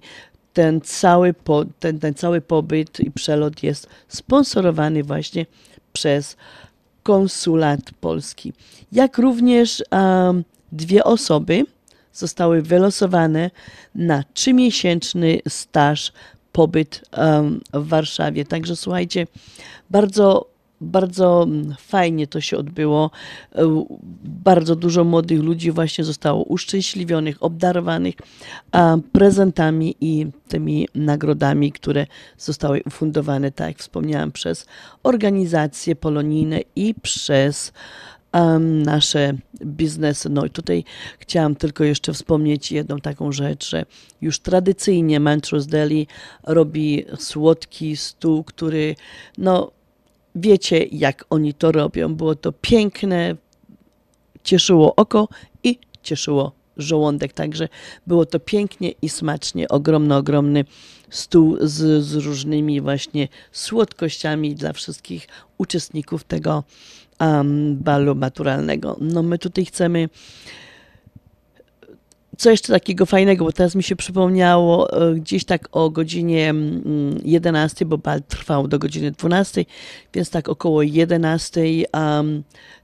ten 0.53 0.81
cały, 0.81 1.33
po, 1.33 1.65
ten, 1.79 1.99
ten 1.99 2.13
cały 2.13 2.41
pobyt 2.41 2.99
i 2.99 3.11
przelot 3.11 3.63
jest 3.63 3.87
sponsorowany 4.07 5.03
właśnie 5.03 5.45
przez 5.93 6.37
konsulat 7.03 7.79
polski. 8.01 8.53
Jak 8.91 9.17
również 9.17 9.83
um, 9.91 10.43
dwie 10.71 11.03
osoby 11.03 11.65
zostały 12.13 12.61
wylosowane 12.61 13.51
na 13.95 14.23
trzymiesięczny 14.33 15.39
staż 15.47 16.11
pobyt 16.51 17.01
um, 17.17 17.61
w 17.73 17.87
Warszawie. 17.87 18.45
Także 18.45 18.75
słuchajcie, 18.75 19.27
bardzo 19.89 20.52
bardzo 20.83 21.43
mm, 21.43 21.75
fajnie 21.79 22.27
to 22.27 22.41
się 22.41 22.57
odbyło. 22.57 23.11
E, 23.55 23.85
Bardzo 24.23 24.75
dużo 24.75 25.03
młodych 25.03 25.41
ludzi 25.41 25.71
właśnie 25.71 26.03
zostało 26.03 26.43
uszczęśliwionych, 26.43 27.43
obdarowanych 27.43 28.15
prezentami 29.11 29.95
i 30.01 30.27
tymi 30.47 30.87
nagrodami, 30.95 31.71
które 31.71 32.07
zostały 32.37 32.81
ufundowane, 32.85 33.51
tak 33.51 33.67
jak 33.67 33.77
wspomniałam, 33.77 34.31
przez 34.31 34.65
organizacje 35.03 35.95
polonijne 35.95 36.59
i 36.75 36.95
przez 37.01 37.73
nasze 38.85 39.33
biznesy. 39.65 40.29
No 40.29 40.45
i 40.45 40.49
tutaj 40.49 40.83
chciałam 41.19 41.55
tylko 41.55 41.83
jeszcze 41.83 42.13
wspomnieć 42.13 42.71
jedną 42.71 42.99
taką 42.99 43.31
rzecz, 43.31 43.69
że 43.69 43.85
już 44.21 44.39
tradycyjnie 44.39 45.19
Montrose 45.19 45.69
Deli 45.69 46.07
robi 46.43 47.05
słodki 47.19 47.97
stół, 47.97 48.43
który 48.43 48.95
no 49.37 49.71
wiecie 50.35 50.83
jak 50.83 51.25
oni 51.29 51.53
to 51.53 51.71
robią. 51.71 52.15
Było 52.15 52.35
to 52.35 52.51
piękne, 52.51 53.35
cieszyło 54.43 54.95
oko 54.95 55.27
i 55.63 55.79
cieszyło 56.03 56.51
żołądek. 56.77 57.33
Także 57.33 57.69
było 58.07 58.25
to 58.25 58.39
pięknie 58.39 58.91
i 59.01 59.09
smacznie. 59.09 59.67
Ogromny, 59.67 60.15
ogromny 60.15 60.65
stół 61.09 61.57
z, 61.61 62.03
z 62.03 62.15
różnymi 62.15 62.81
właśnie 62.81 63.27
słodkościami 63.51 64.55
dla 64.55 64.73
wszystkich 64.73 65.27
uczestników 65.57 66.23
tego 66.23 66.63
um, 67.19 67.77
balu 67.77 68.15
maturalnego. 68.15 68.97
No 69.01 69.23
my 69.23 69.37
tutaj 69.37 69.65
chcemy 69.65 70.09
co 72.37 72.51
jeszcze 72.51 72.73
takiego 72.73 73.05
fajnego, 73.05 73.45
bo 73.45 73.51
teraz 73.51 73.75
mi 73.75 73.83
się 73.83 73.95
przypomniało 73.95 75.01
e, 75.09 75.15
gdzieś 75.15 75.45
tak 75.45 75.69
o 75.71 75.89
godzinie 75.89 76.49
mm, 76.49 77.21
11, 77.23 77.85
bo 77.85 77.97
bal 77.97 78.21
trwał 78.21 78.67
do 78.67 78.79
godziny 78.79 79.11
12, 79.11 79.65
więc 80.13 80.29
tak 80.29 80.49
około 80.49 80.81
11 80.81 81.61
um, 81.93 82.43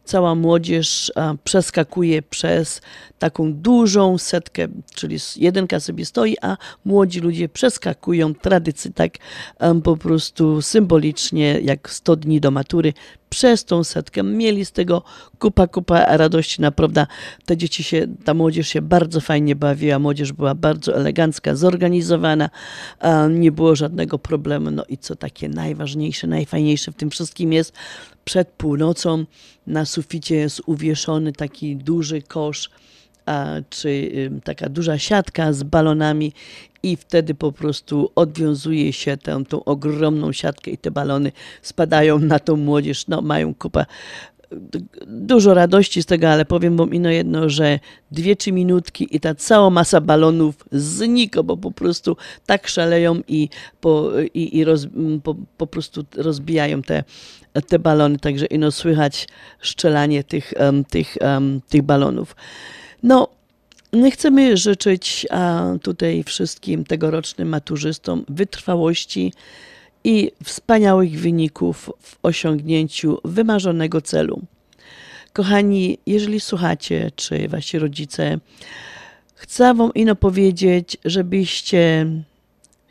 cała 0.09 0.35
młodzież 0.35 1.11
przeskakuje 1.43 2.21
przez 2.21 2.81
taką 3.19 3.53
dużą 3.53 4.17
setkę, 4.17 4.67
czyli 4.95 5.17
jedynka 5.35 5.79
sobie 5.79 6.05
stoi, 6.05 6.35
a 6.41 6.57
młodzi 6.85 7.19
ludzie 7.19 7.49
przeskakują 7.49 8.33
tradycji 8.35 8.93
tak 8.93 9.11
po 9.83 9.97
prostu 9.97 10.61
symbolicznie, 10.61 11.59
jak 11.61 11.89
100 11.89 12.15
dni 12.15 12.41
do 12.41 12.51
matury, 12.51 12.93
przez 13.29 13.65
tą 13.65 13.83
setkę. 13.83 14.23
Mieli 14.23 14.65
z 14.65 14.71
tego 14.71 15.03
kupa, 15.39 15.67
kupa 15.67 16.17
radości. 16.17 16.61
Naprawdę 16.61 17.07
te 17.45 17.57
dzieci 17.57 17.83
się, 17.83 18.07
ta 18.25 18.33
młodzież 18.33 18.67
się 18.67 18.81
bardzo 18.81 19.21
fajnie 19.21 19.55
bawiła. 19.55 19.99
Młodzież 19.99 20.33
była 20.33 20.55
bardzo 20.55 20.95
elegancka, 20.95 21.55
zorganizowana. 21.55 22.49
Nie 23.29 23.51
było 23.51 23.75
żadnego 23.75 24.19
problemu. 24.19 24.71
No 24.71 24.83
i 24.89 24.97
co 24.97 25.15
takie 25.15 25.49
najważniejsze, 25.49 26.27
najfajniejsze 26.27 26.91
w 26.91 26.95
tym 26.95 27.09
wszystkim 27.09 27.53
jest, 27.53 27.73
przed 28.29 28.47
północą 28.47 29.25
na 29.67 29.85
suficie 29.85 30.35
jest 30.35 30.61
uwieszony 30.65 31.33
taki 31.33 31.75
duży 31.75 32.21
kosz 32.21 32.69
a, 33.25 33.45
czy 33.69 34.11
taka 34.43 34.69
duża 34.69 34.97
siatka 34.97 35.53
z 35.53 35.63
balonami 35.63 36.33
i 36.83 36.95
wtedy 36.95 37.35
po 37.35 37.51
prostu 37.51 38.11
odwiązuje 38.15 38.93
się 38.93 39.17
tę, 39.17 39.43
tą 39.45 39.63
ogromną 39.63 40.31
siatkę 40.31 40.71
i 40.71 40.77
te 40.77 40.91
balony 40.91 41.31
spadają 41.61 42.19
na 42.19 42.39
tą 42.39 42.55
młodzież. 42.55 43.07
No 43.07 43.21
mają 43.21 43.55
kupę 43.55 43.85
d- 44.51 44.79
dużo 45.07 45.53
radości 45.53 46.01
z 46.01 46.05
tego, 46.05 46.29
ale 46.29 46.45
powiem 46.45 46.77
wam 46.77 46.93
ino 46.93 47.09
jedno, 47.09 47.49
że 47.49 47.79
dwie, 48.11 48.35
trzy 48.35 48.51
minutki 48.51 49.15
i 49.15 49.19
ta 49.19 49.35
cała 49.35 49.69
masa 49.69 50.01
balonów 50.01 50.55
znika, 50.71 51.43
bo 51.43 51.57
po 51.57 51.71
prostu 51.71 52.17
tak 52.45 52.67
szaleją 52.67 53.21
i 53.27 53.49
po, 53.81 54.11
i, 54.33 54.57
i 54.57 54.63
roz, 54.63 54.87
po, 55.23 55.35
po 55.57 55.67
prostu 55.67 56.05
rozbijają 56.15 56.81
te, 56.81 57.03
te 57.67 57.79
balony, 57.79 58.19
także 58.19 58.45
ino 58.45 58.71
słychać 58.71 59.27
szczelanie 59.61 60.23
tych, 60.23 60.53
tych, 60.89 61.17
tych 61.69 61.81
balonów. 61.81 62.35
No, 63.03 63.27
my 63.93 64.11
chcemy 64.11 64.57
życzyć 64.57 65.27
tutaj 65.81 66.23
wszystkim 66.23 66.83
tegorocznym 66.83 67.49
maturzystom 67.49 68.25
wytrwałości 68.29 69.33
i 70.03 70.31
wspaniałych 70.43 71.19
wyników 71.19 71.89
w 72.01 72.17
osiągnięciu 72.23 73.17
wymarzonego 73.25 74.01
celu. 74.01 74.41
Kochani, 75.33 75.97
jeżeli 76.05 76.39
słuchacie, 76.39 77.11
czy 77.15 77.47
wasi 77.47 77.79
rodzice, 77.79 78.39
chcę 79.35 79.73
wam 79.73 79.93
ino 79.93 80.15
powiedzieć, 80.15 80.97
żebyście 81.05 82.05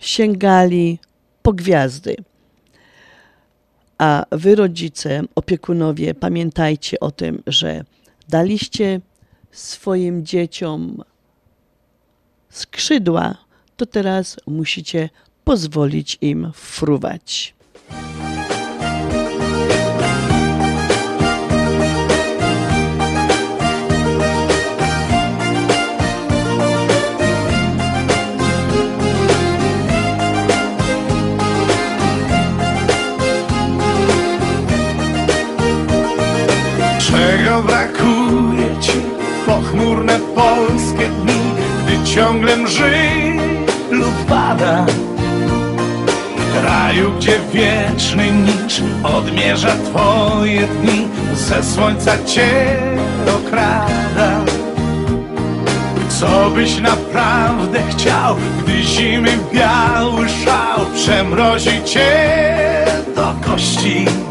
sięgali 0.00 0.98
po 1.42 1.52
gwiazdy. 1.52 2.16
A 3.98 4.24
wy, 4.30 4.54
rodzice, 4.54 5.22
opiekunowie, 5.34 6.14
pamiętajcie 6.14 7.00
o 7.00 7.10
tym, 7.10 7.42
że 7.46 7.84
daliście 8.28 9.00
swoim 9.50 10.26
dzieciom 10.26 11.02
skrzydła, 12.50 13.34
to 13.76 13.86
teraz 13.86 14.36
musicie 14.46 15.08
pozwolić 15.44 16.18
im 16.20 16.52
fruwać. 16.54 17.54
Czego 37.08 37.62
brakuje 37.62 38.80
ci 38.80 38.92
pochmurne 39.46 40.20
polskie 40.34 41.08
dni, 41.08 41.40
gdy 41.82 42.04
ciągle 42.04 42.56
mrzy 42.56 42.92
lub 43.90 44.24
pada? 44.28 44.86
Kraju, 46.60 47.12
gdzie 47.18 47.38
wieczny 47.52 48.30
nicz 48.30 48.82
odmierza 49.04 49.68
twoje 49.68 50.66
dni, 50.66 51.08
ze 51.34 51.64
słońca 51.64 52.24
cię 52.24 52.76
okrada. 53.28 54.44
Co 56.08 56.50
byś 56.50 56.78
naprawdę 56.78 57.82
chciał, 57.90 58.36
gdy 58.62 58.82
zimy 58.82 59.38
biały 59.52 60.28
szał 60.28 60.86
przemrozi 60.94 61.84
cię 61.84 62.36
do 63.16 63.34
kości? 63.50 64.27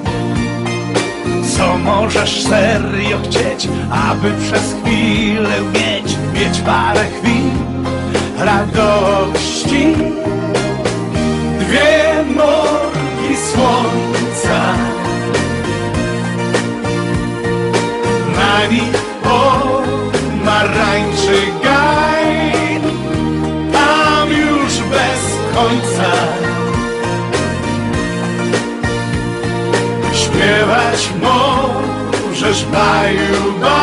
Co 1.58 1.78
możesz 1.78 2.44
serio 2.44 3.18
chcieć, 3.24 3.68
aby 3.92 4.32
przez 4.42 4.76
chwilę 4.82 5.62
mieć, 5.74 6.18
mieć 6.34 6.62
parę 6.62 7.06
chwil 7.06 7.52
radości? 8.38 9.96
Dwie 11.60 12.24
morgi 12.36 13.38
słońca, 13.52 14.74
na 18.36 18.68
nich 18.68 19.17
możesz 32.58 32.72
baju, 32.72 33.77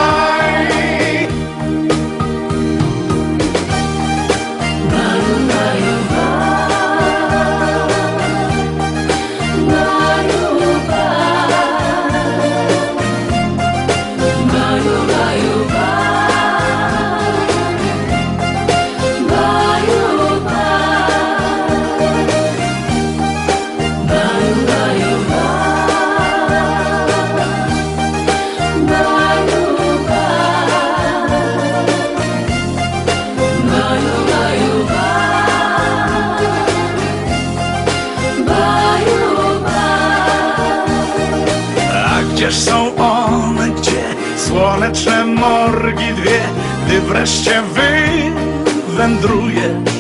wreszcie 47.25 47.63
wywędrujesz 48.87 49.91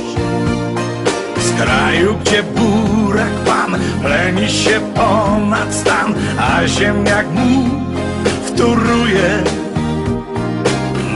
z 1.38 1.62
kraju, 1.62 2.14
gdzie 2.24 2.42
burak 2.42 3.32
pan 3.46 3.76
pleni 4.02 4.50
się 4.50 4.80
ponad 4.94 5.74
stan, 5.74 6.14
a 6.38 6.66
ziemniak 6.66 7.26
mu 7.30 7.70
wtóruje. 8.46 9.42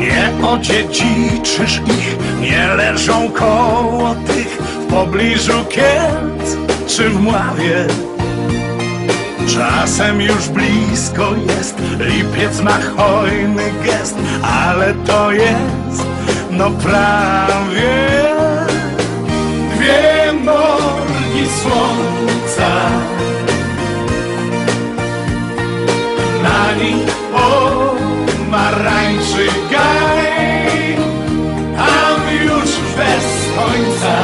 Nie 0.00 0.46
odziedziczysz 0.46 1.80
ich, 1.86 2.16
nie 2.40 2.66
leżą 2.66 3.30
koło 3.30 4.14
tych 4.14 4.58
w 4.62 4.86
pobliżu 4.86 5.64
Kielc 5.68 6.56
czy 6.86 7.10
w 7.10 7.20
Mławie. 7.20 7.86
Czasem 9.48 10.20
już 10.20 10.48
blisko 10.48 11.34
jest, 11.48 11.74
lipiec 11.98 12.60
ma 12.60 12.78
hojny 12.96 13.72
gest, 13.84 14.16
ale 14.42 14.94
to 14.94 15.32
jest, 15.32 15.77
no 16.58 16.70
prawie 16.70 17.96
dwie 19.74 20.32
morgi 20.32 21.46
słońca. 21.62 22.72
Na 26.42 26.74
nich 26.74 27.12
pomarańczy 28.46 29.44
gaj, 29.70 30.96
tam 31.76 32.20
już 32.44 32.70
bez 32.96 33.26
końca. 33.56 34.14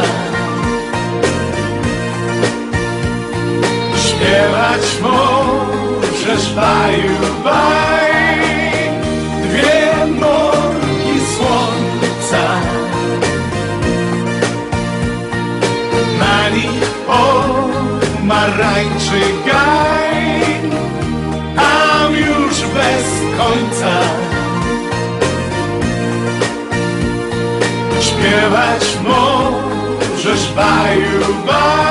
Śpiewać 3.96 4.84
możesz 5.02 6.44
baju, 6.54 7.16
baj 7.44 8.13
pomarańczy 18.24 19.20
gaj 19.46 20.44
Tam 21.56 22.16
już 22.16 22.60
bez 22.60 23.06
końca. 23.38 24.00
Śpiewać 28.00 28.98
możesz 29.02 30.52
baju, 30.52 31.34
baj. 31.46 31.84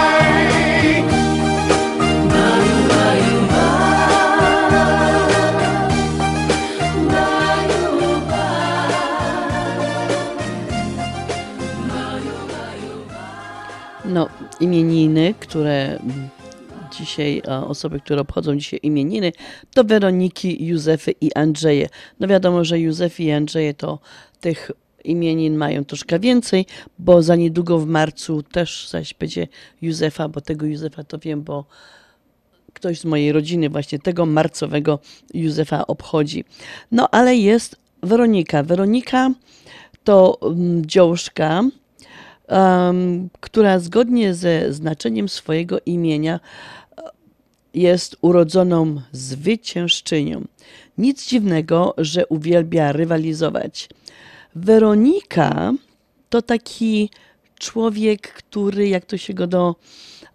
No, 14.06 14.30
imieniny, 14.60 15.34
które 15.40 16.00
dzisiaj, 16.98 17.42
a 17.48 17.68
osoby, 17.68 18.00
które 18.00 18.22
obchodzą 18.22 18.56
dzisiaj 18.56 18.80
imieniny, 18.84 19.32
to 19.74 19.84
Weroniki, 19.84 20.66
Józefy 20.66 21.14
i 21.22 21.34
Andrzeje. 21.34 21.90
No 22.20 22.28
wiadomo, 22.28 22.64
że 22.64 22.80
Józefy 22.80 23.24
i 23.24 23.32
Andrzeje 23.32 23.74
to 23.74 24.00
tych 24.40 24.72
imienin 25.04 25.56
mają 25.56 25.86
troszkę 25.86 26.20
więcej, 26.20 26.66
bo 27.00 27.22
za 27.22 27.36
niedługo 27.36 27.80
w 27.80 27.88
marcu 27.88 28.44
też 28.44 28.90
zaś 28.90 29.14
będzie 29.14 29.48
Józefa, 29.82 30.28
bo 30.28 30.42
tego 30.42 30.66
Józefa 30.66 31.04
to 31.04 31.20
wiem, 31.20 31.44
bo 31.44 31.66
ktoś 32.74 33.00
z 33.00 33.06
mojej 33.06 33.32
rodziny 33.32 33.70
właśnie 33.70 34.00
tego 34.00 34.26
marcowego 34.26 35.00
Józefa 35.34 35.88
obchodzi. 35.88 36.46
No 36.92 37.10
ale 37.12 37.36
jest 37.36 37.76
Weronika. 38.04 38.64
Weronika 38.64 39.32
to 40.04 40.38
mm, 40.42 40.86
dziążka, 40.86 41.64
em, 42.48 43.30
która 43.40 43.80
zgodnie 43.80 44.34
ze 44.34 44.74
znaczeniem 44.74 45.30
swojego 45.30 45.78
imienia 45.86 46.36
e, 46.36 46.40
jest 47.74 48.16
urodzoną 48.22 49.02
zwyciężczynią. 49.12 50.46
Nic 50.98 51.28
dziwnego, 51.28 51.94
że 51.98 52.28
uwielbia 52.28 52.92
rywalizować. 52.92 53.90
Weronika 54.56 55.74
to 56.30 56.42
taki 56.42 57.10
człowiek, 57.60 58.34
który, 58.34 58.88
jak 58.88 59.06
to 59.06 59.18
się 59.18 59.34
go 59.34 59.48
do 59.48 59.76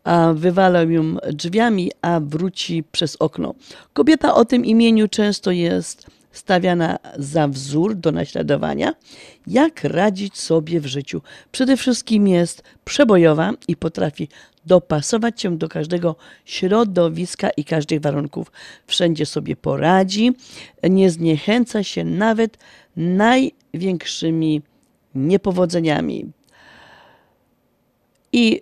a 0.05 0.33
wywalał 0.35 0.91
ją 0.91 1.17
drzwiami, 1.33 1.91
a 2.03 2.21
wróci 2.21 2.85
przez 2.93 3.17
okno. 3.17 3.55
Kobieta 3.93 4.35
o 4.35 4.45
tym 4.45 4.65
imieniu 4.65 5.09
często 5.09 5.51
jest 5.51 6.07
stawiana 6.33 6.99
za 7.19 7.49
wzór 7.49 7.95
do 7.95 8.13
naśladowania, 8.13 8.95
jak 9.47 9.85
radzić 9.85 10.39
sobie 10.39 10.81
w 10.81 10.87
życiu. 10.87 11.23
Przede 11.53 11.77
wszystkim 11.77 12.29
jest 12.29 12.63
przebojowa 12.85 13.53
i 13.69 13.77
potrafi 13.77 14.29
dopasować 14.69 15.41
się 15.41 15.59
do 15.59 15.69
każdego 15.69 16.17
środowiska 16.45 17.51
i 17.51 17.65
każdych 17.65 18.01
warunków. 18.01 18.53
Wszędzie 18.87 19.27
sobie 19.27 19.57
poradzi, 19.57 20.33
nie 20.91 21.11
zniechęca 21.11 21.83
się 21.83 22.05
nawet 22.05 22.59
największymi 22.97 24.63
niepowodzeniami. 25.15 26.27
I 28.33 28.61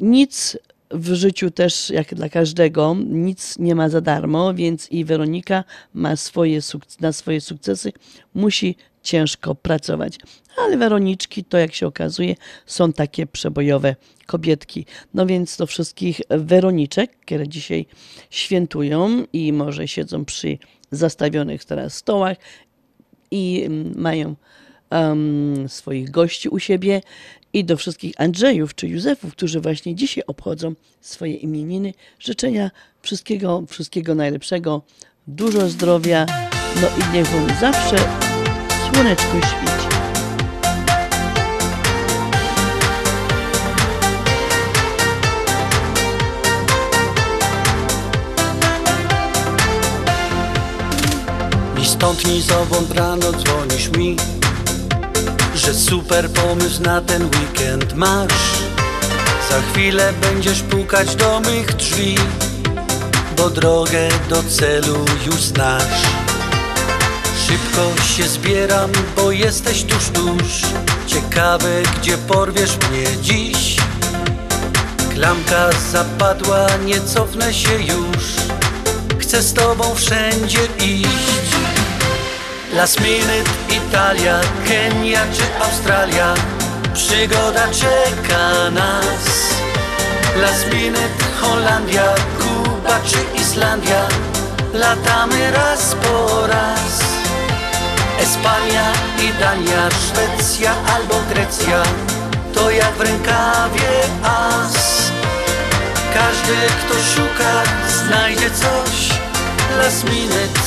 nic 0.00 0.58
w 0.90 1.14
życiu 1.14 1.50
też, 1.50 1.90
jak 1.90 2.14
dla 2.14 2.28
każdego, 2.28 2.96
nic 3.06 3.58
nie 3.58 3.74
ma 3.74 3.88
za 3.88 4.00
darmo, 4.00 4.54
więc 4.54 4.90
i 4.90 5.04
Weronika 5.04 5.64
ma 5.94 6.16
swoje, 6.16 6.60
na 7.00 7.12
swoje 7.12 7.40
sukcesy 7.40 7.92
musi 8.34 8.76
ciężko 9.02 9.54
pracować. 9.54 10.18
Ale 10.58 10.76
Weroniczki, 10.76 11.44
to 11.44 11.58
jak 11.58 11.74
się 11.74 11.86
okazuje, 11.86 12.34
są 12.66 12.92
takie 12.92 13.26
przebojowe 13.26 13.96
kobietki. 14.26 14.86
No 15.14 15.26
więc 15.26 15.56
do 15.56 15.66
wszystkich 15.66 16.20
Weroniczek, 16.30 17.16
które 17.16 17.48
dzisiaj 17.48 17.86
świętują 18.30 19.24
i 19.32 19.52
może 19.52 19.88
siedzą 19.88 20.24
przy 20.24 20.58
zastawionych 20.90 21.64
teraz 21.64 21.94
stołach 21.94 22.36
i 23.30 23.68
mają 23.96 24.36
um, 24.90 25.68
swoich 25.68 26.10
gości 26.10 26.48
u 26.48 26.58
siebie 26.58 27.00
i 27.52 27.64
do 27.64 27.76
wszystkich 27.76 28.14
Andrzejów 28.18 28.74
czy 28.74 28.88
Józefów, 28.88 29.32
którzy 29.32 29.60
właśnie 29.60 29.94
dzisiaj 29.94 30.24
obchodzą 30.26 30.74
swoje 31.00 31.34
imieniny. 31.34 31.94
Życzenia 32.18 32.70
wszystkiego, 33.02 33.64
wszystkiego 33.68 34.14
najlepszego, 34.14 34.82
dużo 35.26 35.68
zdrowia, 35.68 36.26
no 36.82 36.88
i 36.88 37.14
niech 37.14 37.26
wam 37.26 37.48
zawsze 37.60 38.29
słoneczko 38.94 39.36
świeci. 39.36 39.90
Ni 51.76 51.86
stąd, 51.86 52.26
ni 52.26 52.42
zowąd 52.42 52.90
rano 52.92 53.32
dzwonisz 53.32 53.88
mi 53.88 54.16
Że 55.54 55.74
super 55.74 56.30
pomysł 56.30 56.82
na 56.82 57.00
ten 57.00 57.22
weekend 57.22 57.94
masz 57.94 58.58
Za 59.50 59.60
chwilę 59.72 60.12
będziesz 60.20 60.62
pukać 60.62 61.16
do 61.16 61.40
mych 61.40 61.74
drzwi 61.74 62.18
Bo 63.36 63.50
drogę 63.50 64.08
do 64.28 64.42
celu 64.42 65.04
już 65.26 65.42
znasz 65.42 66.09
Szybko 67.50 68.02
się 68.02 68.28
zbieram, 68.28 68.90
bo 69.16 69.30
jesteś 69.30 69.84
tuż, 69.84 70.08
tuż. 70.08 70.62
Ciekawe, 71.06 71.68
gdzie 71.96 72.18
porwiesz 72.18 72.76
mnie 72.76 73.22
dziś. 73.22 73.76
Klamka 75.14 75.70
zapadła, 75.92 76.66
nie 76.84 77.00
cofnę 77.00 77.54
się 77.54 77.72
już. 77.72 78.24
Chcę 79.18 79.42
z 79.42 79.54
tobą 79.54 79.94
wszędzie 79.94 80.58
iść. 80.80 81.50
Last 82.74 83.00
minute 83.00 83.50
Italia, 83.68 84.40
Kenia 84.68 85.20
czy 85.34 85.64
Australia. 85.64 86.34
Przygoda 86.94 87.68
czeka 87.68 88.70
nas. 88.70 89.54
Last 90.36 90.66
minute 90.72 91.24
Holandia, 91.40 92.14
Kuba 92.38 93.00
czy 93.06 93.40
Islandia. 93.42 94.08
Latamy 94.74 95.50
raz 95.50 95.94
po 95.94 96.46
raz 96.46 97.19
Espania 98.20 98.92
Dania, 99.40 99.88
Szwecja 99.90 100.74
albo 100.94 101.14
Grecja 101.30 101.82
To 102.54 102.70
jak 102.70 102.94
w 102.94 103.00
rękawie 103.00 103.90
as. 104.22 105.10
Każdy 106.14 106.56
kto 106.80 106.94
szuka 107.14 107.62
znajdzie 107.88 108.50
coś 108.50 109.10
Last 109.78 110.04
minute 110.04 110.60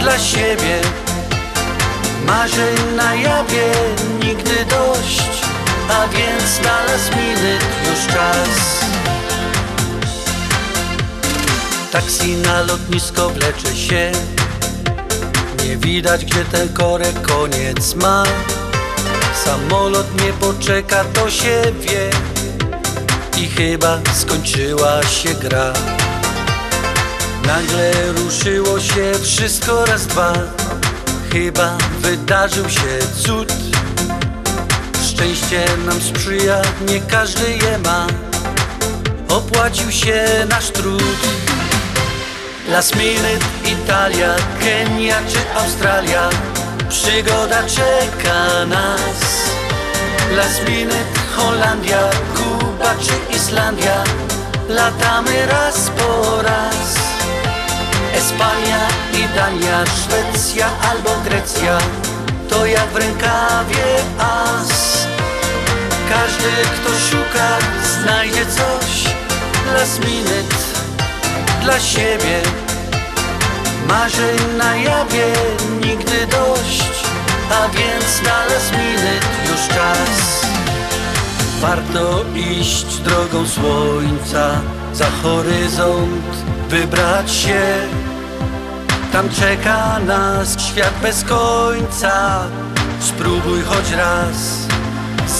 dla 0.00 0.18
siebie. 0.18 0.80
Marzeń 2.26 2.76
na 2.96 3.14
jawie 3.14 3.72
nigdy 4.22 4.64
dość 4.64 5.44
A 5.88 6.08
więc 6.08 6.60
na 6.64 6.84
last 6.84 7.10
minute 7.10 7.66
już 7.90 8.14
czas. 8.14 8.84
Taksi 11.92 12.36
na 12.36 12.62
lotnisko 12.62 13.30
wlecze 13.30 13.76
się 13.76 14.12
Nie 15.68 15.76
widać 15.76 16.24
gdzie 16.24 16.44
ten 16.44 16.68
korek 16.68 17.22
koniec 17.22 17.94
ma. 17.94 18.24
Samolot 19.44 20.22
nie 20.22 20.32
poczeka 20.32 21.04
to 21.04 21.30
się 21.30 21.62
wie. 21.80 22.10
I 23.42 23.48
chyba 23.48 23.98
skończyła 24.14 25.02
się 25.02 25.34
gra. 25.34 25.72
Nagle 27.46 27.92
ruszyło 28.12 28.80
się 28.80 29.12
wszystko 29.22 29.84
raz 29.84 30.06
dwa. 30.06 30.32
Chyba 31.32 31.78
wydarzył 32.00 32.70
się 32.70 32.98
cud. 33.22 33.52
Szczęście 35.06 35.64
nam 35.86 36.00
sprzyja, 36.00 36.62
nie 36.88 37.00
każdy 37.00 37.50
je 37.50 37.78
ma. 37.78 38.06
Opłacił 39.28 39.92
się 39.92 40.24
nasz 40.48 40.70
trud 40.70 41.53
Last 42.68 42.96
minute 42.96 43.44
Italia, 43.64 44.34
Kenia 44.60 45.20
czy 45.28 45.58
Australia 45.60 46.30
Przygoda 46.88 47.62
czeka 47.62 48.64
nas. 48.66 49.20
Last 50.36 50.68
minute 50.68 51.20
Holandia, 51.36 52.10
Kuba 52.34 52.94
czy 52.94 53.36
Islandia 53.36 54.04
Latamy 54.68 55.46
raz 55.46 55.90
po 55.90 56.42
raz. 56.42 56.96
Espania 58.14 58.88
i 59.12 59.36
Dania, 59.36 59.84
Szwecja 59.86 60.70
albo 60.90 61.10
Grecja 61.24 61.78
To 62.48 62.66
jak 62.66 62.88
w 62.88 62.96
rękawie 62.96 63.84
as. 64.18 65.06
Każdy 66.08 66.50
kto 66.74 66.90
szuka 67.10 67.58
znajdzie 68.00 68.46
coś. 68.46 69.14
Last 69.74 70.00
minute 70.04 70.73
dla 71.62 71.80
siebie. 71.80 72.42
Marzeń 73.88 74.38
na 74.58 74.76
jawie 74.76 75.32
nigdy 75.80 76.26
dość 76.26 77.04
A 77.50 77.68
więc 77.68 78.22
na 78.22 78.44
last 78.54 78.72
minute 78.72 79.26
już 79.50 79.68
czas. 79.68 80.46
Warto 81.60 82.24
iść 82.34 82.96
drogą 82.96 83.46
słońca 83.46 84.60
Za 84.92 85.06
horyzont 85.22 86.36
wybrać 86.68 87.32
się. 87.32 87.62
Tam 89.12 89.28
czeka 89.30 89.98
nas 89.98 90.56
świat 90.60 90.94
bez 91.02 91.24
końca. 91.24 92.40
Spróbuj 93.00 93.62
choć 93.62 93.90
raz 93.90 94.66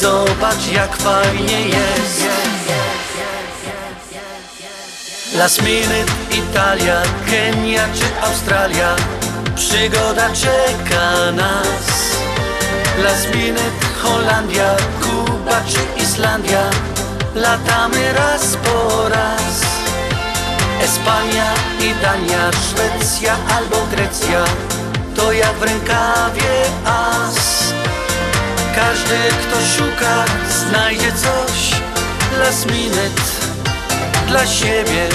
Zobacz 0.00 0.72
jak 0.72 0.96
fajnie 0.96 1.68
jest 1.68 2.24
Last 5.34 5.62
minute 5.62 6.12
Italia, 6.30 7.02
Kenia 7.26 7.88
czy 7.94 8.26
Australia. 8.26 8.96
Przygoda 9.56 10.30
czeka 10.30 11.32
nas. 11.32 11.86
Last 13.04 13.34
minute 13.34 13.86
Holandia, 14.02 14.76
Kuba 15.02 15.60
czy 15.66 16.02
Islandia. 16.02 16.70
Latamy 17.34 18.12
raz 18.12 18.56
po 18.56 19.08
raz. 19.08 19.62
Espania 20.82 21.54
i 21.80 21.94
Dania, 22.02 22.50
Szwecja 22.52 23.36
albo 23.56 23.86
Grecja. 23.90 24.44
To 25.16 25.32
jak 25.32 25.56
w 25.56 25.62
rękawie 25.62 26.54
as. 26.84 27.72
Każdy 28.74 29.18
kto 29.42 29.56
szuka 29.76 30.24
znajdzie 30.50 31.12
coś. 31.12 31.80
Last 32.38 32.66
minute 32.66 33.33
dla 34.34 34.46
siebie 34.46 35.08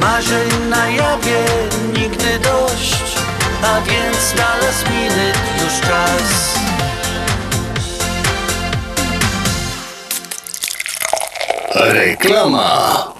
Marzeń 0.00 0.68
na 0.68 0.90
jawie 0.90 1.44
nigdy 1.92 2.38
dość 2.38 3.16
A 3.62 3.80
więc 3.80 4.34
na 4.36 4.56
last 4.56 4.84
już 5.62 5.80
czas 5.80 6.58
Reklama. 11.74 13.19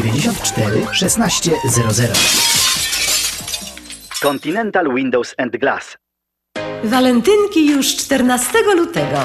794 0.00 0.90
1600 0.92 2.10
Continental 4.22 4.94
Windows 4.94 5.34
and 5.38 5.56
Glass 5.56 5.96
Walentynki 6.84 7.66
już 7.66 7.96
14 7.96 8.48
lutego. 8.76 9.18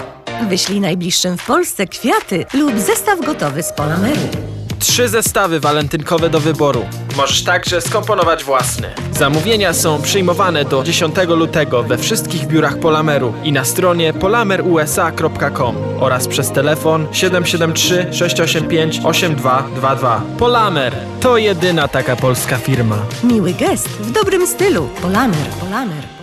Wyślij 0.50 0.82
najbliższym 0.82 1.38
w 1.38 1.46
Polsce 1.46 1.88
kwiaty 1.88 2.46
lub 2.54 2.80
zestaw 2.80 3.26
gotowy 3.26 3.64
z 3.64 3.74
Polamery. 3.74 4.55
Trzy 4.86 5.10
zestawy 5.10 5.60
walentynkowe 5.60 6.30
do 6.30 6.40
wyboru. 6.40 6.86
Możesz 7.18 7.44
także 7.44 7.82
skomponować 7.82 8.44
własne. 8.44 8.94
Zamówienia 9.12 9.74
są 9.74 10.02
przyjmowane 10.02 10.66
do 10.66 10.84
10 10.84 11.16
lutego 11.28 11.84
we 11.84 11.98
wszystkich 11.98 12.48
biurach 12.48 12.80
Polameru 12.80 13.34
i 13.44 13.52
na 13.52 13.66
stronie 13.66 14.14
polamerusa.com 14.14 15.76
oraz 16.00 16.28
przez 16.28 16.52
telefon 16.52 17.08
773 17.12 18.08
685 18.12 19.02
8222. 19.04 20.22
Polamer 20.38 20.96
to 21.22 21.38
jedyna 21.38 21.88
taka 21.88 22.16
polska 22.16 22.58
firma. 22.58 22.98
Miły 23.24 23.54
gest 23.54 23.90
w 23.90 24.12
dobrym 24.12 24.48
stylu. 24.48 24.90
Polamer, 25.02 25.48
Polamer. 25.60 26.15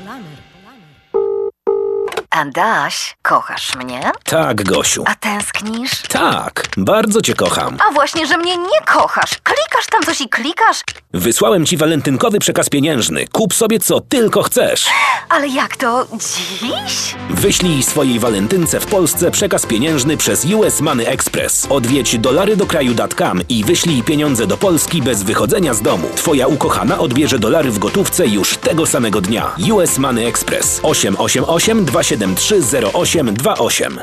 Adaś, 2.34 3.16
kochasz 3.22 3.74
mnie? 3.76 4.10
Tak, 4.24 4.62
Gosiu. 4.64 5.04
A 5.06 5.14
tęsknisz? 5.14 6.02
Tak, 6.08 6.68
bardzo 6.76 7.20
cię 7.20 7.34
kocham. 7.34 7.76
A 7.88 7.92
właśnie, 7.92 8.26
że 8.26 8.36
mnie 8.38 8.56
nie 8.56 8.80
kochasz. 8.86 9.30
Klikasz 9.42 9.86
tam 9.90 10.02
coś 10.02 10.20
i 10.20 10.28
klikasz. 10.28 10.80
Wysłałem 11.14 11.66
ci 11.66 11.76
walentynkowy 11.76 12.38
przekaz 12.38 12.68
pieniężny. 12.68 13.24
Kup 13.32 13.54
sobie 13.54 13.78
co 13.78 14.00
tylko 14.00 14.42
chcesz. 14.42 14.86
Ale 15.28 15.48
jak 15.48 15.76
to 15.76 16.06
dziś? 16.12 17.14
Wyślij 17.30 17.82
swojej 17.82 18.18
walentynce 18.18 18.80
w 18.80 18.86
Polsce 18.86 19.30
przekaz 19.30 19.66
pieniężny 19.66 20.16
przez 20.16 20.44
US 20.44 20.80
Money 20.80 21.06
Express. 21.06 21.66
Odwiedź 21.70 22.18
dolarydokraju.com 22.18 23.40
i 23.48 23.64
wyślij 23.64 24.02
pieniądze 24.02 24.46
do 24.46 24.56
Polski 24.56 25.02
bez 25.02 25.22
wychodzenia 25.22 25.74
z 25.74 25.82
domu. 25.82 26.08
Twoja 26.16 26.46
ukochana 26.46 26.98
odbierze 26.98 27.38
dolary 27.38 27.70
w 27.70 27.78
gotówce 27.78 28.26
już 28.26 28.56
tego 28.56 28.86
samego 28.86 29.20
dnia. 29.20 29.50
US 29.72 29.98
Money 29.98 30.26
Express 30.26 30.80
888 30.82 31.84
273 31.84 32.21
0828. 32.26 34.00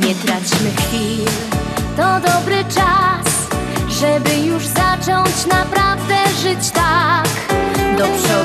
Nie 0.00 0.14
traćmy 0.14 0.70
chwil, 0.76 1.24
to 1.96 2.20
dobry 2.20 2.64
czas, 2.74 3.48
żeby 3.88 4.46
już 4.46 4.66
zacząć 4.66 5.46
naprawdę 5.46 6.14
żyć 6.42 6.70
tak. 6.70 7.28
Do 7.98 8.04
przodu 8.04 8.41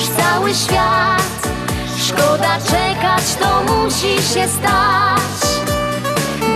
masz 0.00 0.24
cały 0.24 0.54
świat, 0.54 1.48
szkoda 2.06 2.58
czekać, 2.64 3.24
to 3.40 3.62
musi 3.62 4.14
się 4.16 4.48
stać. 4.48 5.40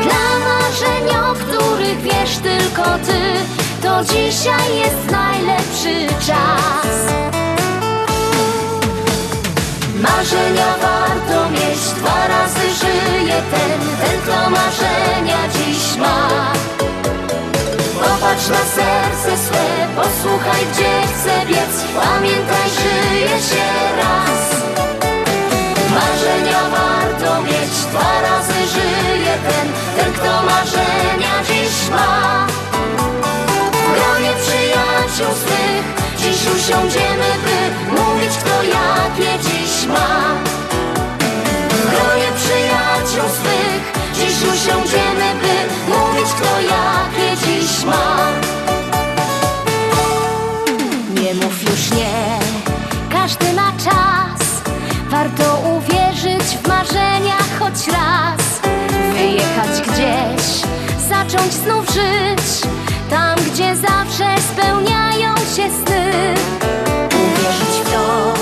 Dla 0.02 0.38
marzeń, 0.46 1.16
o 1.30 1.34
których 1.34 2.00
wiesz 2.00 2.36
tylko 2.36 2.82
ty, 2.82 3.20
to 3.82 4.04
dzisiaj 4.04 4.76
jest 4.76 5.10
najlepszy 5.10 6.26
czas. 6.26 7.12
Marzenia 10.02 10.74
warto 10.82 11.50
mieć, 11.50 11.80
dwa 11.96 12.26
razy 12.28 12.60
żyje 12.80 13.42
ten, 13.50 13.80
ten 14.00 14.20
kto 14.20 14.50
marzenia 14.50 15.38
dziś 15.52 15.96
ma. 15.96 16.52
Popatrz 17.94 18.48
na 18.48 18.58
serce 18.58 19.42
swe, 19.46 19.88
posłuchaj 19.96 20.66
gdzie 20.72 21.02
chce 21.06 21.46
biec, 21.46 21.73
pamiętaj 21.94 22.68
żyje 22.70 23.36
się 23.48 23.66
raz. 23.96 24.42
Marzenia 25.94 26.60
warto 26.74 27.42
mieć, 27.42 27.74
dwa 27.90 28.20
razy 28.22 28.66
żyje 28.74 29.34
ten, 29.48 29.66
ten 29.96 30.12
kto 30.12 30.42
marzenia 30.42 31.34
dziś 31.48 31.90
ma. 31.90 32.46
W 33.72 33.94
gronie 33.94 34.32
przyjaciół 34.42 35.34
swych, 35.42 35.86
dziś 36.18 36.40
usiądziemy, 36.56 37.30
by 37.44 37.56
mówić 38.00 38.32
kto 38.38 38.62
jakie 38.62 39.38
dziś 39.42 39.86
ma. 39.86 40.34
W 41.70 41.90
gronie 41.90 42.30
przyjaciół 42.36 43.28
swych, 43.38 43.92
dziś 44.14 44.48
usiądziemy, 44.54 45.34
by 45.42 45.54
mówić 45.94 46.28
kto 46.32 46.60
jakie 46.60 47.36
dziś 47.46 47.84
ma. 47.84 48.53
Warto 55.14 55.58
uwierzyć 55.76 56.42
w 56.42 56.68
marzenia 56.68 57.38
choć 57.58 57.88
raz. 57.88 58.60
Wyjechać 59.12 59.82
gdzieś, 59.82 60.62
zacząć 61.08 61.52
znów 61.52 61.86
żyć. 61.86 62.70
Tam, 63.10 63.38
gdzie 63.52 63.76
zawsze 63.76 64.24
spełniają 64.52 65.36
się 65.36 65.70
sny. 65.70 66.34
Uwierzyć 67.06 67.74
w 67.84 67.92
to, 67.92 68.34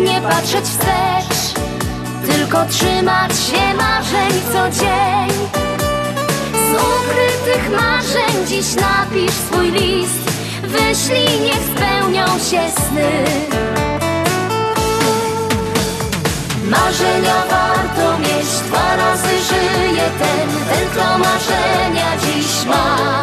nie 0.00 0.20
patrzeć 0.20 0.64
wstecz, 0.64 1.54
tylko 2.26 2.64
trzymać 2.66 3.32
się 3.32 3.74
marzeń 3.74 4.32
co 4.52 4.70
dzień. 4.80 5.30
Z 6.52 6.72
ukrytych 6.72 7.70
marzeń 7.80 8.46
dziś 8.46 8.74
napisz 8.74 9.34
swój 9.34 9.70
list. 9.70 10.30
Wyślij, 10.62 11.40
niech 11.40 11.76
spełnią 11.76 12.26
się 12.26 12.70
sny. 12.88 13.79
Marzenia 16.70 17.34
warto 17.50 18.18
mieć, 18.18 18.50
dwa 18.66 18.96
razy 18.96 19.28
żyje 19.28 20.10
ten, 20.18 20.48
ten 20.68 20.88
kto 20.90 21.18
marzenia 21.18 22.10
dziś 22.22 22.66
ma. 22.66 23.20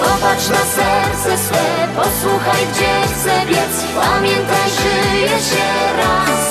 Popatrz 0.00 0.48
na 0.48 0.64
serce 0.76 1.44
swe, 1.44 1.88
posłuchaj 1.96 2.66
gdzie 2.72 3.14
chce 3.14 3.46
biec, 3.46 3.74
pamiętaj 3.94 4.68
żyje 4.78 5.28
się 5.28 5.68
raz. 5.98 6.42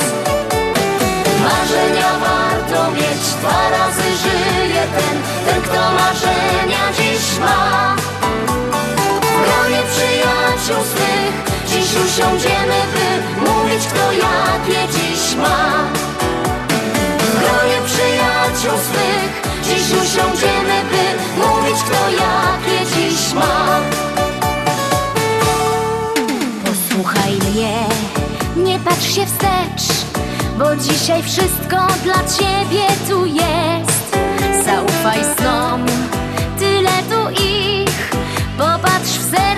Marzenia 1.44 2.12
warto 2.24 2.92
mieć, 2.92 3.24
dwa 3.40 3.70
razy 3.70 4.10
żyje 4.24 4.84
ten, 4.96 5.16
ten 5.46 5.62
kto 5.62 5.92
marzenia 5.92 6.84
dziś 6.98 7.40
ma. 7.40 7.96
W 9.22 9.42
gronie 9.42 9.82
przyjaciół 9.92 10.84
swych, 10.86 11.51
dziś 11.92 12.00
usiądziemy 12.00 12.82
by 12.94 13.50
mówić 13.50 13.88
kto 13.88 14.12
jakie 14.12 14.88
dziś 14.94 15.36
ma. 15.36 15.84
W 17.20 17.40
gronie 17.40 17.82
przyjaciół 17.86 18.80
swych 18.80 19.42
Dziś 19.64 19.92
usiądziemy, 19.92 20.84
by 20.92 21.42
mówić 21.42 21.84
kto 21.84 22.10
jakie 22.10 22.86
dziś 22.96 23.34
ma. 23.34 23.80
Posłuchaj 26.66 27.34
mnie, 27.34 27.86
nie 28.56 28.80
patrz 28.80 29.16
się 29.16 29.26
wstecz 29.26 30.06
Bo 30.60 30.76
dzisiaj 30.76 31.24
wszystko 31.24 31.78
dla 32.04 32.24
ciebie 32.38 32.88
tu 33.10 33.26
jest. 33.26 34.18
Zaufaj 34.66 35.20
snom, 35.38 35.86
tyle 36.60 36.92
tu 37.10 37.42
ich 37.44 38.12
Popatrz 38.58 39.12
w 39.12 39.32
serce, 39.32 39.51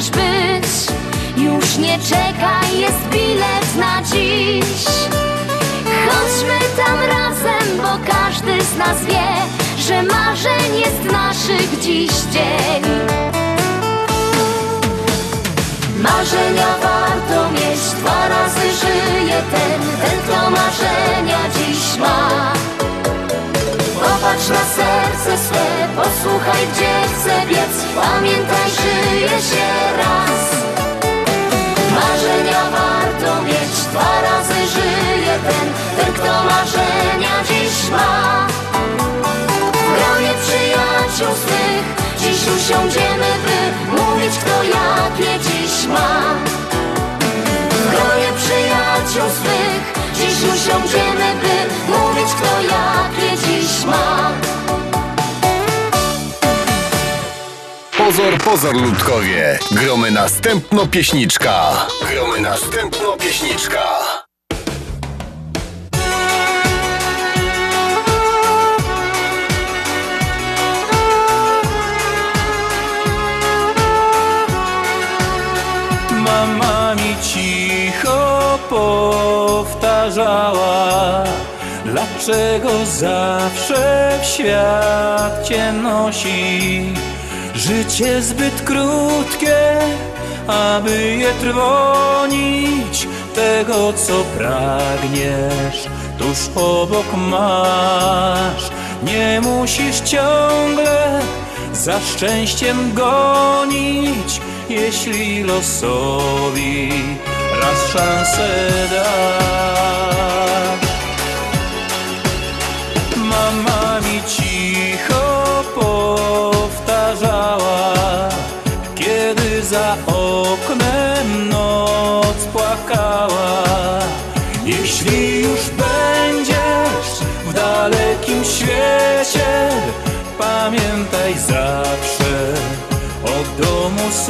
pragniesz 0.00 0.10
być? 0.10 0.94
Już 1.36 1.76
nie 1.76 1.98
czekaj, 1.98 2.78
jest 2.78 3.08
bilet 3.10 3.76
na 3.76 4.02
dziś. 4.02 4.84
Chodźmy 6.08 6.58
tam 6.76 6.98
razem, 7.00 7.76
bo 7.76 8.12
każdy 8.12 8.64
z 8.64 8.76
nas 8.76 9.04
wie 9.04 9.20
Że 9.78 10.02
marzeń 10.02 10.78
jest 10.78 11.12
naszych 11.12 11.80
dziś 11.80 12.10
dzień. 12.10 12.82
Marzenia 15.98 16.66
warto 16.82 17.52
mieć, 17.52 17.80
dwa 18.00 18.28
razy 18.28 18.60
żyje 18.60 19.42
ten, 19.50 19.80
ten 19.80 20.20
kto 20.20 20.50
marzenia 20.50 21.38
dziś 21.56 21.98
ma. 21.98 22.52
Popatrz 24.20 24.48
na 24.48 24.64
serce 24.76 25.38
swe, 25.44 25.88
posłuchaj 25.96 26.66
gdzie 26.72 26.92
chce 27.14 27.46
biec, 27.46 27.76
pamiętaj 27.94 28.70
żyje 28.70 29.28
się 29.28 29.68
raz. 29.96 30.40
Marzenia 31.94 32.62
warto 32.70 33.42
mieć, 33.42 33.74
dwa 33.90 34.20
razy 34.22 34.54
żyje 34.74 35.38
ten, 35.46 35.66
ten 35.96 36.14
kto 36.14 36.44
marzenia 36.44 37.34
dziś 37.48 37.90
ma. 37.90 38.46
W 39.72 39.88
gronie 39.94 40.34
przyjaciół 40.42 41.36
swych, 41.42 41.86
dziś 42.18 42.40
usiądziemy 42.56 43.30
by 43.44 43.58
mówić 43.96 44.38
kto 44.38 44.62
jakie 44.62 45.38
dziś 45.38 45.86
ma. 45.86 46.34
W 47.70 47.90
gronie 47.90 48.30
przyjaciół 48.36 49.30
swych, 49.40 49.82
dziś 50.14 50.38
usiądziemy 50.54 51.34
by 51.42 51.54
mówić 51.92 52.34
kto 52.34 52.60
jakie 52.62 53.09
Pozor, 57.98 58.38
pozor, 58.44 58.74
ludkowie. 58.76 59.58
Gromy 59.70 60.10
następno 60.10 60.86
pieśniczka. 60.86 61.86
Gromy 62.10 62.40
następno 62.40 63.16
pieśniczka. 63.16 63.82
Mama 76.10 76.94
mi 76.94 77.16
cicho 77.22 78.58
powtarzała 78.70 80.20
Dlaczego 81.90 82.86
zawsze 82.86 84.10
w 84.22 84.26
świat 84.26 85.48
cię 85.48 85.72
nosi 85.72 86.82
Życie 87.54 88.22
zbyt 88.22 88.62
krótkie, 88.62 89.78
aby 90.46 91.16
je 91.16 91.32
trwonić 91.32 93.08
Tego 93.34 93.92
co 93.92 94.24
pragniesz, 94.38 95.88
tuż 96.18 96.62
obok 96.62 97.06
masz 97.16 98.70
Nie 99.02 99.40
musisz 99.40 100.00
ciągle 100.00 101.20
za 101.72 102.00
szczęściem 102.00 102.94
gonić 102.94 104.40
jeśli 104.68 105.42
losowi 105.42 106.92
raz 107.62 107.92
szansę 107.92 108.70
dasz. 108.90 110.49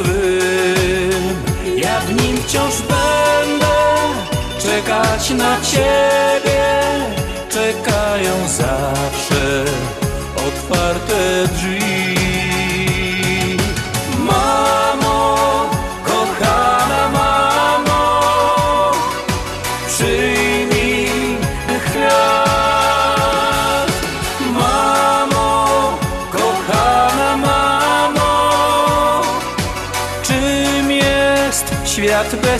Swym. 0.03 1.35
Ja 1.77 1.99
w 1.99 2.21
nim 2.21 2.37
wciąż 2.37 2.73
będę 2.81 3.75
czekać 4.59 5.29
na 5.29 5.61
ciebie. 5.61 6.61
Czekają 7.49 8.47
zawsze 8.47 9.65
otwarte 10.35 11.47
drzwi. 11.55 11.80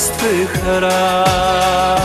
Świat 0.01 2.00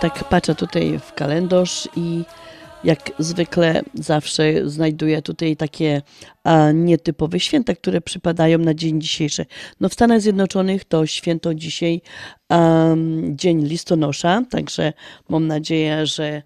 tak 0.00 0.24
patrzę 0.24 0.54
tutaj 0.54 0.98
w 0.98 1.14
kalendarz 1.14 1.88
i 1.96 2.24
jak 2.84 3.10
zwykle 3.18 3.82
zawsze 3.94 4.70
znajduję 4.70 5.22
tutaj 5.22 5.56
takie 5.56 6.02
a, 6.44 6.72
nietypowe 6.72 7.40
święta, 7.40 7.74
które 7.74 8.00
przypadają 8.00 8.58
na 8.58 8.74
dzień 8.74 9.00
dzisiejszy. 9.00 9.46
No 9.80 9.88
w 9.88 9.92
Stanach 9.94 10.20
Zjednoczonych 10.20 10.84
to 10.84 11.06
święto 11.06 11.54
dzisiaj 11.54 12.00
um, 12.50 13.38
Dzień 13.38 13.64
Listonosza, 13.64 14.42
także 14.50 14.92
mam 15.28 15.46
nadzieję, 15.46 16.06
że 16.06 16.42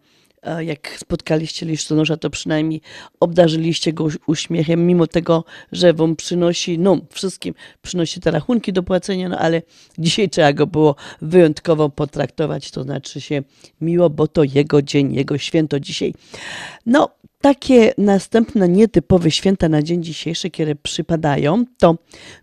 jak 0.60 0.96
spotkaliście 0.98 1.66
listonosza, 1.66 2.16
to 2.16 2.30
przynajmniej 2.30 2.80
obdarzyliście 3.20 3.92
go 3.92 4.08
uśmiechem, 4.26 4.86
mimo 4.86 5.06
tego, 5.06 5.44
że 5.72 5.92
wam 5.92 6.16
przynosi, 6.16 6.78
no 6.78 6.98
wszystkim 7.10 7.54
przynosi 7.82 8.20
te 8.20 8.30
rachunki 8.30 8.72
do 8.72 8.82
płacenia, 8.82 9.28
no 9.28 9.38
ale 9.38 9.62
dzisiaj 9.98 10.28
trzeba 10.28 10.52
go 10.52 10.66
było 10.66 10.96
wyjątkowo 11.22 11.90
potraktować, 11.90 12.70
to 12.70 12.82
znaczy 12.82 13.20
się 13.20 13.42
miło, 13.80 14.10
bo 14.10 14.28
to 14.28 14.44
jego 14.44 14.82
dzień, 14.82 15.14
jego 15.14 15.38
święto 15.38 15.80
dzisiaj. 15.80 16.14
No, 16.86 17.08
takie 17.40 17.94
następne 17.98 18.68
nietypowe 18.68 19.30
święta 19.30 19.68
na 19.68 19.82
dzień 19.82 20.02
dzisiejszy, 20.02 20.50
które 20.50 20.74
przypadają, 20.74 21.64
to 21.78 21.96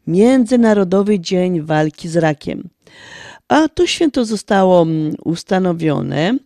Międzynarodowy 0.07 1.19
Dzień 1.19 1.61
Walki 1.61 2.09
z 2.09 2.17
Rakiem. 2.17 2.69
A 3.47 3.67
to 3.67 3.87
święto 3.87 4.25
zostało 4.25 4.81
mm, 4.81 5.15
ustanowione 5.23 6.37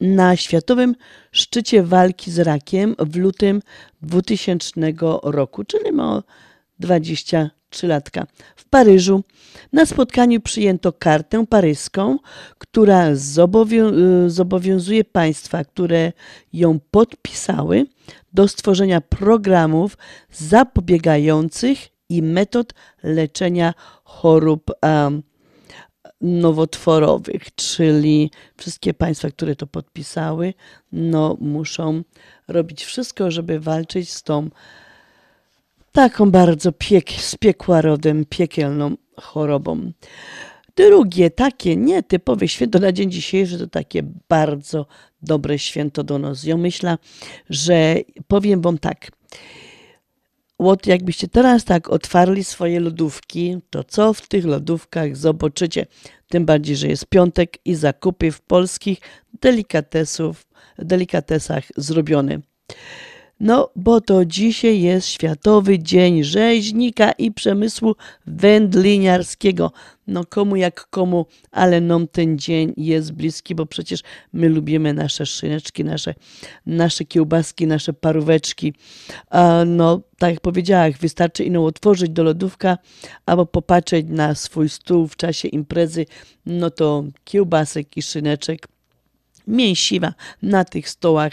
na 0.00 0.36
Światowym 0.36 0.94
Szczycie 1.32 1.82
Walki 1.82 2.30
z 2.30 2.38
Rakiem 2.38 2.94
w 2.98 3.16
lutym 3.16 3.62
2000 4.02 4.70
roku, 5.22 5.64
czyli 5.64 5.92
ma 5.92 6.22
23 6.78 7.86
latka. 7.86 8.26
W 8.56 8.68
Paryżu 8.68 9.24
na 9.72 9.86
spotkaniu 9.86 10.40
przyjęto 10.40 10.92
kartę 10.92 11.46
paryską, 11.46 12.18
która 12.58 13.14
zobowią- 13.14 13.92
zobowiązuje 14.26 15.04
państwa, 15.04 15.64
które 15.64 16.12
ją 16.52 16.80
podpisały, 16.90 17.86
do 18.32 18.48
stworzenia 18.48 19.00
programów 19.00 19.98
zapobiegających 20.32 21.78
i 22.08 22.22
metod 22.22 22.74
leczenia 23.02 23.74
chorób 24.04 24.70
um, 24.82 25.22
nowotworowych, 26.20 27.54
czyli 27.54 28.30
wszystkie 28.56 28.94
państwa, 28.94 29.30
które 29.30 29.56
to 29.56 29.66
podpisały, 29.66 30.54
no, 30.92 31.36
muszą 31.40 32.02
robić 32.48 32.84
wszystko, 32.84 33.30
żeby 33.30 33.60
walczyć 33.60 34.12
z 34.12 34.22
tą 34.22 34.48
taką 35.92 36.30
bardzo 36.30 36.72
piek, 36.72 37.10
z 37.10 37.36
piekła 37.36 37.80
rodem 37.80 38.24
piekielną 38.24 38.94
chorobą. 39.16 39.92
Drugie 40.76 41.30
takie 41.30 41.76
nietypowe 41.76 42.48
święto 42.48 42.78
na 42.78 42.92
dzień 42.92 43.10
dzisiejszy 43.10 43.58
to 43.58 43.66
takie 43.66 44.02
bardzo 44.28 44.86
dobre 45.22 45.58
święto 45.58 46.04
do 46.04 46.18
nas. 46.18 46.44
Ja 46.44 46.56
myślę, 46.56 46.98
że 47.50 47.96
powiem 48.28 48.60
wam 48.60 48.78
tak. 48.78 49.17
Łot, 50.58 50.86
jakbyście 50.86 51.28
teraz 51.28 51.64
tak 51.64 51.90
otwarli 51.90 52.44
swoje 52.44 52.80
lodówki, 52.80 53.58
to 53.70 53.84
co 53.84 54.14
w 54.14 54.28
tych 54.28 54.44
lodówkach 54.44 55.16
zobaczycie? 55.16 55.86
Tym 56.28 56.46
bardziej, 56.46 56.76
że 56.76 56.88
jest 56.88 57.06
piątek 57.06 57.58
i 57.64 57.74
zakupy 57.74 58.32
w 58.32 58.40
polskich 58.40 58.98
delikatesów, 59.40 60.46
delikatesach 60.78 61.64
zrobione. 61.76 62.40
No, 63.40 63.70
bo 63.76 64.00
to 64.00 64.24
dzisiaj 64.24 64.80
jest 64.80 65.08
Światowy 65.08 65.78
Dzień 65.78 66.24
Rzeźnika 66.24 67.12
i 67.12 67.32
Przemysłu 67.32 67.94
Wędliniarskiego. 68.26 69.72
No, 70.06 70.24
komu 70.24 70.56
jak 70.56 70.86
komu, 70.90 71.26
ale 71.50 71.80
nam 71.80 72.08
ten 72.08 72.38
dzień 72.38 72.74
jest 72.76 73.12
bliski, 73.12 73.54
bo 73.54 73.66
przecież 73.66 74.02
my 74.32 74.48
lubimy 74.48 74.94
nasze 74.94 75.26
szyneczki, 75.26 75.84
nasze, 75.84 76.14
nasze 76.66 77.04
kiełbaski, 77.04 77.66
nasze 77.66 77.92
paróweczki. 77.92 78.74
A 79.30 79.64
no, 79.66 80.00
tak 80.18 80.30
jak 80.30 80.40
powiedziałam, 80.40 80.92
wystarczy 81.00 81.44
ino 81.44 81.64
otworzyć 81.64 82.10
do 82.10 82.22
lodówka 82.22 82.78
albo 83.26 83.46
popatrzeć 83.46 84.06
na 84.08 84.34
swój 84.34 84.68
stół 84.68 85.08
w 85.08 85.16
czasie 85.16 85.48
imprezy, 85.48 86.06
no 86.46 86.70
to 86.70 87.04
kiełbasek 87.24 87.96
i 87.96 88.02
szyneczek 88.02 88.68
mięsiwa 89.48 90.14
na 90.42 90.64
tych 90.64 90.88
stołach 90.88 91.32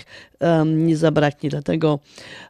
nie 0.66 0.98
zabraknie. 0.98 1.50
Dlatego 1.50 2.00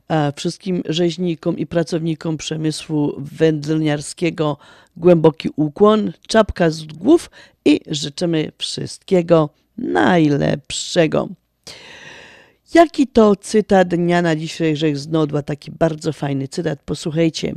e, 0.09 0.33
wszystkim 0.35 0.83
rzeźnikom 0.89 1.57
i 1.57 1.65
pracownikom 1.65 2.37
przemysłu 2.37 3.13
wędliniarskiego 3.17 4.57
głęboki 4.97 5.49
ukłon, 5.55 6.11
czapka 6.27 6.69
z 6.69 6.83
głów 6.83 7.31
i 7.65 7.79
życzymy 7.87 8.51
wszystkiego 8.57 9.49
najlepszego. 9.77 11.29
Jaki 12.73 13.07
to 13.07 13.35
cytat 13.35 13.87
dnia 13.87 14.21
na 14.21 14.35
dzisiejszych 14.35 14.97
znodła? 14.97 15.41
Taki 15.41 15.71
bardzo 15.71 16.13
fajny 16.13 16.47
cytat. 16.47 16.79
Posłuchajcie. 16.85 17.55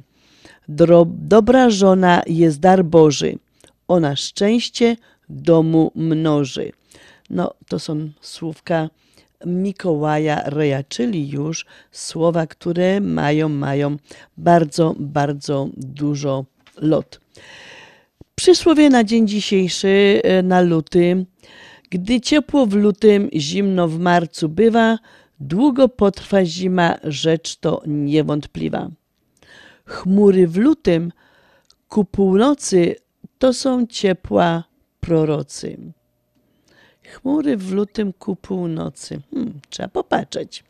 Dobra 1.06 1.70
żona 1.70 2.22
jest 2.26 2.60
dar 2.60 2.84
Boży. 2.84 3.38
Ona 3.88 4.16
szczęście 4.16 4.96
domu 5.28 5.92
mnoży. 5.94 6.72
No, 7.30 7.54
to 7.68 7.78
są 7.78 8.10
słówka 8.20 8.90
Mikołaja 9.46 10.42
Reja, 10.46 10.82
czyli 10.82 11.30
już 11.30 11.66
słowa, 11.92 12.46
które 12.46 13.00
mają, 13.00 13.48
mają 13.48 13.96
bardzo, 14.36 14.94
bardzo 14.98 15.68
dużo 15.76 16.44
lot. 16.76 17.20
Przysłowie 18.34 18.90
na 18.90 19.04
dzień 19.04 19.28
dzisiejszy, 19.28 20.22
na 20.42 20.60
luty. 20.60 21.26
Gdy 21.90 22.20
ciepło 22.20 22.66
w 22.66 22.74
lutym, 22.74 23.28
zimno 23.34 23.88
w 23.88 23.98
marcu 23.98 24.48
bywa, 24.48 24.98
długo 25.40 25.88
potrwa 25.88 26.44
zima, 26.44 26.98
rzecz 27.04 27.56
to 27.56 27.82
niewątpliwa. 27.86 28.90
Chmury 29.84 30.48
w 30.48 30.56
lutym 30.56 31.12
ku 31.88 32.04
północy 32.04 32.96
to 33.38 33.52
są 33.52 33.86
ciepła 33.86 34.64
prorocy. 35.00 35.92
Chmury 37.12 37.56
w 37.56 37.72
lutym 37.72 38.12
ku 38.12 38.36
północy. 38.36 39.20
Hmm, 39.34 39.60
trzeba 39.70 39.88
popatrzeć. 39.88 40.64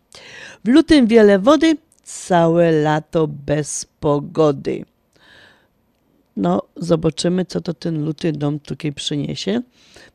W 0.65 0.69
lutym 0.69 1.06
wiele 1.06 1.39
wody, 1.39 1.77
całe 2.02 2.73
lato 2.73 3.28
bez 3.28 3.86
pogody. 4.01 4.85
No, 6.36 6.62
zobaczymy, 6.77 7.44
co 7.44 7.60
to 7.60 7.74
ten 7.74 8.05
luty 8.05 8.32
dom 8.32 8.60
tutaj 8.60 8.93
przyniesie. 8.93 9.62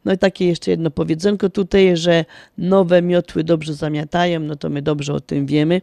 No 0.05 0.13
i 0.13 0.17
takie 0.17 0.47
jeszcze 0.47 0.71
jedno 0.71 0.91
powiedzonko 0.91 1.49
tutaj, 1.49 1.97
że 1.97 2.25
nowe 2.57 3.01
miotły 3.01 3.43
dobrze 3.43 3.73
zamiatają, 3.73 4.39
no 4.39 4.55
to 4.55 4.69
my 4.69 4.81
dobrze 4.81 5.13
o 5.13 5.19
tym 5.19 5.45
wiemy, 5.45 5.81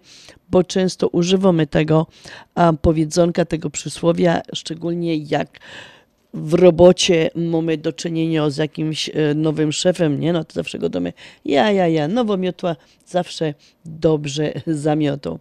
bo 0.50 0.64
często 0.64 1.08
używamy 1.08 1.66
tego 1.66 2.06
a, 2.54 2.72
powiedzonka, 2.72 3.44
tego 3.44 3.70
przysłowia, 3.70 4.40
szczególnie 4.54 5.16
jak 5.16 5.58
w 6.34 6.54
robocie 6.54 7.30
mamy 7.34 7.76
do 7.78 7.92
czynienia 7.92 8.50
z 8.50 8.56
jakimś 8.56 9.08
e, 9.08 9.34
nowym 9.34 9.72
szefem, 9.72 10.20
nie? 10.20 10.32
No 10.32 10.44
to 10.44 10.54
zawsze 10.54 10.78
go 10.78 10.88
domy, 10.88 11.12
ja, 11.44 11.70
ja, 11.70 11.88
ja, 11.88 12.08
nowomiotła 12.08 12.76
zawsze 13.06 13.54
dobrze 13.84 14.52
zamiotą. 14.66 15.38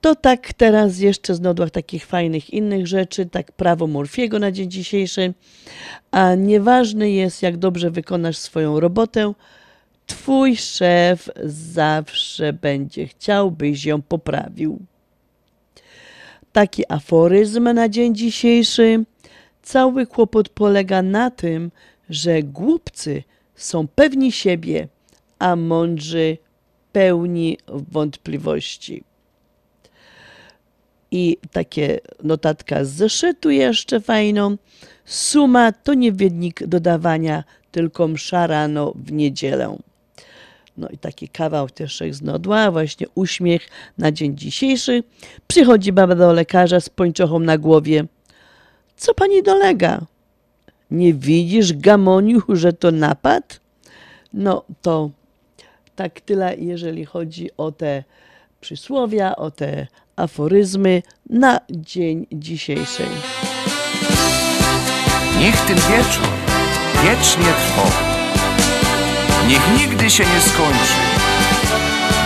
To 0.00 0.14
tak 0.14 0.52
teraz 0.52 0.98
jeszcze 0.98 1.34
z 1.34 1.40
nodłach 1.40 1.70
takich 1.70 2.06
fajnych 2.06 2.50
innych 2.50 2.86
rzeczy, 2.86 3.26
tak 3.26 3.52
prawo 3.52 3.86
Morfiego 3.86 4.38
na 4.38 4.52
dzień 4.52 4.70
dzisiejszy. 4.70 5.34
A 6.10 6.34
nieważne 6.34 7.10
jest, 7.10 7.42
jak 7.42 7.56
dobrze 7.56 7.90
wykonasz 7.90 8.36
swoją 8.36 8.80
robotę, 8.80 9.32
twój 10.06 10.56
szef 10.56 11.28
zawsze 11.44 12.52
będzie 12.52 13.06
chciał, 13.06 13.50
byś 13.50 13.84
ją 13.84 14.02
poprawił. 14.02 14.78
Taki 16.52 16.82
aforyzm 16.88 17.72
na 17.72 17.88
dzień 17.88 18.14
dzisiejszy. 18.14 19.04
Cały 19.62 20.06
kłopot 20.06 20.48
polega 20.48 21.02
na 21.02 21.30
tym, 21.30 21.70
że 22.10 22.42
głupcy 22.42 23.22
są 23.54 23.88
pewni 23.88 24.32
siebie, 24.32 24.88
a 25.38 25.56
mądrzy 25.56 26.38
pełni 26.92 27.58
wątpliwości. 27.68 29.04
I 31.10 31.36
takie 31.52 32.00
notatka 32.22 32.84
z 32.84 32.90
zeszytu 32.90 33.50
jeszcze 33.50 34.00
fajną. 34.00 34.56
Suma 35.04 35.72
to 35.72 35.94
nie 35.94 36.12
wiednik 36.12 36.66
dodawania, 36.66 37.44
tylko 37.72 38.08
msza 38.08 38.46
rano 38.46 38.92
w 38.96 39.12
niedzielę. 39.12 39.76
No 40.76 40.88
i 40.88 40.98
taki 40.98 41.28
kawał 41.28 41.70
też 41.70 42.02
z 42.10 42.22
nodła, 42.22 42.70
właśnie 42.70 43.06
uśmiech 43.14 43.68
na 43.98 44.12
dzień 44.12 44.36
dzisiejszy. 44.36 45.02
Przychodzi 45.46 45.92
baba 45.92 46.14
do 46.14 46.32
lekarza 46.32 46.80
z 46.80 46.88
pończochą 46.88 47.38
na 47.38 47.58
głowie. 47.58 48.04
Co 49.02 49.14
pani 49.14 49.42
dolega? 49.42 50.00
Nie 50.90 51.14
widzisz, 51.14 51.72
Gamoniu, 51.72 52.42
że 52.48 52.72
to 52.72 52.90
napad? 52.90 53.60
No 54.32 54.64
to 54.82 55.10
tak 55.96 56.20
tyle, 56.20 56.56
jeżeli 56.58 57.04
chodzi 57.04 57.50
o 57.56 57.72
te 57.72 58.04
przysłowia, 58.60 59.36
o 59.36 59.50
te 59.50 59.86
aforyzmy 60.16 61.02
na 61.30 61.60
dzień 61.70 62.26
dzisiejszy. 62.32 63.02
Niech 65.40 65.56
ten 65.66 65.76
wieczór 65.76 66.28
wiecznie 67.04 67.52
trwał. 67.62 67.90
niech 69.48 69.62
nigdy 69.78 70.10
się 70.10 70.24
nie 70.24 70.40
skończy. 70.40 70.98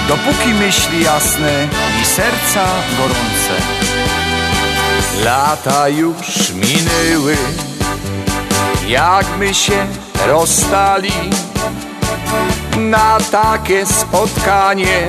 Dopóki 0.09 0.49
myśli 0.49 1.05
jasne 1.05 1.69
i 2.03 2.05
serca 2.05 2.67
gorące. 2.99 3.96
Lata 5.25 5.89
już 5.89 6.51
minęły, 6.51 7.37
jakby 8.89 9.55
się 9.55 9.87
rozstali 10.27 11.13
na 12.77 13.19
takie 13.31 13.87
spotkanie. 13.87 15.07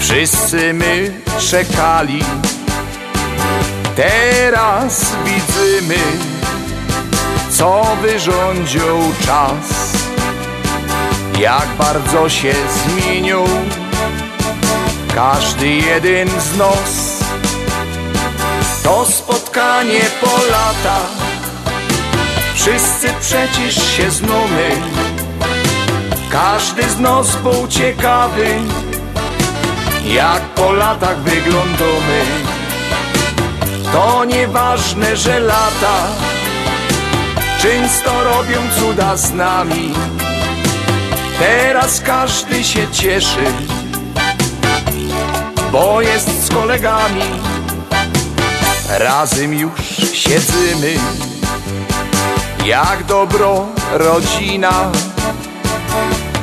Wszyscy 0.00 0.74
my 0.74 1.20
czekali. 1.50 2.24
Teraz 3.96 5.12
widzimy, 5.24 5.98
co 7.50 7.96
wyrządził 8.02 9.12
czas. 9.26 9.92
Jak 11.38 11.68
bardzo 11.78 12.28
się 12.28 12.54
zmienił 12.74 13.44
każdy 15.14 15.68
jeden 15.68 16.28
z 16.28 16.56
nas. 16.56 17.17
To 18.88 19.04
spotkanie 19.04 20.00
po 20.20 20.44
lata, 20.50 20.98
wszyscy 22.54 23.08
przecież 23.20 23.92
się 23.96 24.10
znamy. 24.10 24.70
Każdy 26.30 26.82
z 26.82 26.98
nas 26.98 27.36
był 27.36 27.68
ciekawy, 27.68 28.46
jak 30.04 30.42
po 30.42 30.72
latach 30.72 31.18
wyglądamy. 31.18 32.22
To 33.92 34.24
nieważne, 34.24 35.16
że 35.16 35.40
lata 35.40 36.06
często 37.62 38.24
robią 38.24 38.58
cuda 38.80 39.16
z 39.16 39.32
nami. 39.32 39.94
Teraz 41.38 42.00
każdy 42.00 42.64
się 42.64 42.88
cieszy, 42.92 43.52
bo 45.72 46.00
jest 46.00 46.46
z 46.46 46.54
kolegami. 46.54 47.58
Razem 48.88 49.54
już 49.54 49.70
siedzimy, 50.12 50.94
jak 52.64 53.04
dobro 53.04 53.66
rodzina. 53.92 54.92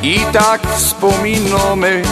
I 0.02 0.20
tak 0.32 0.60
wspominamy, 0.76 2.02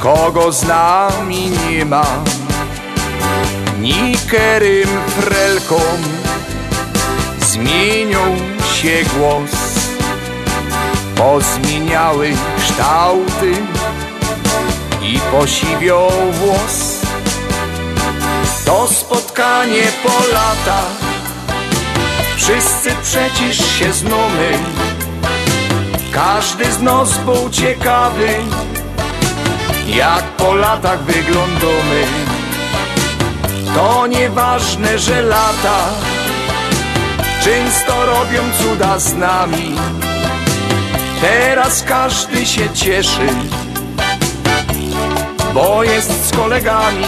kogo 0.00 0.52
z 0.52 0.62
nami 0.62 1.50
nie 1.50 1.84
ma. 1.84 2.06
Nikerym 3.80 4.88
frelkom 5.08 5.98
zmienią 7.40 8.36
się 8.74 9.04
głos, 9.16 9.50
pozmieniały 11.16 12.32
kształty 12.58 13.52
i 15.02 15.18
posiwią 15.32 16.08
włos. 16.32 16.89
To 18.64 18.88
spotkanie 18.88 19.82
po 20.02 20.32
lata, 20.32 20.82
wszyscy 22.36 22.90
przecież 23.02 23.56
się 23.78 23.92
znamy. 23.92 24.58
Każdy 26.12 26.72
z 26.72 26.82
nas 26.82 27.18
był 27.18 27.50
ciekawy, 27.50 28.28
jak 29.86 30.24
po 30.24 30.54
latach 30.54 31.02
wyglądamy. 31.02 32.04
To 33.74 34.06
nieważne, 34.06 34.98
że 34.98 35.22
lata 35.22 35.88
często 37.44 38.06
robią 38.06 38.42
cuda 38.62 38.98
z 38.98 39.14
nami. 39.14 39.76
Teraz 41.20 41.82
każdy 41.82 42.46
się 42.46 42.70
cieszy, 42.74 43.28
bo 45.54 45.84
jest 45.84 46.28
z 46.28 46.36
kolegami. 46.36 47.06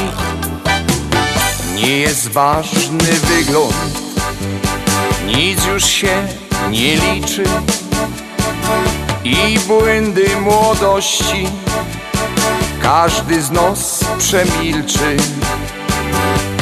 Nie 1.82 1.98
jest 1.98 2.28
ważny 2.28 3.12
wygląd, 3.12 3.74
nic 5.26 5.64
już 5.64 5.84
się 5.84 6.26
nie 6.70 6.96
liczy. 6.96 7.44
I 9.24 9.58
błędy 9.58 10.36
młodości 10.40 11.48
każdy 12.82 13.42
z 13.42 13.50
nas 13.50 14.04
przemilczy. 14.18 15.16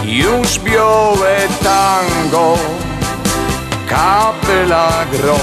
Już 0.05 0.59
białe 0.59 1.39
tango, 1.63 2.59
kapela 3.89 5.05
gro. 5.13 5.39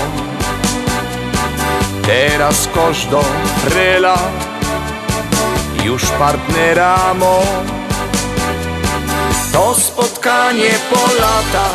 Teraz 2.02 2.70
każda 2.76 3.22
frela 3.66 4.18
już 5.84 6.06
partnera 6.06 7.14
mo. 7.14 7.77
To 9.53 9.76
spotkanie 9.76 10.72
po 10.90 11.14
lata, 11.22 11.69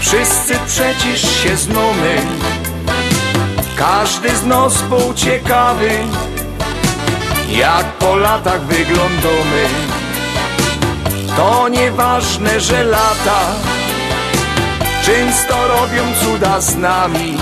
wszyscy 0.00 0.58
przecież 0.66 1.42
się 1.42 1.56
znamy. 1.56 2.16
Każdy 3.76 4.36
z 4.36 4.44
nas 4.44 4.82
był 4.82 5.14
ciekawy, 5.14 5.90
jak 7.48 7.86
po 7.86 8.16
latach 8.16 8.62
wyglądamy. 8.62 9.64
To 11.36 11.68
nieważne, 11.68 12.60
że 12.60 12.84
lata 12.84 13.40
często 15.04 15.68
robią 15.68 16.02
cuda 16.24 16.60
z 16.60 16.76
nami. 16.76 17.38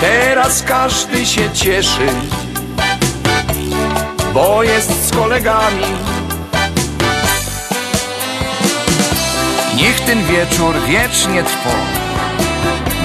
Teraz 0.00 0.62
każdy 0.62 1.26
się 1.26 1.50
cieszy, 1.50 2.08
bo 4.34 4.62
jest 4.62 5.08
z 5.08 5.16
kolegami. 5.16 6.11
Niech 9.76 10.00
ten 10.00 10.26
wieczór 10.26 10.74
wiecznie 10.88 11.42
trwa, 11.42 11.76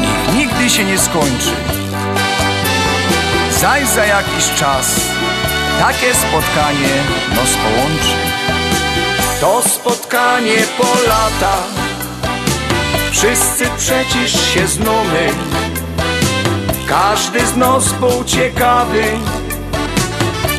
niech 0.02 0.35
nigdy 0.35 0.69
się 0.69 0.84
nie 0.84 0.98
skończy. 0.98 1.52
Zaś 3.52 3.88
za 3.88 4.06
jakiś 4.06 4.49
czas 4.60 4.95
takie 5.80 6.14
spotkanie 6.14 6.94
nos 7.35 7.49
połączy. 7.53 8.15
To 9.41 9.61
spotkanie 9.69 10.57
po 10.77 11.10
lata, 11.10 11.57
wszyscy 13.11 13.65
przecież 13.77 14.53
się 14.53 14.68
znamy. 14.68 15.30
Każdy 16.88 17.45
z 17.45 17.56
nas 17.56 17.94
był 17.94 18.23
ciekawy, 18.23 19.03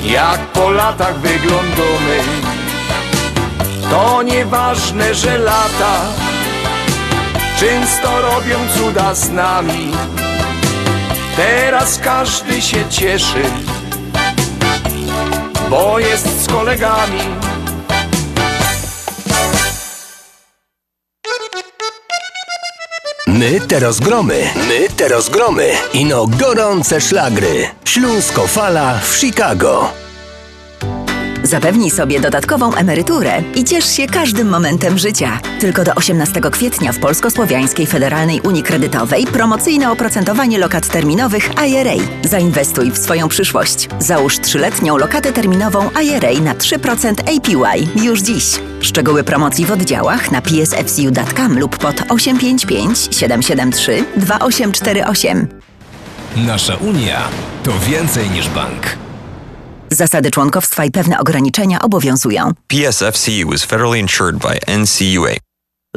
jak 0.05 0.41
po 0.41 0.71
latach 0.71 1.19
wyglądamy. 1.19 2.38
To 3.91 4.23
nieważne, 4.23 5.15
że 5.15 5.39
lata 5.39 6.01
często 7.61 8.23
robią 8.23 8.59
cuda 8.77 9.15
z 9.15 9.31
nami. 9.31 9.93
Teraz 11.37 11.99
każdy 11.99 12.63
się 12.63 12.89
cieszy, 12.91 13.43
bo 15.71 15.99
jest 15.99 16.43
z 16.45 16.49
kolegami. 16.49 17.21
My 23.27 23.61
teraz 23.61 24.01
gromy, 24.01 24.51
my 24.69 24.89
teraz 24.97 25.29
gromy. 25.29 25.73
Ino 25.93 26.27
gorące 26.27 27.01
szlagry. 27.01 27.69
Śląsko 27.85 28.47
Fala 28.47 28.99
w 28.99 29.17
Chicago. 29.17 30.08
Zapewnij 31.49 31.91
sobie 31.91 32.21
dodatkową 32.21 32.75
emeryturę 32.75 33.43
i 33.55 33.65
ciesz 33.65 33.97
się 33.97 34.07
każdym 34.07 34.49
momentem 34.49 34.99
życia. 34.99 35.41
Tylko 35.61 35.85
do 35.85 35.95
18 35.95 36.41
kwietnia 36.41 36.93
w 36.93 36.99
Polsko-Słowiańskiej 36.99 37.87
Federalnej 37.87 38.41
Unii 38.41 38.63
Kredytowej 38.63 39.27
promocyjne 39.27 39.91
oprocentowanie 39.91 40.59
lokat 40.59 40.89
terminowych 40.89 41.51
IRA. 41.69 42.05
Zainwestuj 42.25 42.91
w 42.91 42.99
swoją 42.99 43.29
przyszłość. 43.29 43.89
Załóż 43.99 44.39
trzyletnią 44.39 44.97
lokatę 44.97 45.33
terminową 45.33 45.91
IRA 46.03 46.41
na 46.41 46.55
3% 46.55 47.15
APY 47.21 48.03
już 48.05 48.21
dziś. 48.21 48.45
Szczegóły 48.81 49.25
promocji 49.25 49.67
w 49.67 49.71
oddziałach 49.71 50.31
na 50.31 50.43
psfcu.com 50.43 51.59
lub 51.59 51.79
pod 51.79 52.03
855 52.09 53.09
773 53.11 54.05
2848. 54.17 55.49
Nasza 56.37 56.77
Unia 56.77 57.29
to 57.65 57.73
więcej 57.79 58.31
niż 58.31 58.49
bank. 58.49 59.08
Zasady 59.93 60.31
członkowstwa 60.31 60.85
i 60.85 60.91
pewne 60.91 61.19
ograniczenia 61.19 61.83
obowiązują. 61.83 62.53
Is 62.73 63.65
federally 63.65 63.99
insured 63.99 64.37
by 64.37 64.59
NCUA. 64.79 65.48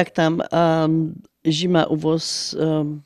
Jak 0.00 0.10
tam 0.10 0.42
um, 0.52 1.14
zima 1.46 1.84
u 1.84 1.96
Was 1.96 2.56
um, 2.60 3.02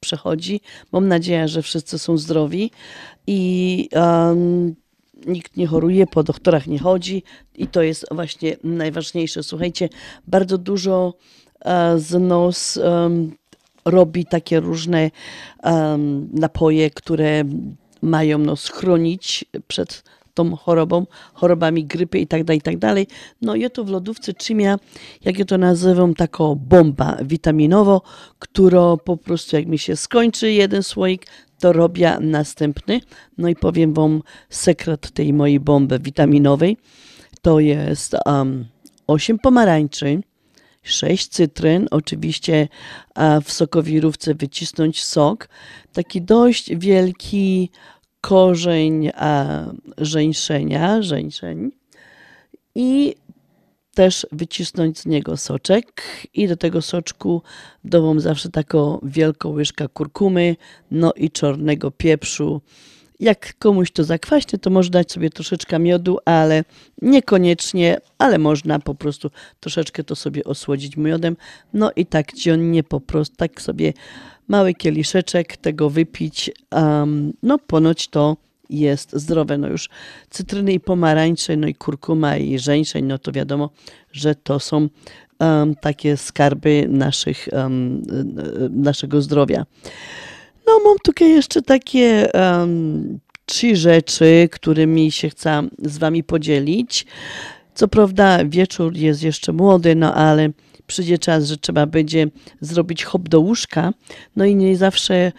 przechodzi? 0.00 0.60
Mam 0.92 1.08
nadzieję, 1.08 1.48
że 1.48 1.62
wszyscy 1.62 1.98
są 1.98 2.18
zdrowi 2.18 2.70
i 3.26 3.88
um, 3.92 4.74
nikt 5.26 5.56
nie 5.56 5.66
choruje, 5.66 6.06
po 6.06 6.22
doktorach 6.22 6.66
nie 6.66 6.78
chodzi 6.78 7.22
i 7.54 7.66
to 7.66 7.82
jest 7.82 8.06
właśnie 8.10 8.56
najważniejsze. 8.64 9.42
Słuchajcie, 9.42 9.88
bardzo 10.26 10.58
dużo 10.58 11.14
e, 11.64 11.98
z 11.98 12.76
um, 12.76 13.36
robi 13.84 14.26
takie 14.26 14.60
różne 14.60 15.10
napoje, 16.32 16.90
które 16.90 17.44
mają 18.02 18.38
nas 18.38 18.68
chronić 18.68 19.44
przed 19.68 20.04
tą 20.38 20.56
chorobą, 20.56 21.06
chorobami 21.34 21.84
grypy 21.84 22.18
i 22.18 22.26
tak 22.26 22.44
dalej, 22.44 22.58
i 22.58 22.78
tak. 22.78 22.98
No 23.42 23.56
ja 23.56 23.70
to 23.70 23.84
w 23.84 23.90
lodówce 23.90 24.32
trzymia, 24.32 24.78
jak 25.24 25.38
ja 25.38 25.44
to 25.44 25.58
nazywam, 25.58 26.14
taką 26.14 26.54
bomba 26.54 27.16
witaminowo, 27.22 28.02
która 28.38 28.96
po 28.96 29.16
prostu 29.16 29.56
jak 29.56 29.66
mi 29.66 29.78
się 29.78 29.96
skończy 29.96 30.52
jeden 30.52 30.82
słoik, 30.82 31.26
to 31.58 31.72
robię 31.72 32.18
następny. 32.20 33.00
No 33.38 33.48
i 33.48 33.56
powiem 33.56 33.94
wam 33.94 34.22
sekret 34.50 35.10
tej 35.10 35.32
mojej 35.32 35.60
bomby 35.60 35.98
witaminowej. 35.98 36.76
To 37.42 37.60
jest 37.60 38.16
um, 38.26 38.64
8 39.06 39.38
pomarańczy, 39.38 40.20
6 40.82 41.28
cytryn, 41.28 41.88
oczywiście 41.90 42.68
a 43.14 43.40
w 43.40 43.52
sokowirówce 43.52 44.34
wycisnąć 44.34 45.04
sok, 45.04 45.48
taki 45.92 46.22
dość 46.22 46.76
wielki 46.76 47.70
korzeń 48.20 49.10
a, 49.14 49.64
żeńszenia, 49.98 51.02
żeńszeń 51.02 51.70
i 52.74 53.14
też 53.94 54.26
wycisnąć 54.32 54.98
z 54.98 55.06
niego 55.06 55.36
soczek 55.36 56.02
i 56.34 56.48
do 56.48 56.56
tego 56.56 56.82
soczku 56.82 57.42
dową 57.84 58.20
zawsze 58.20 58.50
taką 58.50 58.98
wielką 59.02 59.48
łyżkę 59.48 59.88
kurkumy, 59.88 60.56
no 60.90 61.12
i 61.12 61.30
czarnego 61.30 61.90
pieprzu 61.90 62.60
Jak 63.20 63.58
komuś 63.58 63.90
to 63.90 64.04
zakwaśnie, 64.04 64.58
to 64.58 64.70
może 64.70 64.90
dać 64.90 65.12
sobie 65.12 65.30
troszeczkę 65.30 65.78
miodu, 65.78 66.18
ale 66.24 66.64
niekoniecznie, 67.02 68.00
ale 68.18 68.38
można 68.38 68.78
po 68.78 68.94
prostu 68.94 69.30
troszeczkę 69.60 70.04
to 70.04 70.16
sobie 70.16 70.44
osłodzić 70.44 70.96
miodem. 70.96 71.36
No 71.72 71.90
i 71.96 72.06
tak 72.06 72.34
dziennie 72.34 72.84
po 72.84 73.00
prostu, 73.00 73.36
tak 73.36 73.60
sobie 73.60 73.92
mały 74.48 74.74
kieliszeczek 74.74 75.56
tego 75.56 75.90
wypić. 75.90 76.50
Um, 76.72 77.32
no 77.42 77.58
ponoć 77.58 78.08
to 78.08 78.36
jest 78.70 79.12
zdrowe. 79.12 79.58
No 79.58 79.68
już 79.68 79.88
cytryny 80.30 80.72
i 80.72 80.80
pomarańcze, 80.80 81.56
no 81.56 81.68
i 81.68 81.74
kurkuma 81.74 82.36
i 82.36 82.58
żeńszeń, 82.58 83.04
no 83.04 83.18
to 83.18 83.32
wiadomo, 83.32 83.70
że 84.12 84.34
to 84.34 84.60
są 84.60 84.88
um, 85.40 85.74
takie 85.74 86.16
skarby 86.16 86.86
naszych, 86.88 87.48
um, 87.52 88.02
naszego 88.70 89.22
zdrowia. 89.22 89.66
No 90.66 90.80
mam 90.84 90.96
tutaj 91.04 91.30
jeszcze 91.30 91.62
takie 91.62 92.28
um, 92.34 93.18
trzy 93.46 93.76
rzeczy, 93.76 94.48
którymi 94.52 95.12
się 95.12 95.28
chcę 95.30 95.62
z 95.82 95.98
wami 95.98 96.24
podzielić. 96.24 97.06
Co 97.74 97.88
prawda 97.88 98.44
wieczór 98.44 98.96
jest 98.96 99.22
jeszcze 99.22 99.52
młody, 99.52 99.94
no 99.94 100.14
ale 100.14 100.50
przyjdzie 100.88 101.18
czas, 101.18 101.46
że 101.46 101.56
trzeba 101.56 101.86
będzie 101.86 102.26
zrobić 102.60 103.04
hop 103.04 103.28
do 103.28 103.40
łóżka, 103.40 103.92
no 104.36 104.44
i 104.44 104.56
nie 104.56 104.76
zawsze 104.76 105.32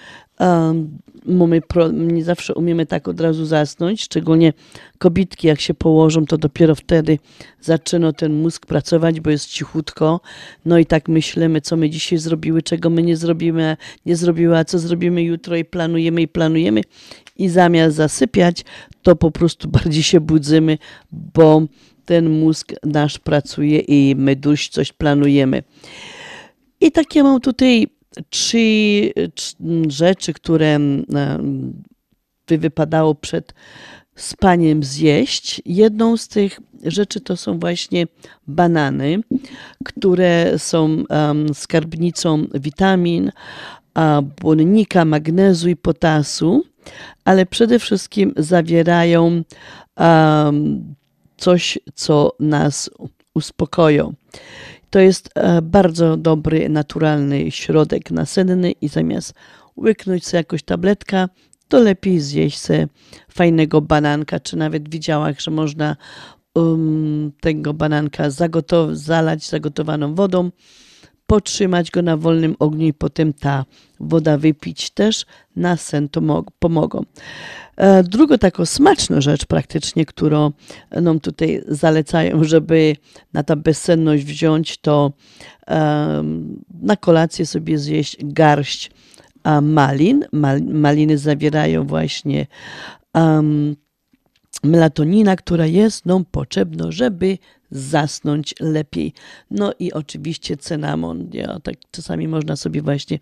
mamy, 1.26 1.62
nie 1.92 2.24
zawsze 2.24 2.54
umiemy 2.54 2.86
tak 2.86 3.08
od 3.08 3.22
razu 3.22 3.46
zasnąć, 3.46 4.02
szczególnie 4.02 4.54
kobitki 4.98 5.48
jak 5.48 5.62
się 5.62 5.74
położą, 5.74 6.26
to 6.26 6.38
dopiero 6.38 6.76
wtedy 6.76 7.20
zaczyna 7.62 8.14
ten 8.14 8.34
mózg 8.42 8.66
pracować, 8.66 9.20
bo 9.20 9.30
jest 9.30 9.50
cichutko, 9.50 10.22
no 10.66 10.78
i 10.78 10.86
tak 10.86 11.10
myślimy, 11.10 11.62
co 11.62 11.78
my 11.78 11.90
dzisiaj 11.90 12.20
zrobiły, 12.20 12.62
czego 12.62 12.90
my 12.90 13.04
nie 13.04 13.18
zrobimy, 13.18 13.78
nie 14.06 14.16
zrobiły, 14.16 14.58
a 14.58 14.66
co 14.66 14.80
zrobimy 14.80 15.24
jutro 15.24 15.56
i 15.56 15.66
planujemy 15.66 16.22
i 16.22 16.28
planujemy. 16.28 16.82
I 17.38 17.50
zamiast 17.50 17.96
zasypiać, 17.96 18.66
to 19.02 19.16
po 19.16 19.32
prostu 19.32 19.70
bardziej 19.70 20.04
się 20.04 20.20
budzimy, 20.20 20.78
bo 21.12 21.62
ten 22.10 22.30
mózg 22.30 22.74
nasz 22.84 23.20
pracuje 23.20 23.80
i 23.80 24.16
my 24.18 24.36
dość 24.36 24.72
coś 24.72 24.92
planujemy. 24.92 25.64
I 26.82 26.92
takie 26.92 27.24
mam 27.24 27.42
tutaj 27.42 27.88
trzy, 28.30 29.12
rzeczy, 29.88 30.34
które 30.34 30.80
by 32.48 32.58
wypadało 32.58 33.16
przed 33.16 33.54
spaniem 34.16 34.84
zjeść. 34.84 35.62
Jedną 35.66 36.18
z 36.18 36.28
tych 36.28 36.60
rzeczy 36.84 37.22
to 37.22 37.38
są 37.38 37.60
właśnie 37.60 38.08
banany, 38.48 39.20
które 39.86 40.60
są 40.60 41.04
skarbnicą 41.54 42.46
witamin, 42.54 43.32
błonnika, 44.42 45.06
magnezu 45.06 45.70
i 45.70 45.76
potasu, 45.76 46.64
ale 47.26 47.46
przede 47.46 47.80
wszystkim 47.80 48.34
zawierają 48.38 49.44
um, 49.98 50.96
coś, 51.40 51.80
co 51.96 52.36
nas 52.40 52.90
uspokoją. 53.34 54.14
To 54.90 55.00
jest 55.00 55.30
e, 55.36 55.62
bardzo 55.62 56.18
dobry, 56.18 56.70
naturalny 56.70 57.52
środek 57.52 58.12
nasenny 58.12 58.72
i 58.72 58.88
zamiast 58.88 59.34
łyknąć 59.78 60.26
sobie 60.26 60.40
jakoś 60.40 60.64
tabletka, 60.64 61.30
to 61.68 61.80
lepiej 61.80 62.20
zjeść 62.20 62.60
sobie 62.60 62.88
fajnego 63.32 63.82
bananka, 63.82 64.40
czy 64.40 64.58
nawet 64.58 64.90
widziałam, 64.90 65.34
że 65.38 65.52
można 65.52 65.96
um, 66.56 67.32
tego 67.42 67.74
bananka 67.74 68.30
zagotow- 68.30 68.96
zalać 68.96 69.48
zagotowaną 69.48 70.16
wodą, 70.16 70.52
potrzymać 71.28 71.92
go 71.92 72.02
na 72.02 72.18
wolnym 72.18 72.56
ogniu 72.60 72.88
i 72.88 72.94
potem 72.94 73.34
ta 73.34 73.66
woda 74.00 74.38
wypić 74.38 74.90
też 74.90 75.26
na 75.56 75.78
sen 75.78 76.10
to 76.10 76.44
pomogą. 76.60 77.04
E, 77.80 78.04
Druga 78.04 78.38
taką 78.38 78.66
smaczną 78.66 79.22
rzecz 79.22 79.46
praktycznie, 79.46 80.06
którą 80.06 80.52
nam 80.92 81.20
tutaj 81.20 81.62
zalecają, 81.68 82.44
żeby 82.44 82.96
na 83.34 83.44
ta 83.44 83.56
bezsenność 83.56 84.24
wziąć, 84.24 84.78
to 84.78 85.12
na 86.82 86.96
kolację 87.00 87.46
sobie 87.46 87.78
zjeść 87.78 88.18
garść 88.24 88.92
malin. 89.62 90.26
Maliny 90.64 91.18
zawierają 91.18 91.88
właśnie 91.88 92.48
melatonina, 94.64 95.36
która 95.36 95.66
jest 95.66 96.06
nam 96.06 96.26
potrzebna, 96.26 96.92
żeby 96.92 97.38
zasnąć 97.72 98.56
lepiej. 98.60 99.14
No 99.52 99.74
i 99.80 99.94
oczywiście 99.94 100.58
cynamon. 100.58 101.30
Ja, 101.34 101.60
tak 101.60 101.76
czasami 101.92 102.28
można 102.28 102.56
sobie 102.56 102.82
właśnie 102.82 103.20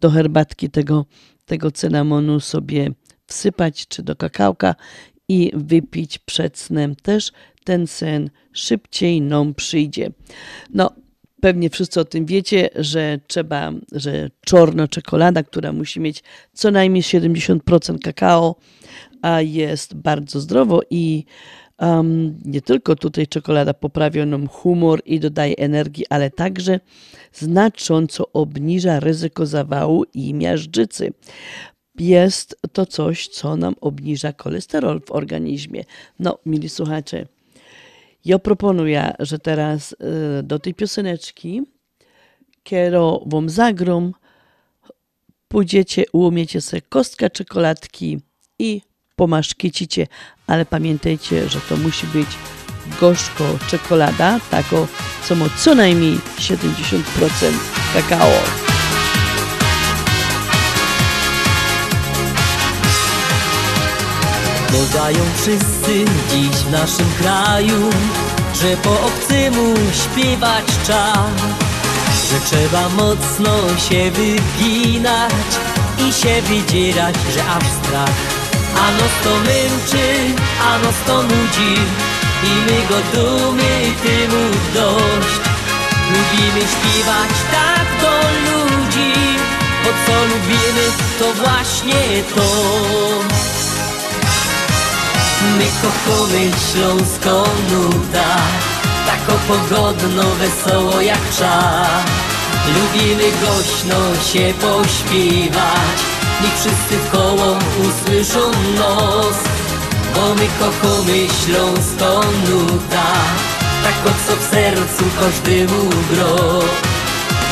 do 0.00 0.10
herbatki 0.10 0.70
tego, 0.70 1.06
tego 1.46 1.70
cynamonu 1.70 2.40
sobie 2.40 2.90
wsypać 3.28 3.86
czy 3.88 4.02
do 4.02 4.16
kakałka 4.16 4.74
i 5.28 5.50
wypić 5.54 6.18
przed 6.18 6.58
snem. 6.58 6.96
Też 6.96 7.32
ten 7.64 7.86
sen 7.86 8.30
szybciej 8.52 9.20
nam 9.20 9.54
przyjdzie. 9.54 10.10
No, 10.74 10.90
pewnie 11.40 11.70
wszyscy 11.70 12.00
o 12.00 12.04
tym 12.04 12.26
wiecie, 12.26 12.68
że 12.76 13.20
trzeba, 13.26 13.72
że 13.92 14.30
czarna 14.46 14.88
czekolada, 14.88 15.42
która 15.42 15.72
musi 15.72 16.00
mieć 16.00 16.22
co 16.52 16.70
najmniej 16.70 17.02
70% 17.02 17.98
kakao, 17.98 18.56
a 19.22 19.40
jest 19.40 19.94
bardzo 19.94 20.40
zdrowo 20.40 20.80
i 20.90 21.24
um, 21.80 22.38
nie 22.44 22.60
tylko 22.62 22.96
tutaj 22.96 23.26
czekolada 23.26 23.74
poprawia 23.74 24.26
nam 24.26 24.48
humor 24.48 25.02
i 25.04 25.20
dodaje 25.20 25.56
energii, 25.56 26.04
ale 26.10 26.30
także 26.30 26.80
znacząco 27.32 28.32
obniża 28.32 29.00
ryzyko 29.00 29.46
zawału 29.46 30.04
i 30.14 30.34
miażdżycy 30.34 31.12
jest 32.00 32.60
to 32.72 32.86
coś, 32.86 33.28
co 33.28 33.56
nam 33.56 33.74
obniża 33.80 34.32
cholesterol 34.38 35.00
w 35.00 35.10
organizmie. 35.10 35.84
No, 36.18 36.38
mili 36.46 36.68
słuchacze, 36.68 37.26
ja 38.24 38.38
proponuję, 38.38 39.14
że 39.18 39.38
teraz 39.38 39.92
y, 39.92 39.96
do 40.42 40.58
tej 40.58 40.74
pioseneczki, 40.74 41.62
kiero 42.62 43.22
wam 43.26 43.50
zagrom, 43.50 44.14
pójdziecie, 45.48 46.04
ułomiecie 46.12 46.60
sobie 46.60 46.82
kostka 46.88 47.30
czekoladki 47.30 48.20
i 48.58 48.80
pomaszkiecicie, 49.16 50.06
ale 50.46 50.64
pamiętajcie, 50.66 51.48
że 51.48 51.60
to 51.60 51.76
musi 51.76 52.06
być 52.06 52.28
gorzko 53.00 53.44
czekolada, 53.70 54.40
tako, 54.50 54.88
ma 55.36 55.48
co 55.58 55.74
najmniej 55.74 56.14
70% 56.38 57.02
kakao. 57.94 58.67
Dodają 64.72 65.20
wszyscy 65.36 66.04
dziś 66.30 66.56
w 66.56 66.70
naszym 66.70 67.06
kraju, 67.20 67.90
że 68.54 68.76
po 68.76 68.90
obcemu 68.90 69.74
śpiewać 69.92 70.64
czas, 70.86 71.40
że 72.30 72.40
trzeba 72.40 72.88
mocno 72.88 73.78
się 73.88 74.10
wyginać 74.10 75.48
i 75.98 76.12
się 76.12 76.42
wydzierać, 76.42 77.14
że 77.34 77.40
aż 77.44 77.64
strach. 77.64 78.18
A 78.74 78.90
nos 78.92 79.14
to 79.24 79.30
męczy, 79.36 80.34
a 80.68 80.78
nos 80.78 80.94
to 81.06 81.22
nudzi 81.22 81.74
i 82.44 82.50
my 82.66 82.88
go 82.88 82.98
dumy 83.14 83.92
temu 84.02 84.42
dość. 84.74 85.40
Lubimy 86.08 86.60
śpiewać 86.60 87.32
tak 87.52 87.86
do 88.02 88.12
ludzi, 88.46 89.12
bo 89.84 89.90
co 90.06 90.24
lubimy 90.24 90.86
to 91.18 91.32
właśnie 91.42 92.22
to. 92.36 93.57
My 95.42 95.66
kochamy 95.82 96.50
śląską 96.72 97.44
nuda 97.70 98.36
Tako 99.06 99.38
pogodno, 99.48 100.22
wesoło 100.22 101.00
jak 101.00 101.30
czas 101.38 102.28
Lubimy 102.74 103.22
głośno 103.22 104.24
się 104.32 104.54
pośpiewać. 104.54 105.98
Niech 106.42 106.54
wszyscy 106.54 106.96
w 107.04 107.10
koło 107.10 107.58
usłyszą 107.88 108.40
nos. 108.78 109.36
Bo 110.14 110.34
my 110.34 110.46
kochamy 110.58 111.26
śląską 111.44 112.20
nuda 112.48 113.12
Tak 113.82 113.94
co 114.26 114.36
w 114.36 114.50
sercu 114.50 115.04
każdemu 115.20 115.90
gro. 116.10 116.60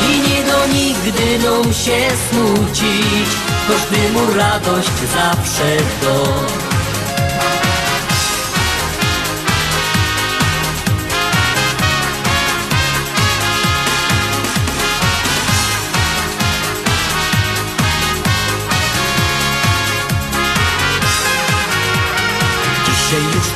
I 0.09 0.29
nie 0.29 0.43
do 0.43 0.67
nigdy 0.73 1.47
nam 1.47 1.73
się 1.73 1.99
smucić. 2.29 3.29
Każdemu 3.67 4.33
radość 4.33 4.97
zawsze 5.13 5.77
do 6.01 6.66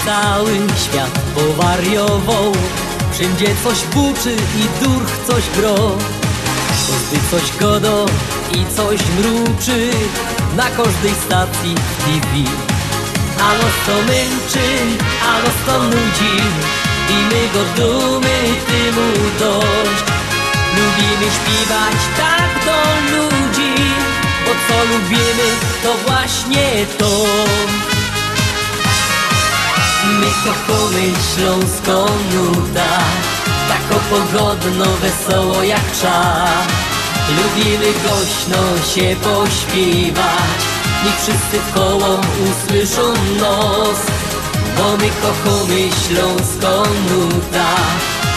cały 0.05 0.51
świat 0.83 1.19
powariował. 1.35 2.51
Wszędzie 3.11 3.47
coś 3.63 3.83
buczy 3.83 4.35
i 4.35 4.83
durch 4.83 5.11
coś 5.27 5.43
gro. 5.57 5.97
Każdy 6.87 7.17
coś 7.31 7.57
godo 7.59 8.05
i 8.51 8.75
coś 8.75 8.99
mruczy. 9.17 9.89
Na 10.57 10.69
każdej 10.69 11.13
stacji 11.25 11.75
TV 11.75 12.51
a 13.41 13.53
nos 13.57 13.75
to 13.85 13.95
męczy, 14.11 14.67
a 15.29 15.31
nos 15.43 15.57
to 15.65 15.83
nudzi. 15.83 16.35
I 17.09 17.17
my 17.29 17.43
go 17.53 17.63
dumy, 17.77 18.37
tymu 18.67 19.07
dość. 19.39 20.11
Lubimy 20.75 21.31
śpiewać 21.37 21.99
tak 22.17 22.65
do 22.65 22.77
ludzi 23.11 23.73
Bo 24.45 24.51
co 24.67 24.85
lubimy, 24.85 25.49
to 25.83 25.93
właśnie 26.07 26.85
to 26.97 27.25
My 30.03 30.27
kochamy 30.43 31.11
śląską 31.35 32.05
nuta 32.33 32.97
Tak 33.67 33.81
pogodno, 34.09 34.85
wesoło 34.85 35.63
jak 35.63 35.91
czas 36.01 36.91
Lubimy 37.37 37.85
głośno 38.03 38.85
się 38.93 39.15
pośpiewać. 39.15 40.61
Niech 41.05 41.15
wszyscy 41.15 41.59
w 41.59 41.73
koło 41.73 42.19
usłyszą 42.51 43.13
nos. 43.39 43.99
Bo 44.77 44.97
my 44.97 45.09
kochamy 45.21 45.89
śląską 46.07 46.83
nuta 47.09 47.75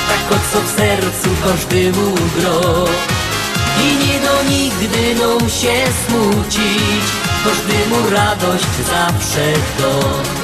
Tak 0.08 0.32
o 0.32 0.52
co 0.52 0.60
w 0.60 0.76
sercu 0.76 1.28
każdemu 1.44 2.14
gro. 2.36 2.84
I 3.82 4.06
nie 4.06 4.20
do 4.20 4.50
nigdy 4.50 5.14
nam 5.14 5.50
się 5.50 5.92
smucić. 6.06 7.04
Każdemu 7.44 8.10
radość 8.10 8.74
zawsze 8.90 9.52
do 9.78 10.43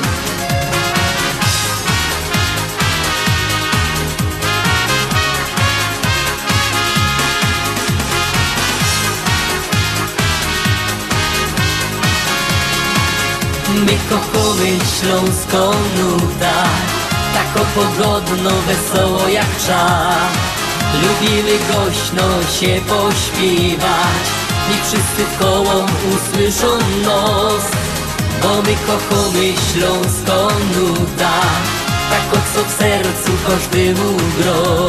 My 13.87 13.97
kochamy 14.11 14.79
śląską 15.01 15.71
nuta 15.97 16.65
Tak 17.35 17.65
pogodno, 17.75 18.51
wesoło 18.67 19.29
jak 19.29 19.57
czas 19.67 20.51
Lubimy 20.95 21.59
głośno 21.59 22.23
się 22.61 22.81
pośpiewać. 22.81 24.25
Niech 24.71 24.87
wszyscy 24.87 25.39
koło 25.39 25.87
usłyszą 26.15 26.79
nos. 27.05 27.65
Bo 28.43 28.63
my 28.63 28.77
kochamy 28.87 29.53
śląską 29.73 30.49
nuta 30.77 31.41
Tak 32.11 32.33
o 32.33 32.55
co 32.55 32.65
w 32.65 32.73
sercu 32.79 33.33
każdemu 33.47 34.17
gro. 34.39 34.87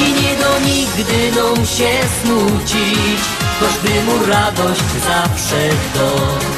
I 0.00 0.22
nie 0.22 0.36
do 0.36 0.60
nigdy 0.66 1.40
nam 1.40 1.66
się 1.66 1.90
smucić 2.22 3.20
Każdemu 3.60 4.26
radość 4.26 4.84
zawsze 5.06 5.68
do 5.94 6.53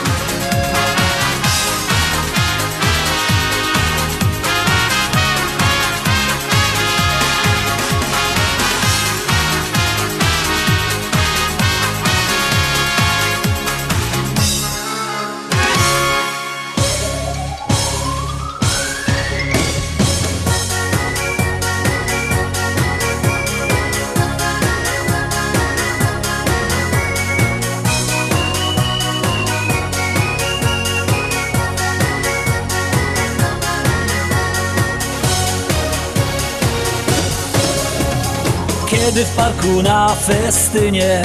Na 39.66 40.08
festynie. 40.08 41.22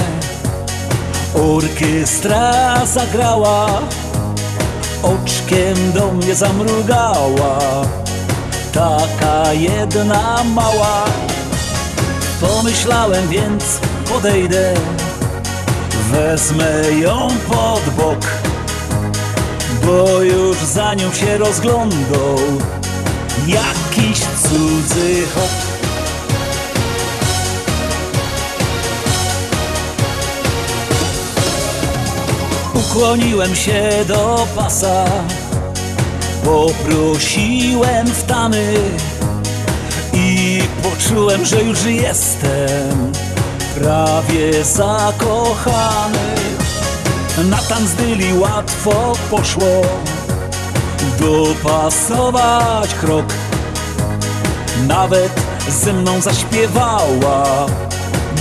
Orkiestra 1.35 2.85
zagrała 2.85 3.81
Oczkiem 5.03 5.91
do 5.91 6.11
mnie 6.11 6.35
zamrugała. 6.35 7.59
Taka 8.73 9.53
jedna 9.53 10.43
mała. 10.43 11.05
Pomyślałem 12.41 13.27
więc 13.27 13.63
podejdę. 14.09 14.73
Wezmę 16.11 16.91
ją 17.01 17.27
pod 17.49 17.93
bok 17.97 18.25
Bo 19.85 20.21
już 20.21 20.57
za 20.57 20.93
nią 20.93 21.13
się 21.13 21.37
rozglądał. 21.37 22.37
Jakiś 23.47 24.19
cudzy 24.19 25.27
hop 25.35 25.60
Ukłoniłem 32.91 33.55
się 33.55 33.89
do 34.07 34.47
pasa 34.55 35.05
Poprosiłem 36.45 38.07
w 38.07 38.23
tamy 38.23 38.73
I 40.13 40.61
poczułem, 40.83 41.45
że 41.45 41.63
już 41.63 41.83
jestem 41.85 43.11
Prawie 43.75 44.63
zakochany. 44.63 46.35
Na 47.49 47.57
tanc 47.57 47.91
dyli 47.91 48.37
łatwo 48.37 49.13
poszło 49.31 49.81
Dopasować 51.19 52.93
krok. 52.93 53.25
Nawet 54.87 55.41
ze 55.69 55.93
mną 55.93 56.21
zaśpiewała 56.21 57.65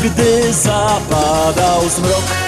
Gdy 0.03 0.53
zapadał 0.53 1.89
zmrok 1.97 2.40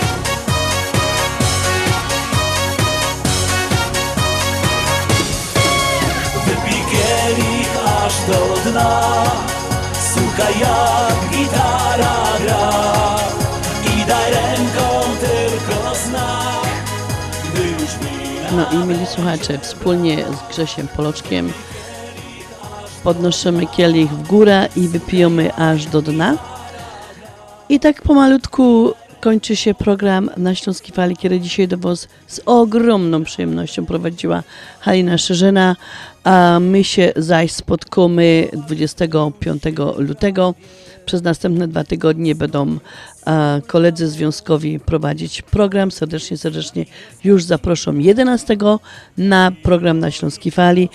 jak 10.61 11.31
gitara 11.31 12.16
gra 12.43 12.70
I 13.97 14.07
daj 14.07 14.31
ręką 14.31 14.89
tylko 15.20 15.94
znak 15.94 16.66
Gdy 17.53 17.62
już 17.62 17.90
No 18.57 18.73
i 18.73 18.86
mieli 18.86 19.07
słuchacze, 19.07 19.59
wspólnie 19.59 20.24
z 20.24 20.53
Grzesiem 20.53 20.89
Poloczkiem 20.89 21.53
podnosimy 23.05 23.66
kielich 23.66 24.11
w 24.11 24.27
górę 24.27 24.69
i 24.77 24.89
wypijemy 24.89 25.55
aż 25.55 25.86
do 25.86 26.03
dna. 26.03 26.39
I 27.69 27.81
tak 27.81 28.03
pomalutku 28.03 28.94
kończy 29.23 29.57
się 29.57 29.74
program 29.74 30.31
na 30.36 30.55
Śląskiej 30.55 30.94
Fali, 30.94 31.16
który 31.16 31.40
dzisiaj 31.40 31.69
do 31.69 31.78
Was 31.78 32.09
z 32.27 32.40
ogromną 32.47 33.24
przyjemnością 33.24 33.86
prowadziła 33.86 34.43
Halina 34.81 35.19
Szerzyna, 35.19 35.77
a 36.24 36.59
my 36.61 36.85
się 36.85 37.12
zaś 37.16 37.53
spotkamy 37.53 38.49
25 38.53 39.62
lutego. 39.97 40.55
Przez 41.07 41.23
następne 41.23 41.69
dwa 41.69 41.85
tygodnie 41.85 42.35
będą 42.35 42.78
a, 43.24 43.61
koledzy 43.66 44.09
związkowi 44.09 44.81
prowadzić 44.81 45.43
program. 45.43 45.90
Serdecznie, 45.90 46.36
serdecznie 46.36 46.86
już 47.24 47.44
zaproszą 47.44 47.99
11 47.99 48.57
na 49.19 49.53
program 49.62 49.99
na 49.99 50.11
Śląskiej 50.11 50.53
Fali. 50.53 50.89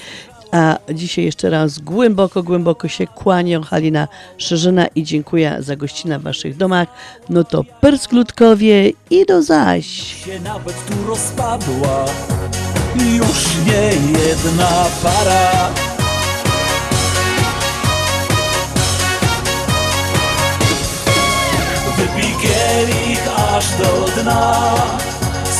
A 0.52 0.78
dzisiaj 0.94 1.26
jeszcze 1.26 1.50
raz 1.50 1.80
głęboko, 1.80 2.44
głęboko 2.44 2.88
się 2.88 3.08
kłanię 3.08 3.62
Halina 3.62 4.08
Szerzyna 4.38 4.88
i 4.96 5.04
dziękuję 5.04 5.58
za 5.60 5.76
gościnę 5.76 6.20
w 6.20 6.22
Waszych 6.24 6.58
domach. 6.58 6.88
No 7.30 7.44
to 7.44 7.64
persklutkowie 7.82 8.92
i 9.10 9.26
do 9.26 9.44
zaś. 9.44 9.88
się 10.26 10.40
nawet 10.40 10.86
tu 10.86 11.08
rozpadła 11.08 12.06
Już 12.96 13.46
nie 13.66 14.20
jedna 14.20 14.86
para 15.04 15.70
Wypij 21.98 22.34
kielich 22.42 23.28
aż 23.38 23.66
do 23.78 24.22
dna 24.22 24.76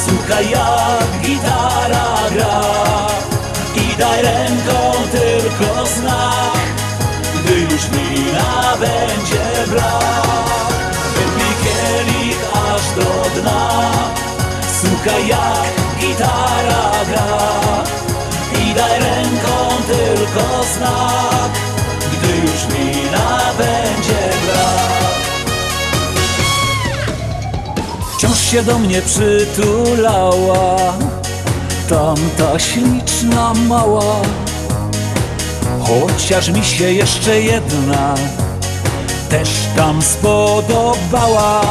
Słuchaj 0.06 0.50
jak 0.50 1.22
gitara 1.22 2.30
gra 2.34 3.17
daj 4.00 4.22
ręką 4.22 4.94
tylko 5.12 5.86
znak 5.86 6.58
Gdy 7.36 7.60
już 7.60 7.90
mina 7.90 8.78
będzie 8.80 9.68
brak. 9.68 10.68
Wypij 11.16 11.54
kielich 11.64 12.40
aż 12.54 12.82
do 12.96 13.42
dna 13.42 13.92
Słuchaj 14.82 15.28
jak 15.28 16.00
gitara 16.00 16.92
gra. 17.10 17.28
I 18.62 18.74
daj 18.74 19.00
ręką 19.00 19.56
tylko 19.88 20.64
znak 20.78 21.52
Gdy 22.14 22.38
już 22.38 22.62
mina 22.78 23.54
będzie 23.58 24.30
brak. 24.46 24.98
Wciąż 28.18 28.40
się 28.40 28.64
do 28.64 28.80
mnie 28.80 29.02
przytulała 29.02 30.94
tamta 31.90 32.60
śliczna 32.60 33.54
mała. 33.54 34.22
Chociaż 35.80 36.50
mi 36.50 36.64
się 36.64 36.92
jeszcze 36.92 37.42
jedna 37.42 38.16
też 39.30 39.50
tam 39.76 40.02
spodobała. 40.02 41.62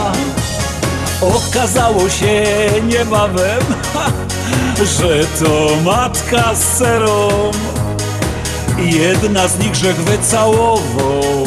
Okazało 1.21 2.09
się 2.09 2.45
niebawem, 2.89 3.63
ha, 3.95 4.07
że 4.99 5.25
to 5.25 5.69
matka 5.85 6.55
z 6.55 6.79
serą. 6.79 7.29
Jedna 8.79 9.49
z 9.49 9.59
nich 9.59 9.71
grzech 9.71 9.97
wycałował 9.97 11.47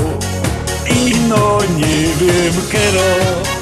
i 0.89 1.15
no 1.29 1.57
nie 1.77 2.03
wiem 2.19 2.53
kero 2.71 3.58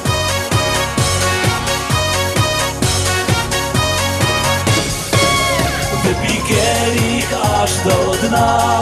aż 7.68 7.77
do 7.84 8.27
dna. 8.27 8.81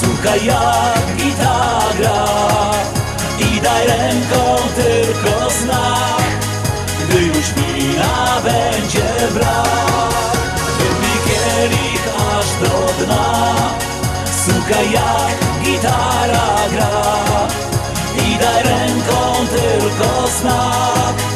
Słuchaj 0.00 0.44
jak 0.44 1.16
gitara 1.16 2.24
I 3.38 3.60
daj 3.60 3.86
ręką 3.86 4.56
tylko 4.76 5.50
znak 5.50 6.26
Gdy 7.00 7.22
już 7.22 7.52
wina 7.52 8.40
będzie 8.44 9.08
brak. 9.34 10.14
Wypij 10.78 11.18
kielich 11.26 12.04
aż 12.38 12.68
do 12.68 13.04
dna. 13.04 13.54
Słuchaj 14.44 14.92
jak 14.92 15.64
gitara 15.64 16.68
gra. 16.72 17.02
I 18.26 18.38
daj 18.38 18.62
ręką 18.62 19.46
tylko 19.46 20.28
znak 20.40 21.35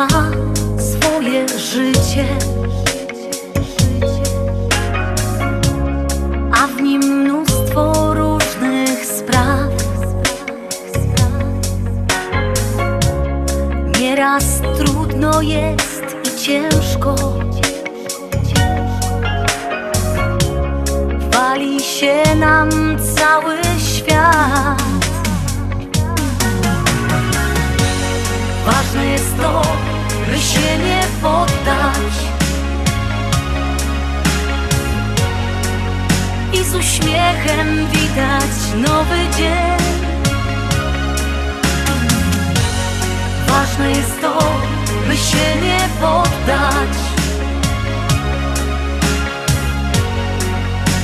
ma 0.00 0.30
swoje 0.78 1.48
życie, 1.58 2.26
a 6.52 6.66
w 6.66 6.82
nim 6.82 7.02
mnóstwo 7.02 8.14
różnych 8.14 9.06
spraw. 9.06 9.70
Nieraz 14.00 14.44
trudno 14.78 15.42
jest 15.42 16.04
i 16.24 16.38
ciężko. 16.38 17.14
Wali 21.32 21.80
się 21.80 22.22
nam 22.36 22.70
cały 23.16 23.56
świat. 23.78 24.82
Ważne 28.66 29.06
jest 29.06 29.36
to, 29.36 29.89
by 30.30 30.38
się 30.38 30.78
nie 30.78 31.02
poddać. 31.22 32.14
I 36.52 36.64
z 36.64 36.74
uśmiechem 36.74 37.86
witać 37.86 38.82
nowy 38.88 39.18
dzień. 39.36 39.80
Ważne 43.48 43.90
jest 43.90 44.20
to, 44.20 44.38
by 45.08 45.16
się 45.16 45.60
nie 45.62 45.88
poddać. 46.00 46.96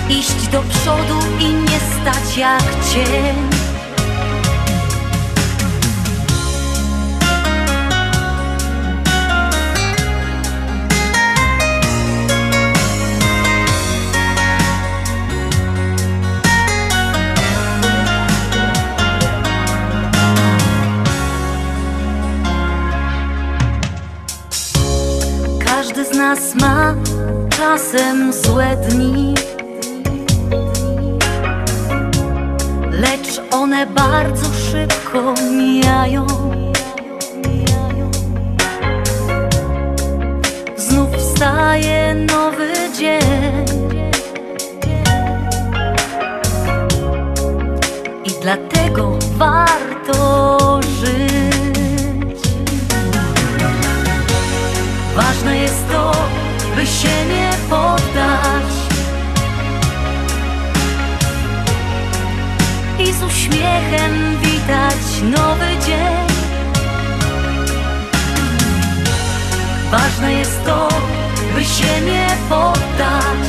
Iść 0.08 0.48
do 0.48 0.62
przodu 0.62 1.18
i 1.40 1.44
nie 1.44 1.80
stać 1.80 2.36
jak 2.36 2.62
cień 2.92 3.55
nas 26.36 26.54
ma 26.54 26.94
czasem 27.48 28.32
złe 28.32 28.76
dni, 28.76 29.34
lecz 32.90 33.40
one 33.50 33.86
bardzo 33.86 34.46
szybko 34.70 35.34
mijają. 35.52 36.26
Znów 40.76 41.08
wstaje 41.16 42.14
nowy 42.14 42.72
dzień. 42.98 43.66
I 48.24 48.30
dlatego 48.42 49.18
warto 49.38 50.80
żyć. 50.82 51.25
Ważne 55.36 55.56
jest 55.56 55.88
to, 55.92 56.12
by 56.76 56.86
się 56.86 57.26
nie 57.28 57.50
poddać. 57.70 58.72
I 62.98 63.12
z 63.12 63.22
uśmiechem 63.22 64.36
witać 64.42 65.22
nowy 65.22 65.86
dzień. 65.86 66.26
Ważne 69.90 70.32
jest 70.32 70.64
to, 70.64 70.88
by 71.54 71.64
się 71.64 72.00
nie 72.06 72.28
poddać. 72.48 73.48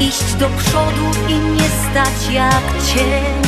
Iść 0.00 0.34
do 0.34 0.48
przodu 0.48 1.28
i 1.28 1.34
nie 1.34 1.68
stać 1.68 2.32
jak 2.32 2.94
cień 2.94 3.43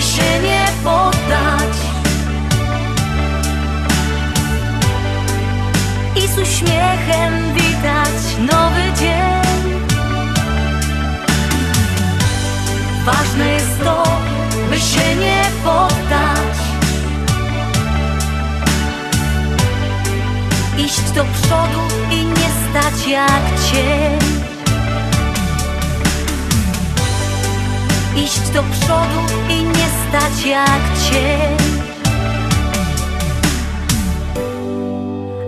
by 0.00 0.06
się 0.06 0.40
nie 0.42 0.66
poddać. 0.84 1.76
I 6.16 6.28
z 6.28 6.38
uśmiechem 6.38 7.54
witać 7.54 8.20
nowy 8.52 8.98
dzień. 8.98 9.80
Ważne 13.04 13.52
jest 13.52 13.84
to, 13.84 14.02
by 14.70 14.78
się 14.80 15.16
nie 15.16 15.42
poddać. 15.64 16.56
Iść 20.78 21.10
do 21.10 21.24
przodu 21.24 21.80
i 22.10 22.24
nie 22.24 22.50
stać 22.70 23.08
jak 23.08 23.42
cień 23.72 24.29
Iść 28.24 28.50
do 28.54 28.62
przodu 28.62 29.20
i 29.48 29.62
nie 29.62 29.88
stać 30.08 30.46
jak 30.46 30.80
cień. 31.10 31.56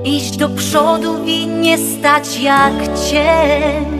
Iść 0.04 0.36
do 0.36 0.48
przodu 0.48 1.24
i 1.26 1.46
nie 1.46 1.78
stać 1.78 2.40
jak 2.40 2.74
cień 3.10 3.91